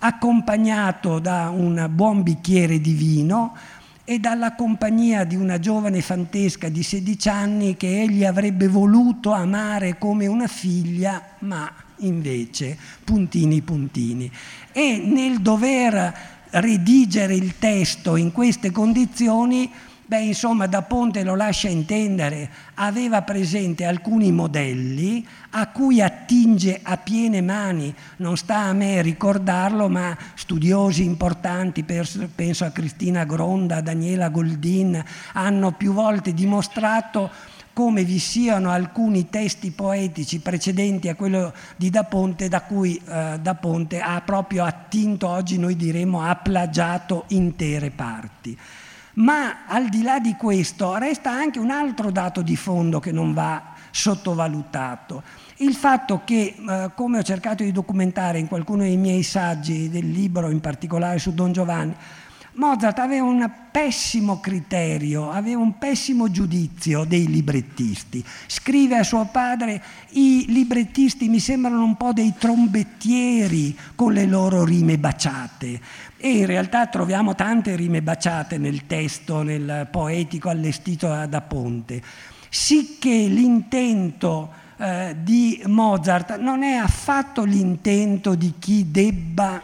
accompagnato 0.00 1.18
da 1.18 1.50
un 1.50 1.88
buon 1.92 2.22
bicchiere 2.22 2.80
di 2.80 2.92
vino 2.92 3.54
e 4.04 4.18
dalla 4.18 4.54
compagnia 4.54 5.24
di 5.24 5.36
una 5.36 5.58
giovane 5.58 6.00
fantesca 6.00 6.68
di 6.68 6.82
16 6.82 7.28
anni 7.28 7.76
che 7.76 8.02
egli 8.02 8.24
avrebbe 8.24 8.66
voluto 8.66 9.32
amare 9.32 9.98
come 9.98 10.26
una 10.26 10.48
figlia, 10.48 11.22
ma 11.40 11.72
invece 11.98 12.76
puntini 13.04 13.60
puntini. 13.60 14.30
E 14.72 15.02
nel 15.04 15.40
dover 15.40 16.38
redigere 16.50 17.34
il 17.34 17.58
testo 17.58 18.16
in 18.16 18.32
queste 18.32 18.72
condizioni 18.72 19.70
Beh, 20.10 20.22
insomma, 20.22 20.66
da 20.66 20.82
Ponte 20.82 21.22
lo 21.22 21.36
lascia 21.36 21.68
intendere, 21.68 22.50
aveva 22.74 23.22
presente 23.22 23.84
alcuni 23.84 24.32
modelli 24.32 25.24
a 25.50 25.68
cui 25.68 26.02
attinge 26.02 26.80
a 26.82 26.96
piene 26.96 27.40
mani, 27.40 27.94
non 28.16 28.36
sta 28.36 28.56
a 28.56 28.72
me 28.72 29.02
ricordarlo, 29.02 29.88
ma 29.88 30.18
studiosi 30.34 31.04
importanti, 31.04 31.84
penso 31.84 32.64
a 32.64 32.70
Cristina 32.70 33.22
Gronda, 33.22 33.76
a 33.76 33.82
Daniela 33.82 34.30
Goldin, 34.30 35.00
hanno 35.34 35.70
più 35.74 35.92
volte 35.92 36.34
dimostrato 36.34 37.30
come 37.72 38.02
vi 38.02 38.18
siano 38.18 38.70
alcuni 38.70 39.30
testi 39.30 39.70
poetici 39.70 40.40
precedenti 40.40 41.08
a 41.08 41.14
quello 41.14 41.54
di 41.76 41.88
Da 41.88 42.02
Ponte, 42.02 42.48
da 42.48 42.62
cui 42.62 42.96
eh, 42.96 43.38
Da 43.40 43.54
Ponte 43.54 44.00
ha 44.00 44.20
proprio 44.22 44.64
attinto, 44.64 45.28
oggi 45.28 45.56
noi 45.56 45.76
diremmo, 45.76 46.20
ha 46.20 46.34
plagiato 46.34 47.26
intere 47.28 47.90
parti. 47.90 48.58
Ma 49.20 49.66
al 49.66 49.88
di 49.88 50.02
là 50.02 50.18
di 50.18 50.34
questo 50.34 50.96
resta 50.96 51.30
anche 51.30 51.58
un 51.58 51.70
altro 51.70 52.10
dato 52.10 52.40
di 52.40 52.56
fondo 52.56 53.00
che 53.00 53.12
non 53.12 53.34
va 53.34 53.74
sottovalutato. 53.90 55.22
Il 55.56 55.74
fatto 55.74 56.22
che, 56.24 56.54
eh, 56.56 56.90
come 56.94 57.18
ho 57.18 57.22
cercato 57.22 57.62
di 57.62 57.70
documentare 57.70 58.38
in 58.38 58.48
qualcuno 58.48 58.82
dei 58.82 58.96
miei 58.96 59.22
saggi 59.22 59.90
del 59.90 60.10
libro, 60.10 60.50
in 60.50 60.60
particolare 60.60 61.18
su 61.18 61.34
Don 61.34 61.52
Giovanni, 61.52 61.94
Mozart 62.54 62.98
aveva 62.98 63.24
un 63.24 63.48
pessimo 63.70 64.40
criterio, 64.40 65.30
aveva 65.30 65.60
un 65.60 65.78
pessimo 65.78 66.30
giudizio 66.30 67.04
dei 67.04 67.26
librettisti. 67.26 68.24
Scrive 68.46 68.96
a 68.96 69.04
suo 69.04 69.28
padre, 69.30 69.82
i 70.10 70.46
librettisti 70.48 71.28
mi 71.28 71.38
sembrano 71.38 71.84
un 71.84 71.96
po' 71.96 72.12
dei 72.12 72.34
trombettieri 72.36 73.76
con 73.94 74.12
le 74.12 74.26
loro 74.26 74.64
rime 74.64 74.98
baciate. 74.98 75.80
E 76.22 76.28
in 76.28 76.44
realtà 76.44 76.86
troviamo 76.86 77.34
tante 77.34 77.74
rime 77.76 78.02
baciate 78.02 78.58
nel 78.58 78.86
testo, 78.86 79.42
nel 79.42 79.88
poetico 79.90 80.50
allestito 80.50 81.08
da 81.26 81.40
Ponte. 81.40 82.02
Sicché 82.50 83.08
l'intento 83.08 84.50
eh, 84.76 85.16
di 85.22 85.62
Mozart 85.64 86.36
non 86.36 86.62
è 86.62 86.74
affatto 86.74 87.42
l'intento 87.44 88.34
di 88.34 88.52
chi 88.58 88.90
debba 88.90 89.62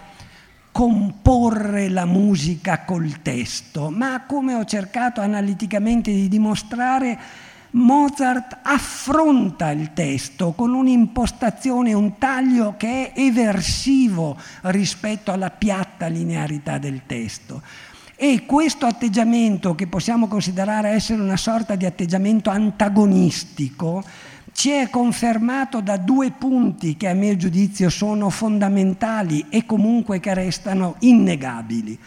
comporre 0.73 1.91
la 1.91 2.07
musica 2.07 2.85
col 2.85 3.21
testo, 3.21 3.91
ma 3.91 4.25
come 4.27 4.55
ho 4.55 4.65
cercato 4.65 5.21
analiticamente 5.21 6.11
di 6.11 6.29
dimostrare, 6.29 7.19
Mozart 7.77 8.61
affronta 8.63 9.71
il 9.71 9.93
testo 9.93 10.53
con 10.53 10.73
un'impostazione, 10.73 11.93
un 11.93 12.17
taglio 12.17 12.75
che 12.79 13.13
è 13.13 13.21
eversivo 13.21 14.37
rispetto 14.63 15.31
alla 15.31 15.51
piatta 15.51 16.07
linearità 16.07 16.79
del 16.79 17.03
testo. 17.05 17.61
E 18.17 18.47
questo 18.47 18.87
atteggiamento, 18.87 19.75
che 19.75 19.89
possiamo 19.89 20.27
considerare 20.27 20.89
essere 20.89 21.21
una 21.21 21.37
sorta 21.37 21.75
di 21.75 21.85
atteggiamento 21.85 22.49
antagonistico, 22.49 24.03
ci 24.53 24.71
è 24.71 24.89
confermato 24.89 25.83
da 25.83 25.99
due 25.99 26.31
punti 26.31 26.97
che 26.97 27.09
a 27.09 27.15
mio 27.15 27.37
giudizio 27.37 27.91
sono 27.91 28.31
fondamentali 28.31 29.45
e 29.51 29.67
comunque 29.67 30.19
che 30.19 30.33
restano 30.33 30.97
innegabili. 31.01 31.99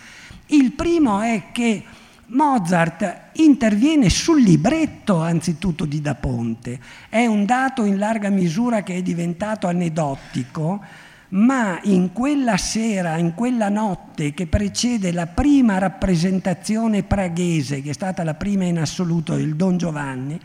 Il 0.48 0.72
primo 0.72 1.22
è 1.22 1.52
che 1.52 1.84
Mozart 2.32 3.32
interviene 3.34 4.10
sul 4.10 4.42
libretto 4.42 5.20
anzitutto 5.20 5.86
di 5.86 6.00
Da 6.00 6.14
Ponte. 6.16 6.80
È 7.10 7.26
un 7.26 7.46
dato 7.46 7.86
in 7.86 7.98
larga 7.98 8.30
misura 8.30 8.84
che 8.84 8.96
è 8.96 9.02
diventato 9.02 9.68
aneddotico, 9.68 10.80
ma 11.30 11.80
in 11.84 12.12
quella 12.14 12.58
sera, 12.58 13.18
in 13.18 13.34
quella 13.34 13.70
notte 13.70 14.34
che 14.34 14.46
precede 14.46 15.12
la 15.12 15.28
prima 15.28 15.80
rappresentazione 15.80 17.04
praghese, 17.04 17.82
che 17.82 17.92
è 17.92 17.94
stata 17.94 18.24
la 18.24 18.36
prima 18.36 18.66
in 18.66 18.80
assoluto 18.80 19.36
del 19.36 19.56
Don 19.56 19.78
Giovanni, 19.78 20.40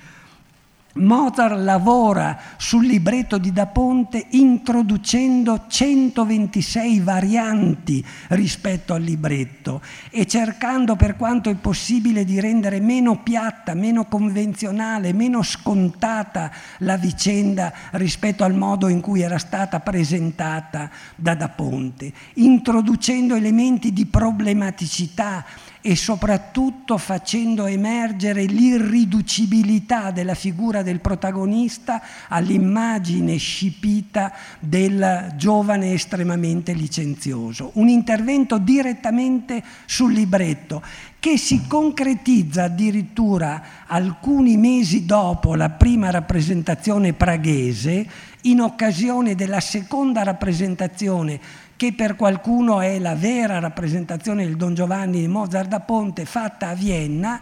Mozart 0.96 1.58
lavora 1.58 2.38
sul 2.56 2.86
libretto 2.86 3.38
di 3.38 3.52
Da 3.52 3.66
Ponte 3.66 4.26
introducendo 4.30 5.64
126 5.66 7.00
varianti 7.00 8.04
rispetto 8.28 8.94
al 8.94 9.02
libretto 9.02 9.82
e 10.10 10.24
cercando 10.26 10.94
per 10.94 11.16
quanto 11.16 11.50
è 11.50 11.54
possibile 11.56 12.24
di 12.24 12.38
rendere 12.38 12.78
meno 12.78 13.22
piatta, 13.22 13.74
meno 13.74 14.04
convenzionale, 14.04 15.12
meno 15.12 15.42
scontata 15.42 16.52
la 16.78 16.96
vicenda 16.96 17.72
rispetto 17.92 18.44
al 18.44 18.54
modo 18.54 18.86
in 18.86 19.00
cui 19.00 19.20
era 19.20 19.38
stata 19.38 19.80
presentata 19.80 20.90
da 21.16 21.34
Da 21.34 21.48
Ponte, 21.48 22.12
introducendo 22.34 23.34
elementi 23.34 23.92
di 23.92 24.06
problematicità 24.06 25.44
e 25.86 25.96
soprattutto 25.96 26.96
facendo 26.96 27.66
emergere 27.66 28.44
l'irriducibilità 28.44 30.12
della 30.12 30.34
figura 30.34 30.82
del 30.82 30.98
protagonista 30.98 32.00
all'immagine 32.28 33.36
scipita 33.36 34.32
del 34.60 35.34
giovane 35.36 35.92
estremamente 35.92 36.72
licenzioso. 36.72 37.72
Un 37.74 37.88
intervento 37.88 38.56
direttamente 38.56 39.62
sul 39.84 40.14
libretto 40.14 40.82
che 41.20 41.36
si 41.36 41.66
concretizza 41.66 42.64
addirittura 42.64 43.62
alcuni 43.86 44.56
mesi 44.56 45.04
dopo 45.04 45.54
la 45.54 45.68
prima 45.68 46.08
rappresentazione 46.08 47.12
praghese 47.12 48.06
in 48.42 48.60
occasione 48.60 49.34
della 49.34 49.60
seconda 49.60 50.22
rappresentazione 50.22 51.40
che 51.76 51.92
per 51.92 52.16
qualcuno 52.16 52.80
è 52.80 52.98
la 52.98 53.14
vera 53.14 53.58
rappresentazione 53.58 54.44
del 54.44 54.56
Don 54.56 54.74
Giovanni 54.74 55.20
di 55.20 55.28
Mozart 55.28 55.68
da 55.68 55.80
Ponte 55.80 56.24
fatta 56.24 56.68
a 56.68 56.74
Vienna, 56.74 57.40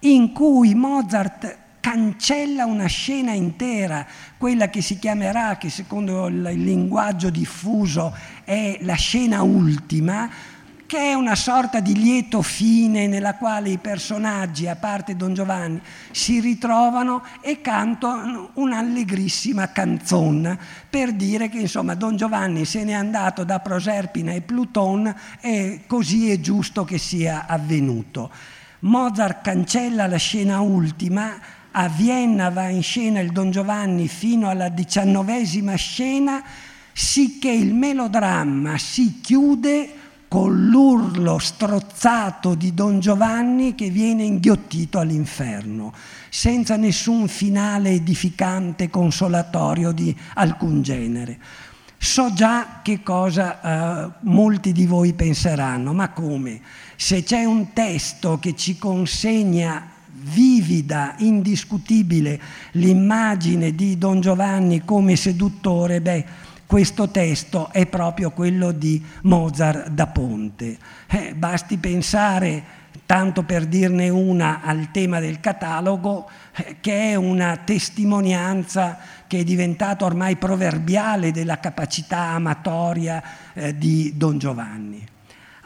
in 0.00 0.32
cui 0.32 0.74
Mozart 0.74 1.56
cancella 1.80 2.66
una 2.66 2.86
scena 2.86 3.32
intera, 3.32 4.06
quella 4.36 4.68
che 4.68 4.82
si 4.82 4.98
chiamerà, 4.98 5.56
che 5.56 5.70
secondo 5.70 6.26
il 6.26 6.42
linguaggio 6.42 7.30
diffuso 7.30 8.14
è 8.44 8.78
la 8.82 8.94
scena 8.94 9.42
ultima, 9.42 10.28
che 10.88 11.10
è 11.10 11.12
una 11.12 11.34
sorta 11.34 11.80
di 11.80 11.94
lieto 11.94 12.40
fine 12.40 13.06
nella 13.08 13.34
quale 13.34 13.68
i 13.68 13.76
personaggi, 13.76 14.66
a 14.66 14.74
parte 14.74 15.16
Don 15.16 15.34
Giovanni, 15.34 15.82
si 16.12 16.40
ritrovano 16.40 17.22
e 17.42 17.60
cantano 17.60 18.52
un'allegrissima 18.54 19.70
canzone 19.70 20.58
per 20.88 21.12
dire 21.12 21.50
che 21.50 21.58
insomma 21.58 21.94
Don 21.94 22.16
Giovanni 22.16 22.64
se 22.64 22.84
n'è 22.84 22.94
andato 22.94 23.44
da 23.44 23.58
Proserpina 23.58 24.32
e 24.32 24.40
Pluton 24.40 25.14
e 25.42 25.82
così 25.86 26.30
è 26.30 26.40
giusto 26.40 26.84
che 26.84 26.96
sia 26.96 27.44
avvenuto. 27.46 28.30
Mozart 28.80 29.42
cancella 29.42 30.06
la 30.06 30.16
scena 30.16 30.60
ultima, 30.60 31.38
a 31.70 31.86
Vienna 31.88 32.48
va 32.48 32.68
in 32.68 32.82
scena 32.82 33.20
il 33.20 33.32
Don 33.32 33.50
Giovanni 33.50 34.08
fino 34.08 34.48
alla 34.48 34.70
diciannovesima 34.70 35.74
scena, 35.74 36.42
sicché 36.94 37.50
il 37.50 37.74
melodramma 37.74 38.78
si 38.78 39.20
chiude 39.20 39.97
con 40.28 40.68
l'urlo 40.68 41.38
strozzato 41.38 42.54
di 42.54 42.74
Don 42.74 43.00
Giovanni 43.00 43.74
che 43.74 43.88
viene 43.88 44.24
inghiottito 44.24 44.98
all'inferno, 44.98 45.92
senza 46.28 46.76
nessun 46.76 47.28
finale 47.28 47.90
edificante, 47.90 48.90
consolatorio 48.90 49.90
di 49.92 50.14
alcun 50.34 50.82
genere. 50.82 51.38
So 51.96 52.32
già 52.32 52.80
che 52.82 53.02
cosa 53.02 53.60
eh, 54.06 54.10
molti 54.20 54.72
di 54.72 54.86
voi 54.86 55.14
penseranno, 55.14 55.92
ma 55.94 56.10
come? 56.10 56.60
Se 56.94 57.24
c'è 57.24 57.44
un 57.44 57.72
testo 57.72 58.38
che 58.38 58.54
ci 58.54 58.78
consegna 58.78 59.96
vivida, 60.20 61.14
indiscutibile 61.18 62.40
l'immagine 62.72 63.74
di 63.74 63.98
Don 63.98 64.20
Giovanni 64.20 64.84
come 64.84 65.16
seduttore, 65.16 66.00
beh, 66.00 66.26
questo 66.68 67.08
testo 67.08 67.70
è 67.72 67.86
proprio 67.86 68.30
quello 68.30 68.72
di 68.72 69.02
Mozart 69.22 69.88
da 69.88 70.06
Ponte. 70.06 70.76
Eh, 71.06 71.32
basti 71.34 71.78
pensare, 71.78 72.62
tanto 73.06 73.42
per 73.42 73.64
dirne 73.64 74.10
una, 74.10 74.60
al 74.62 74.90
tema 74.90 75.18
del 75.18 75.40
catalogo, 75.40 76.28
eh, 76.54 76.76
che 76.80 77.12
è 77.12 77.14
una 77.14 77.56
testimonianza 77.56 78.98
che 79.26 79.38
è 79.38 79.44
diventata 79.44 80.04
ormai 80.04 80.36
proverbiale 80.36 81.32
della 81.32 81.58
capacità 81.58 82.32
amatoria 82.32 83.22
eh, 83.54 83.74
di 83.74 84.12
Don 84.14 84.36
Giovanni. 84.36 85.06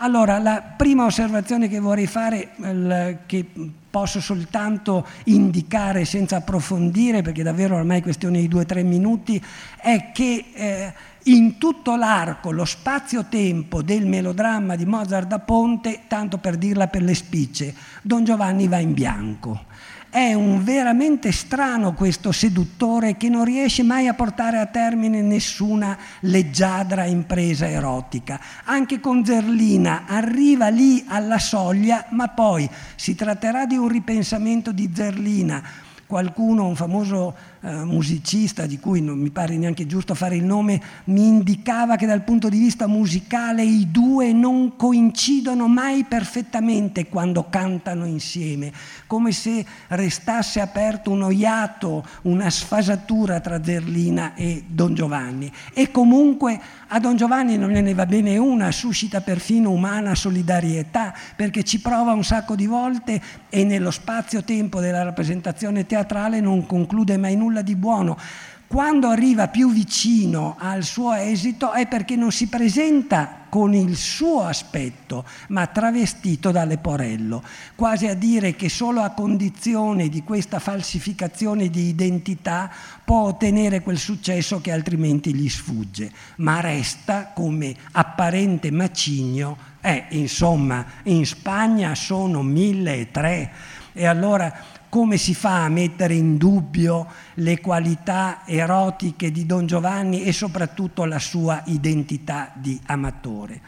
Allora, 0.05 0.40
la 0.40 0.61
prima 0.61 1.05
osservazione 1.05 1.68
che 1.68 1.78
vorrei 1.78 2.09
fare, 2.09 2.50
eh, 2.61 3.18
che 3.24 3.46
posso 3.88 4.20
soltanto 4.20 5.07
indicare 5.26 6.05
senza 6.05 6.38
approfondire, 6.38 7.22
perché 7.22 7.44
davvero 7.44 7.76
ormai 7.76 8.00
è 8.00 8.03
questione 8.03 8.40
di 8.40 8.48
due 8.48 8.62
o 8.62 8.66
tre 8.66 8.82
minuti, 8.82 9.40
è 9.76 10.11
che 10.12 10.44
eh, 10.55 10.92
in 11.24 11.57
tutto 11.57 11.94
l'arco, 11.94 12.50
lo 12.50 12.64
spazio-tempo 12.64 13.80
del 13.80 14.05
melodramma 14.07 14.74
di 14.74 14.86
Mozart 14.86 15.28
da 15.28 15.38
Ponte, 15.38 16.00
tanto 16.09 16.38
per 16.38 16.57
dirla 16.57 16.88
per 16.88 17.03
le 17.03 17.14
spicce, 17.14 17.72
Don 18.03 18.24
Giovanni 18.24 18.66
va 18.66 18.78
in 18.78 18.94
bianco. 18.94 19.66
È 20.13 20.35
un 20.35 20.63
veramente 20.63 21.33
strano 21.33 21.95
questo 21.95 22.33
seduttore 22.33 23.17
che 23.17 23.31
non 23.31 23.47
riesce 23.47 23.83
mai 23.83 24.09
a 24.09 24.13
portare 24.13 24.59
a 24.59 24.67
termine 24.67 25.23
nessuna 25.23 25.97
leggiadra 26.21 27.07
impresa 27.07 27.67
erotica. 27.67 28.39
Anche 28.65 29.01
con 29.01 29.25
Zerlina 29.25 30.05
arriva 30.07 30.69
lì 30.69 31.03
alla 31.09 31.39
soglia, 31.39 32.05
ma 32.11 32.29
poi 32.29 32.69
si 32.95 33.15
tratterà 33.15 33.65
di 33.65 33.79
un 33.79 33.89
ripensamento 33.89 34.71
di 34.71 34.91
Zerlina. 34.95 35.63
Qualcuno, 36.05 36.67
un 36.67 36.77
famoso 36.77 37.35
eh, 37.63 37.85
musicista 37.85 38.67
di 38.67 38.79
cui 38.79 39.01
non 39.01 39.19
mi 39.19 39.31
pare 39.31 39.57
neanche 39.57 39.87
giusto 39.87 40.15
fare 40.15 40.37
il 40.37 40.45
nome, 40.45 40.81
mi 41.05 41.27
indicava 41.27 41.97
che 41.97 42.07
dal 42.07 42.23
punto 42.23 42.49
di 42.49 42.59
vista 42.59 42.87
musicale 42.87 43.63
i 43.63 43.91
due 43.91 44.33
non 44.33 44.77
coincidono 44.77 45.69
mai 45.69 46.05
perfettamente 46.05 47.07
quando 47.07 47.47
cantano 47.49 48.05
insieme, 48.05 48.73
come 49.07 49.31
se 49.31 49.65
restasse 49.89 50.61
aperto 50.61 51.11
uno 51.13 51.31
iato, 51.31 52.05
una 52.23 52.51
sfasatura 52.51 53.39
tra 53.41 53.63
Zerlina 53.63 54.35
e 54.35 54.65
Don 54.67 54.95
Giovanni. 54.95 55.53
E 55.73 55.91
comunque 55.91 56.61
a 56.89 56.99
Don 56.99 57.17
Giovanni 57.17 57.57
non 57.57 57.71
ne 57.71 57.95
va 57.95 58.07
bene 58.07 58.37
una, 58.39 58.73
suscita 58.73 59.21
perfino 59.21 59.71
umana 59.71 60.15
solidarietà, 60.15 61.15
perché 61.37 61.63
ci 61.63 61.81
prova 61.81 62.13
un 62.13 62.25
sacco 62.25 62.57
di 62.57 62.67
volte 62.67 63.21
e 63.49 63.65
nello 63.65 63.91
spazio-tempo 63.91 64.81
della 64.81 65.03
rappresentazione 65.03 65.87
teatrale 65.87 66.41
non 66.41 66.67
conclude 66.67 67.17
mai 67.17 67.37
nulla 67.37 67.51
nulla 67.53 67.62
di 67.62 67.76
buono. 67.76 68.18
Quando 68.66 69.09
arriva 69.09 69.48
più 69.48 69.70
vicino 69.70 70.57
al 70.59 70.82
suo 70.82 71.12
esito 71.12 71.72
è 71.72 71.86
perché 71.86 72.16
non 72.16 72.32
si 72.32 72.48
presenta 72.48 73.40
con 73.50 73.74
il 73.74 73.94
suo 73.96 74.44
aspetto, 74.44 75.26
ma 75.48 75.66
travestito 75.66 76.50
da 76.50 76.64
leporello, 76.64 77.42
quasi 77.74 78.07
a 78.07 78.14
dire 78.14 78.57
che 78.57 78.70
solo 78.70 79.03
a 79.03 79.11
condizione 79.11 80.09
di 80.09 80.22
questa 80.22 80.59
falsificazione 80.59 81.68
di 81.68 81.88
identità 81.88 82.70
può 83.05 83.24
ottenere 83.24 83.82
quel 83.82 83.98
successo 83.98 84.62
che 84.62 84.72
altrimenti 84.72 85.34
gli 85.34 85.50
sfugge, 85.50 86.11
ma 86.36 86.61
resta 86.61 87.32
come 87.34 87.74
apparente 87.92 88.70
macigno. 88.70 89.70
Eh, 89.82 90.07
insomma, 90.12 90.82
in 91.03 91.26
Spagna 91.26 91.94
sono 91.94 92.42
mille 92.42 93.00
e 93.00 93.11
tre 93.11 93.53
e 93.92 94.07
allora 94.07 94.53
come 94.93 95.16
si 95.16 95.32
fa 95.32 95.64
a 95.64 95.70
mettere 95.70 96.12
in 96.12 96.36
dubbio 96.36 97.07
le 97.36 97.62
qualità 97.62 98.43
erotiche 98.45 99.32
di 99.32 99.47
Don 99.47 99.64
Giovanni 99.64 100.22
e 100.22 100.32
soprattutto 100.32 101.07
la 101.07 101.18
sua 101.18 101.62
identità 101.64 102.51
di 102.53 102.78
amatore. 102.88 103.59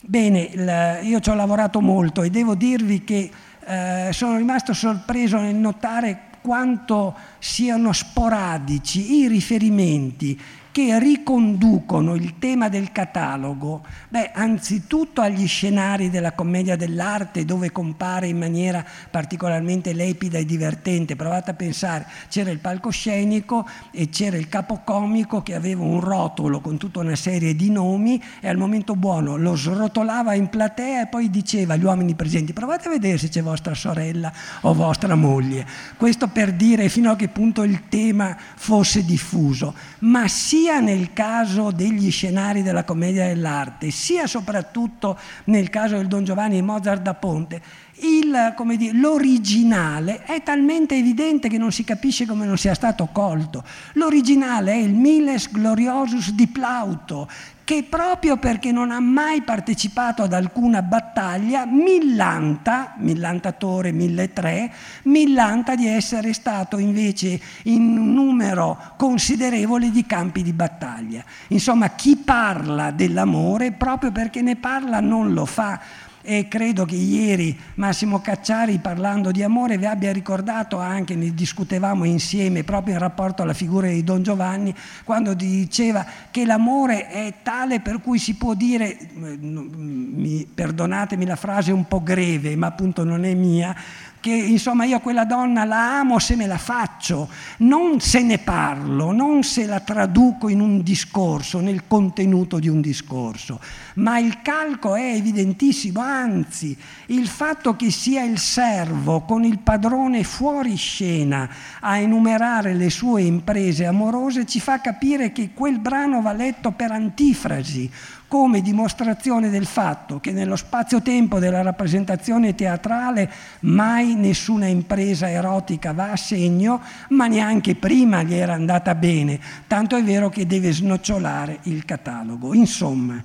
Bene, 0.00 1.00
io 1.02 1.20
ci 1.20 1.28
ho 1.28 1.34
lavorato 1.34 1.82
molto 1.82 2.22
e 2.22 2.30
devo 2.30 2.54
dirvi 2.54 3.04
che 3.04 3.30
eh, 3.66 4.08
sono 4.12 4.38
rimasto 4.38 4.72
sorpreso 4.72 5.38
nel 5.38 5.54
notare 5.54 6.30
quanto 6.40 7.14
siano 7.38 7.92
sporadici 7.92 9.16
i 9.20 9.28
riferimenti 9.28 10.40
che 10.74 10.98
riconducono 10.98 12.16
il 12.16 12.40
tema 12.40 12.68
del 12.68 12.90
catalogo, 12.90 13.84
beh, 14.08 14.32
anzitutto 14.34 15.20
agli 15.20 15.46
scenari 15.46 16.10
della 16.10 16.32
commedia 16.32 16.74
dell'arte 16.74 17.44
dove 17.44 17.70
compare 17.70 18.26
in 18.26 18.38
maniera 18.38 18.84
particolarmente 19.08 19.92
lepida 19.92 20.38
e 20.38 20.44
divertente. 20.44 21.14
Provate 21.14 21.52
a 21.52 21.54
pensare, 21.54 22.08
c'era 22.28 22.50
il 22.50 22.58
palcoscenico 22.58 23.64
e 23.92 24.08
c'era 24.08 24.36
il 24.36 24.48
capocomico 24.48 25.42
che 25.42 25.54
aveva 25.54 25.84
un 25.84 26.00
rotolo 26.00 26.60
con 26.60 26.76
tutta 26.76 26.98
una 26.98 27.14
serie 27.14 27.54
di 27.54 27.70
nomi 27.70 28.20
e 28.40 28.48
al 28.48 28.56
momento 28.56 28.96
buono 28.96 29.36
lo 29.36 29.54
srotolava 29.54 30.34
in 30.34 30.48
platea 30.48 31.02
e 31.02 31.06
poi 31.06 31.30
diceva 31.30 31.74
agli 31.74 31.84
uomini 31.84 32.16
presenti 32.16 32.52
provate 32.52 32.88
a 32.88 32.90
vedere 32.90 33.16
se 33.16 33.28
c'è 33.28 33.42
vostra 33.42 33.74
sorella 33.74 34.32
o 34.62 34.74
vostra 34.74 35.14
moglie. 35.14 35.64
Questo 35.96 36.26
per 36.26 36.52
dire 36.52 36.88
fino 36.88 37.12
a 37.12 37.16
che 37.16 37.28
punto 37.28 37.62
il 37.62 37.86
tema 37.88 38.36
fosse 38.56 39.04
diffuso, 39.04 39.72
ma 40.00 40.26
sì 40.26 40.62
sia 40.64 40.80
nel 40.80 41.12
caso 41.12 41.70
degli 41.70 42.10
scenari 42.10 42.62
della 42.62 42.84
commedia 42.84 43.26
dell'arte, 43.26 43.90
sia 43.90 44.26
soprattutto 44.26 45.18
nel 45.44 45.68
caso 45.68 45.96
del 45.96 46.06
Don 46.06 46.24
Giovanni 46.24 46.56
e 46.56 46.62
Mozart 46.62 47.02
da 47.02 47.12
Ponte, 47.12 47.60
il, 47.96 48.54
dire, 48.78 48.96
l'originale 48.96 50.22
è 50.24 50.42
talmente 50.42 50.96
evidente 50.96 51.50
che 51.50 51.58
non 51.58 51.70
si 51.70 51.84
capisce 51.84 52.24
come 52.24 52.46
non 52.46 52.56
sia 52.56 52.72
stato 52.72 53.10
colto. 53.12 53.62
L'originale 53.92 54.72
è 54.72 54.76
il 54.76 54.94
Miles 54.94 55.50
Gloriosus 55.50 56.32
di 56.32 56.46
Plauto, 56.46 57.28
che 57.64 57.86
proprio 57.88 58.36
perché 58.36 58.70
non 58.70 58.90
ha 58.90 59.00
mai 59.00 59.42
partecipato 59.42 60.22
ad 60.22 60.34
alcuna 60.34 60.82
battaglia, 60.82 61.64
millanta, 61.64 62.94
millantatore 62.98 63.90
1003, 63.90 64.72
millanta 65.04 65.74
di 65.74 65.88
essere 65.88 66.34
stato 66.34 66.78
invece 66.78 67.40
in 67.64 67.96
un 67.96 68.12
numero 68.12 68.92
considerevole 68.96 69.90
di 69.90 70.04
campi 70.04 70.42
di 70.42 70.52
battaglia. 70.52 71.24
Insomma, 71.48 71.90
chi 71.90 72.16
parla 72.16 72.90
dell'amore, 72.90 73.72
proprio 73.72 74.12
perché 74.12 74.42
ne 74.42 74.56
parla, 74.56 75.00
non 75.00 75.32
lo 75.32 75.46
fa 75.46 75.80
e 76.26 76.48
credo 76.48 76.86
che 76.86 76.96
ieri 76.96 77.56
Massimo 77.74 78.20
Cacciari 78.22 78.78
parlando 78.78 79.30
di 79.30 79.42
amore 79.42 79.76
vi 79.76 79.84
abbia 79.84 80.10
ricordato 80.10 80.78
anche, 80.78 81.14
ne 81.14 81.34
discutevamo 81.34 82.04
insieme 82.04 82.64
proprio 82.64 82.94
in 82.94 83.00
rapporto 83.00 83.42
alla 83.42 83.52
figura 83.52 83.88
di 83.88 84.02
Don 84.02 84.22
Giovanni, 84.22 84.74
quando 85.04 85.34
diceva 85.34 86.04
che 86.30 86.46
l'amore 86.46 87.08
è 87.08 87.34
tale 87.42 87.80
per 87.80 88.00
cui 88.00 88.18
si 88.18 88.36
può 88.36 88.54
dire, 88.54 88.96
mi, 89.14 90.46
perdonatemi 90.52 91.26
la 91.26 91.36
frase 91.36 91.72
un 91.72 91.86
po' 91.86 92.02
greve, 92.02 92.56
ma 92.56 92.68
appunto 92.68 93.04
non 93.04 93.24
è 93.24 93.34
mia, 93.34 93.76
che 94.24 94.32
insomma 94.32 94.86
io 94.86 95.00
quella 95.00 95.26
donna 95.26 95.66
la 95.66 95.98
amo 95.98 96.18
se 96.18 96.34
me 96.34 96.46
la 96.46 96.56
faccio, 96.56 97.28
non 97.58 98.00
se 98.00 98.22
ne 98.22 98.38
parlo, 98.38 99.12
non 99.12 99.42
se 99.42 99.66
la 99.66 99.80
traduco 99.80 100.48
in 100.48 100.60
un 100.60 100.80
discorso, 100.82 101.60
nel 101.60 101.82
contenuto 101.86 102.58
di 102.58 102.68
un 102.68 102.80
discorso, 102.80 103.60
ma 103.96 104.18
il 104.18 104.40
calco 104.40 104.94
è 104.94 105.12
evidentissimo, 105.12 106.00
anzi 106.00 106.74
il 107.08 107.28
fatto 107.28 107.76
che 107.76 107.90
sia 107.90 108.22
il 108.22 108.38
servo 108.38 109.20
con 109.24 109.44
il 109.44 109.58
padrone 109.58 110.24
fuori 110.24 110.76
scena 110.76 111.46
a 111.80 111.98
enumerare 111.98 112.72
le 112.72 112.88
sue 112.88 113.20
imprese 113.24 113.84
amorose 113.84 114.46
ci 114.46 114.58
fa 114.58 114.80
capire 114.80 115.32
che 115.32 115.50
quel 115.52 115.78
brano 115.80 116.22
va 116.22 116.32
letto 116.32 116.70
per 116.70 116.92
antifrasi, 116.92 117.90
come 118.34 118.62
dimostrazione 118.62 119.48
del 119.48 119.64
fatto 119.64 120.18
che 120.18 120.32
nello 120.32 120.56
spazio-tempo 120.56 121.38
della 121.38 121.62
rappresentazione 121.62 122.56
teatrale 122.56 123.30
mai 123.60 124.16
nessuna 124.16 124.66
impresa 124.66 125.30
erotica 125.30 125.92
va 125.92 126.10
a 126.10 126.16
segno, 126.16 126.80
ma 127.10 127.28
neanche 127.28 127.76
prima 127.76 128.24
gli 128.24 128.34
era 128.34 128.54
andata 128.54 128.96
bene, 128.96 129.38
tanto 129.68 129.94
è 129.94 130.02
vero 130.02 130.30
che 130.30 130.48
deve 130.48 130.72
snocciolare 130.72 131.60
il 131.62 131.84
catalogo. 131.84 132.54
Insomma, 132.54 133.22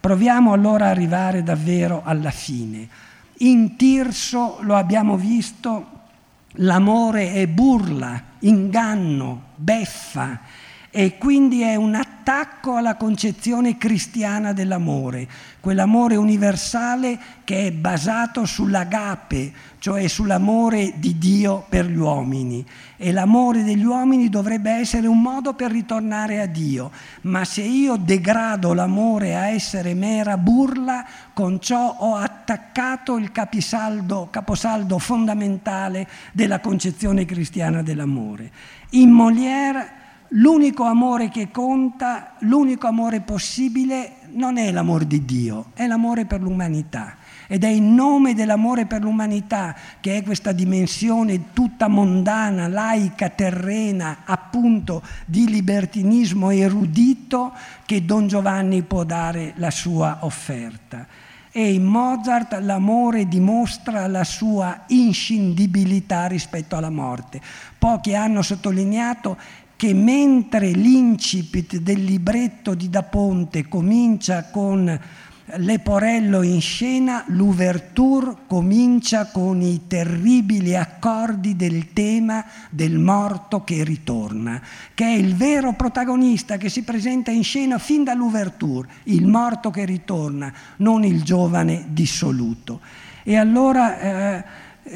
proviamo 0.00 0.52
allora 0.52 0.86
ad 0.86 0.90
arrivare 0.90 1.44
davvero 1.44 2.02
alla 2.04 2.32
fine. 2.32 2.88
In 3.36 3.76
Tirso 3.76 4.58
lo 4.62 4.74
abbiamo 4.74 5.16
visto, 5.16 5.86
l'amore 6.54 7.32
è 7.32 7.46
burla, 7.46 8.20
inganno, 8.40 9.42
beffa 9.54 10.40
e 10.90 11.18
quindi 11.18 11.60
è 11.60 11.76
un 11.76 11.94
attacco 11.94 12.76
alla 12.76 12.96
concezione 12.96 13.76
cristiana 13.76 14.54
dell'amore, 14.54 15.28
quell'amore 15.60 16.16
universale 16.16 17.18
che 17.44 17.66
è 17.66 17.72
basato 17.72 18.46
sull'agape, 18.46 19.52
cioè 19.78 20.08
sull'amore 20.08 20.94
di 20.96 21.18
Dio 21.18 21.66
per 21.68 21.86
gli 21.86 21.96
uomini. 21.96 22.64
E 22.96 23.12
l'amore 23.12 23.64
degli 23.64 23.84
uomini 23.84 24.30
dovrebbe 24.30 24.70
essere 24.70 25.06
un 25.06 25.20
modo 25.20 25.52
per 25.52 25.70
ritornare 25.70 26.40
a 26.40 26.46
Dio, 26.46 26.90
ma 27.22 27.44
se 27.44 27.62
io 27.62 27.96
degrado 27.96 28.72
l'amore 28.72 29.36
a 29.36 29.48
essere 29.48 29.92
mera 29.92 30.38
burla, 30.38 31.06
con 31.34 31.60
ciò 31.60 31.96
ho 31.98 32.16
attaccato 32.16 33.16
il 33.18 33.30
caposaldo 33.30 34.98
fondamentale 34.98 36.08
della 36.32 36.60
concezione 36.60 37.26
cristiana 37.26 37.82
dell'amore. 37.82 38.50
In 38.90 39.10
Molière 39.10 39.97
l'unico 40.28 40.84
amore 40.84 41.28
che 41.28 41.50
conta, 41.50 42.34
l'unico 42.40 42.86
amore 42.86 43.20
possibile 43.20 44.16
non 44.32 44.58
è 44.58 44.70
l'amore 44.70 45.06
di 45.06 45.24
Dio, 45.24 45.66
è 45.74 45.86
l'amore 45.86 46.26
per 46.26 46.40
l'umanità. 46.40 47.16
Ed 47.50 47.64
è 47.64 47.68
in 47.68 47.94
nome 47.94 48.34
dell'amore 48.34 48.84
per 48.84 49.00
l'umanità, 49.00 49.74
che 50.00 50.18
è 50.18 50.22
questa 50.22 50.52
dimensione 50.52 51.54
tutta 51.54 51.88
mondana, 51.88 52.68
laica, 52.68 53.30
terrena, 53.30 54.18
appunto 54.26 55.02
di 55.24 55.48
libertinismo 55.48 56.50
erudito, 56.50 57.54
che 57.86 58.04
Don 58.04 58.28
Giovanni 58.28 58.82
può 58.82 59.04
dare 59.04 59.54
la 59.56 59.70
sua 59.70 60.18
offerta. 60.20 61.06
E 61.50 61.72
in 61.72 61.84
Mozart 61.84 62.52
l'amore 62.60 63.26
dimostra 63.26 64.06
la 64.06 64.24
sua 64.24 64.82
inscindibilità 64.88 66.26
rispetto 66.26 66.76
alla 66.76 66.90
morte. 66.90 67.40
Pochi 67.78 68.14
hanno 68.14 68.42
sottolineato 68.42 69.38
che 69.78 69.94
mentre 69.94 70.72
l'incipit 70.72 71.76
del 71.76 72.02
libretto 72.02 72.74
di 72.74 72.90
Da 72.90 73.04
Ponte 73.04 73.68
comincia 73.68 74.50
con 74.50 75.00
Leporello 75.54 76.42
in 76.42 76.60
scena, 76.60 77.22
l'ouverture 77.28 78.38
comincia 78.48 79.30
con 79.30 79.62
i 79.62 79.86
terribili 79.86 80.74
accordi 80.74 81.54
del 81.54 81.92
tema 81.92 82.44
del 82.70 82.98
morto 82.98 83.62
che 83.62 83.84
ritorna, 83.84 84.60
che 84.94 85.04
è 85.04 85.14
il 85.14 85.36
vero 85.36 85.74
protagonista 85.74 86.56
che 86.56 86.68
si 86.68 86.82
presenta 86.82 87.30
in 87.30 87.44
scena 87.44 87.78
fin 87.78 88.02
dall'ouverture, 88.02 88.88
il 89.04 89.28
morto 89.28 89.70
che 89.70 89.84
ritorna, 89.84 90.52
non 90.78 91.04
il 91.04 91.22
giovane 91.22 91.84
dissoluto. 91.90 92.80
E 93.22 93.36
allora 93.36 94.00
eh, 94.00 94.44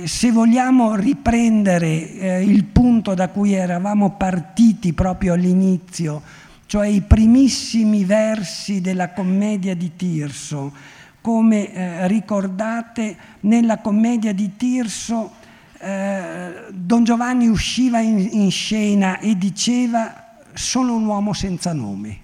se 0.05 0.31
vogliamo 0.31 0.95
riprendere 0.95 2.13
eh, 2.13 2.43
il 2.43 2.65
punto 2.65 3.15
da 3.15 3.29
cui 3.29 3.53
eravamo 3.53 4.13
partiti 4.17 4.93
proprio 4.93 5.35
all'inizio, 5.35 6.23
cioè 6.67 6.87
i 6.87 7.03
primissimi 7.03 8.05
versi 8.05 8.81
della 8.81 9.11
commedia 9.11 9.75
di 9.75 9.97
Tirso, 9.97 10.73
come 11.21 11.73
eh, 11.73 12.09
ricordate 12.09 13.17
nella 13.41 13.79
commedia 13.79 14.33
di 14.33 14.57
Tirso 14.57 15.33
eh, 15.79 16.67
Don 16.73 17.03
Giovanni 17.03 17.49
usciva 17.49 17.99
in, 17.99 18.29
in 18.33 18.51
scena 18.51 19.19
e 19.19 19.37
diceva 19.37 20.37
sono 20.55 20.95
un 20.95 21.05
uomo 21.07 21.33
senza 21.33 21.73
nome. 21.73 22.21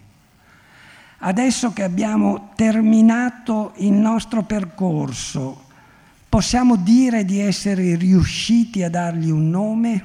Adesso 1.18 1.72
che 1.72 1.82
abbiamo 1.82 2.50
terminato 2.54 3.72
il 3.78 3.92
nostro 3.92 4.44
percorso, 4.44 5.64
Possiamo 6.28 6.76
dire 6.76 7.24
di 7.24 7.40
essere 7.40 7.96
riusciti 7.96 8.82
a 8.82 8.90
dargli 8.90 9.30
un 9.30 9.48
nome? 9.48 10.04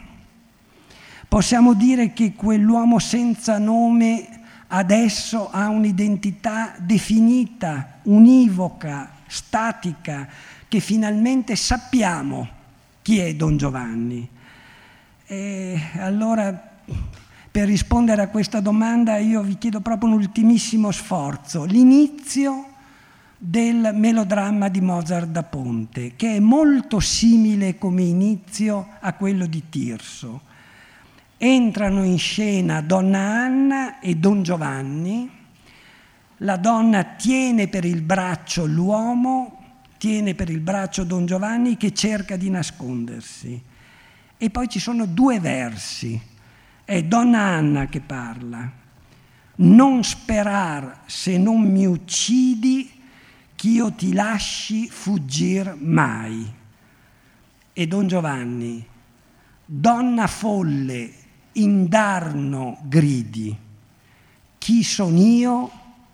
Possiamo 1.28 1.74
dire 1.74 2.14
che 2.14 2.34
quell'uomo 2.34 2.98
senza 2.98 3.58
nome 3.58 4.40
adesso 4.68 5.50
ha 5.52 5.68
un'identità 5.68 6.76
definita, 6.78 8.00
univoca, 8.04 9.12
statica, 9.28 10.30
che 10.70 10.80
finalmente 10.80 11.58
sappiamo 11.58 12.48
chi 13.02 13.20
è 13.20 13.36
Don 13.36 13.58
Giovanni. 13.58 14.28
E 15.26 15.82
allora, 15.98 16.72
per 17.52 17.68
rispondere 17.68 18.22
a 18.22 18.30
questa 18.30 18.62
domanda, 18.62 19.18
io 19.18 19.42
vi 19.42 19.58
chiedo 19.58 19.82
proprio 19.82 20.10
un 20.10 20.16
ultimissimo 20.16 20.90
sforzo. 20.92 21.66
L'inizio 21.66 22.73
del 23.46 23.92
melodramma 23.94 24.70
di 24.70 24.80
Mozart 24.80 25.28
da 25.28 25.44
Ponte, 25.44 26.16
che 26.16 26.38
è 26.38 26.40
molto 26.40 27.02
simile 27.02 27.78
come 27.78 28.04
inizio 28.04 28.88
a 29.02 29.12
quello 29.16 29.48
di 29.48 29.64
Tirso. 29.68 30.44
Entrano 31.36 32.06
in 32.06 32.18
scena 32.18 32.80
Donna 32.80 33.20
Anna 33.20 34.00
e 34.00 34.16
Don 34.16 34.44
Giovanni, 34.44 35.30
la 36.38 36.56
donna 36.56 37.04
tiene 37.04 37.68
per 37.68 37.84
il 37.84 38.02
braccio 38.02 38.66
l'uomo, 38.66 39.60
tiene 39.98 40.36
per 40.36 40.50
il 40.50 40.62
braccio 40.62 41.04
Don 41.04 41.26
Giovanni 41.26 41.76
che 41.76 41.94
cerca 41.94 42.38
di 42.38 42.50
nascondersi. 42.50 43.62
E 44.38 44.50
poi 44.52 44.70
ci 44.70 44.80
sono 44.80 45.06
due 45.06 45.42
versi, 45.42 46.18
è 46.86 47.04
Donna 47.04 47.40
Anna 47.40 47.88
che 47.88 48.00
parla, 48.00 48.72
non 49.56 50.02
sperar 50.02 51.02
se 51.08 51.38
non 51.38 51.60
mi 51.60 51.86
uccidi 51.86 53.02
ch'io 53.64 53.94
ti 53.94 54.12
lasci 54.12 54.90
fuggir 54.90 55.78
mai. 55.80 56.54
E 57.72 57.88
Don 57.88 58.08
Giovanni, 58.08 58.86
donna 59.64 60.28
folle, 60.28 61.10
indarno 61.54 62.80
gridi, 62.84 63.58
chi 64.58 64.84
son 64.84 65.16
io 65.16 65.72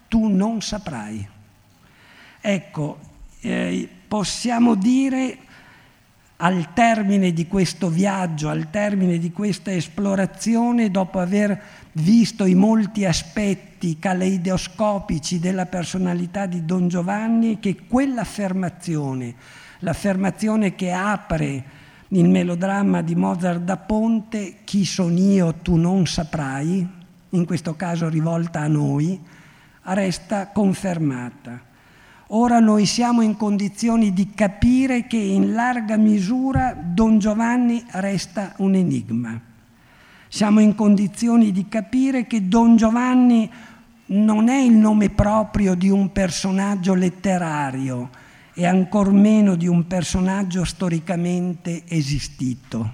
tu 0.08 0.28
non 0.28 0.62
saprai. 0.62 1.28
Ecco, 2.40 3.00
eh, 3.40 3.90
possiamo 4.08 4.76
dire 4.76 5.38
al 6.38 6.72
termine 6.74 7.34
di 7.34 7.48
questo 7.48 7.90
viaggio, 7.90 8.50
al 8.50 8.70
termine 8.70 9.18
di 9.18 9.32
questa 9.32 9.74
esplorazione, 9.74 10.92
dopo 10.92 11.18
aver 11.18 11.60
visto 11.94 12.46
i 12.46 12.54
molti 12.54 13.06
aspetti 13.80 13.98
caleidoscopici 13.98 15.40
della 15.40 15.66
personalità 15.66 16.46
di 16.46 16.66
Don 16.66 16.90
Giovanni, 16.90 17.60
che 17.60 17.86
quell'affermazione 17.88 19.36
l'affermazione 19.82 20.76
che 20.76 20.92
apre 20.92 21.64
il 22.10 22.28
melodramma 22.28 23.02
di 23.02 23.16
Mozart 23.16 23.62
da 23.62 23.78
Ponte, 23.78 24.58
chi 24.66 24.84
son 24.84 25.16
io 25.16 25.54
tu 25.62 25.78
non 25.78 26.06
saprai, 26.06 26.86
in 27.30 27.46
questo 27.46 27.78
caso 27.78 28.10
rivolta 28.10 28.60
a 28.60 28.68
noi, 28.68 29.18
resta 29.84 30.48
confermata. 30.48 31.62
Ora 32.32 32.60
noi 32.60 32.86
siamo 32.86 33.22
in 33.22 33.38
condizioni 33.38 34.12
di 34.12 34.32
capire 34.32 35.08
che 35.08 35.18
in 35.18 35.54
larga 35.54 35.96
misura 35.96 36.76
Don 36.78 37.18
Giovanni 37.18 37.82
resta 37.92 38.56
un 38.58 38.76
enigma. 38.76 39.40
Siamo 40.32 40.60
in 40.60 40.76
condizioni 40.76 41.52
di 41.52 41.68
capire 41.68 42.28
che 42.28 42.48
Don 42.48 42.76
Giovanni 42.76 43.50
non 44.10 44.50
è 44.50 44.58
il 44.58 44.74
nome 44.74 45.10
proprio 45.10 45.76
di 45.76 45.90
un 45.90 46.12
personaggio 46.12 46.94
letterario 46.94 48.10
e 48.54 48.66
ancor 48.66 49.12
meno 49.12 49.56
di 49.56 49.68
un 49.68 49.88
personaggio 49.88 50.64
storicamente 50.66 51.84
esistito. 51.88 52.94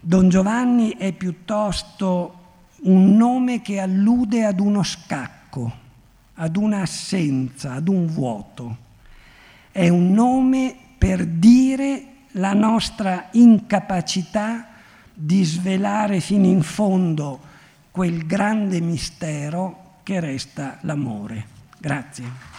Don 0.00 0.28
Giovanni 0.28 0.96
è 0.96 1.12
piuttosto 1.12 2.38
un 2.82 3.16
nome 3.16 3.62
che 3.62 3.78
allude 3.78 4.44
ad 4.44 4.60
uno 4.60 4.82
scacco 4.82 5.80
ad 6.34 6.56
un'assenza, 6.56 7.74
ad 7.74 7.88
un 7.88 8.06
vuoto. 8.06 8.76
È 9.70 9.88
un 9.88 10.12
nome 10.12 10.74
per 10.98 11.24
dire 11.26 12.06
la 12.32 12.52
nostra 12.52 13.28
incapacità 13.32 14.68
di 15.12 15.44
svelare 15.44 16.20
fino 16.20 16.46
in 16.46 16.62
fondo 16.62 17.50
quel 17.90 18.26
grande 18.26 18.80
mistero 18.80 19.81
che 20.02 20.20
resta 20.20 20.78
l'amore. 20.82 21.46
Grazie. 21.78 22.51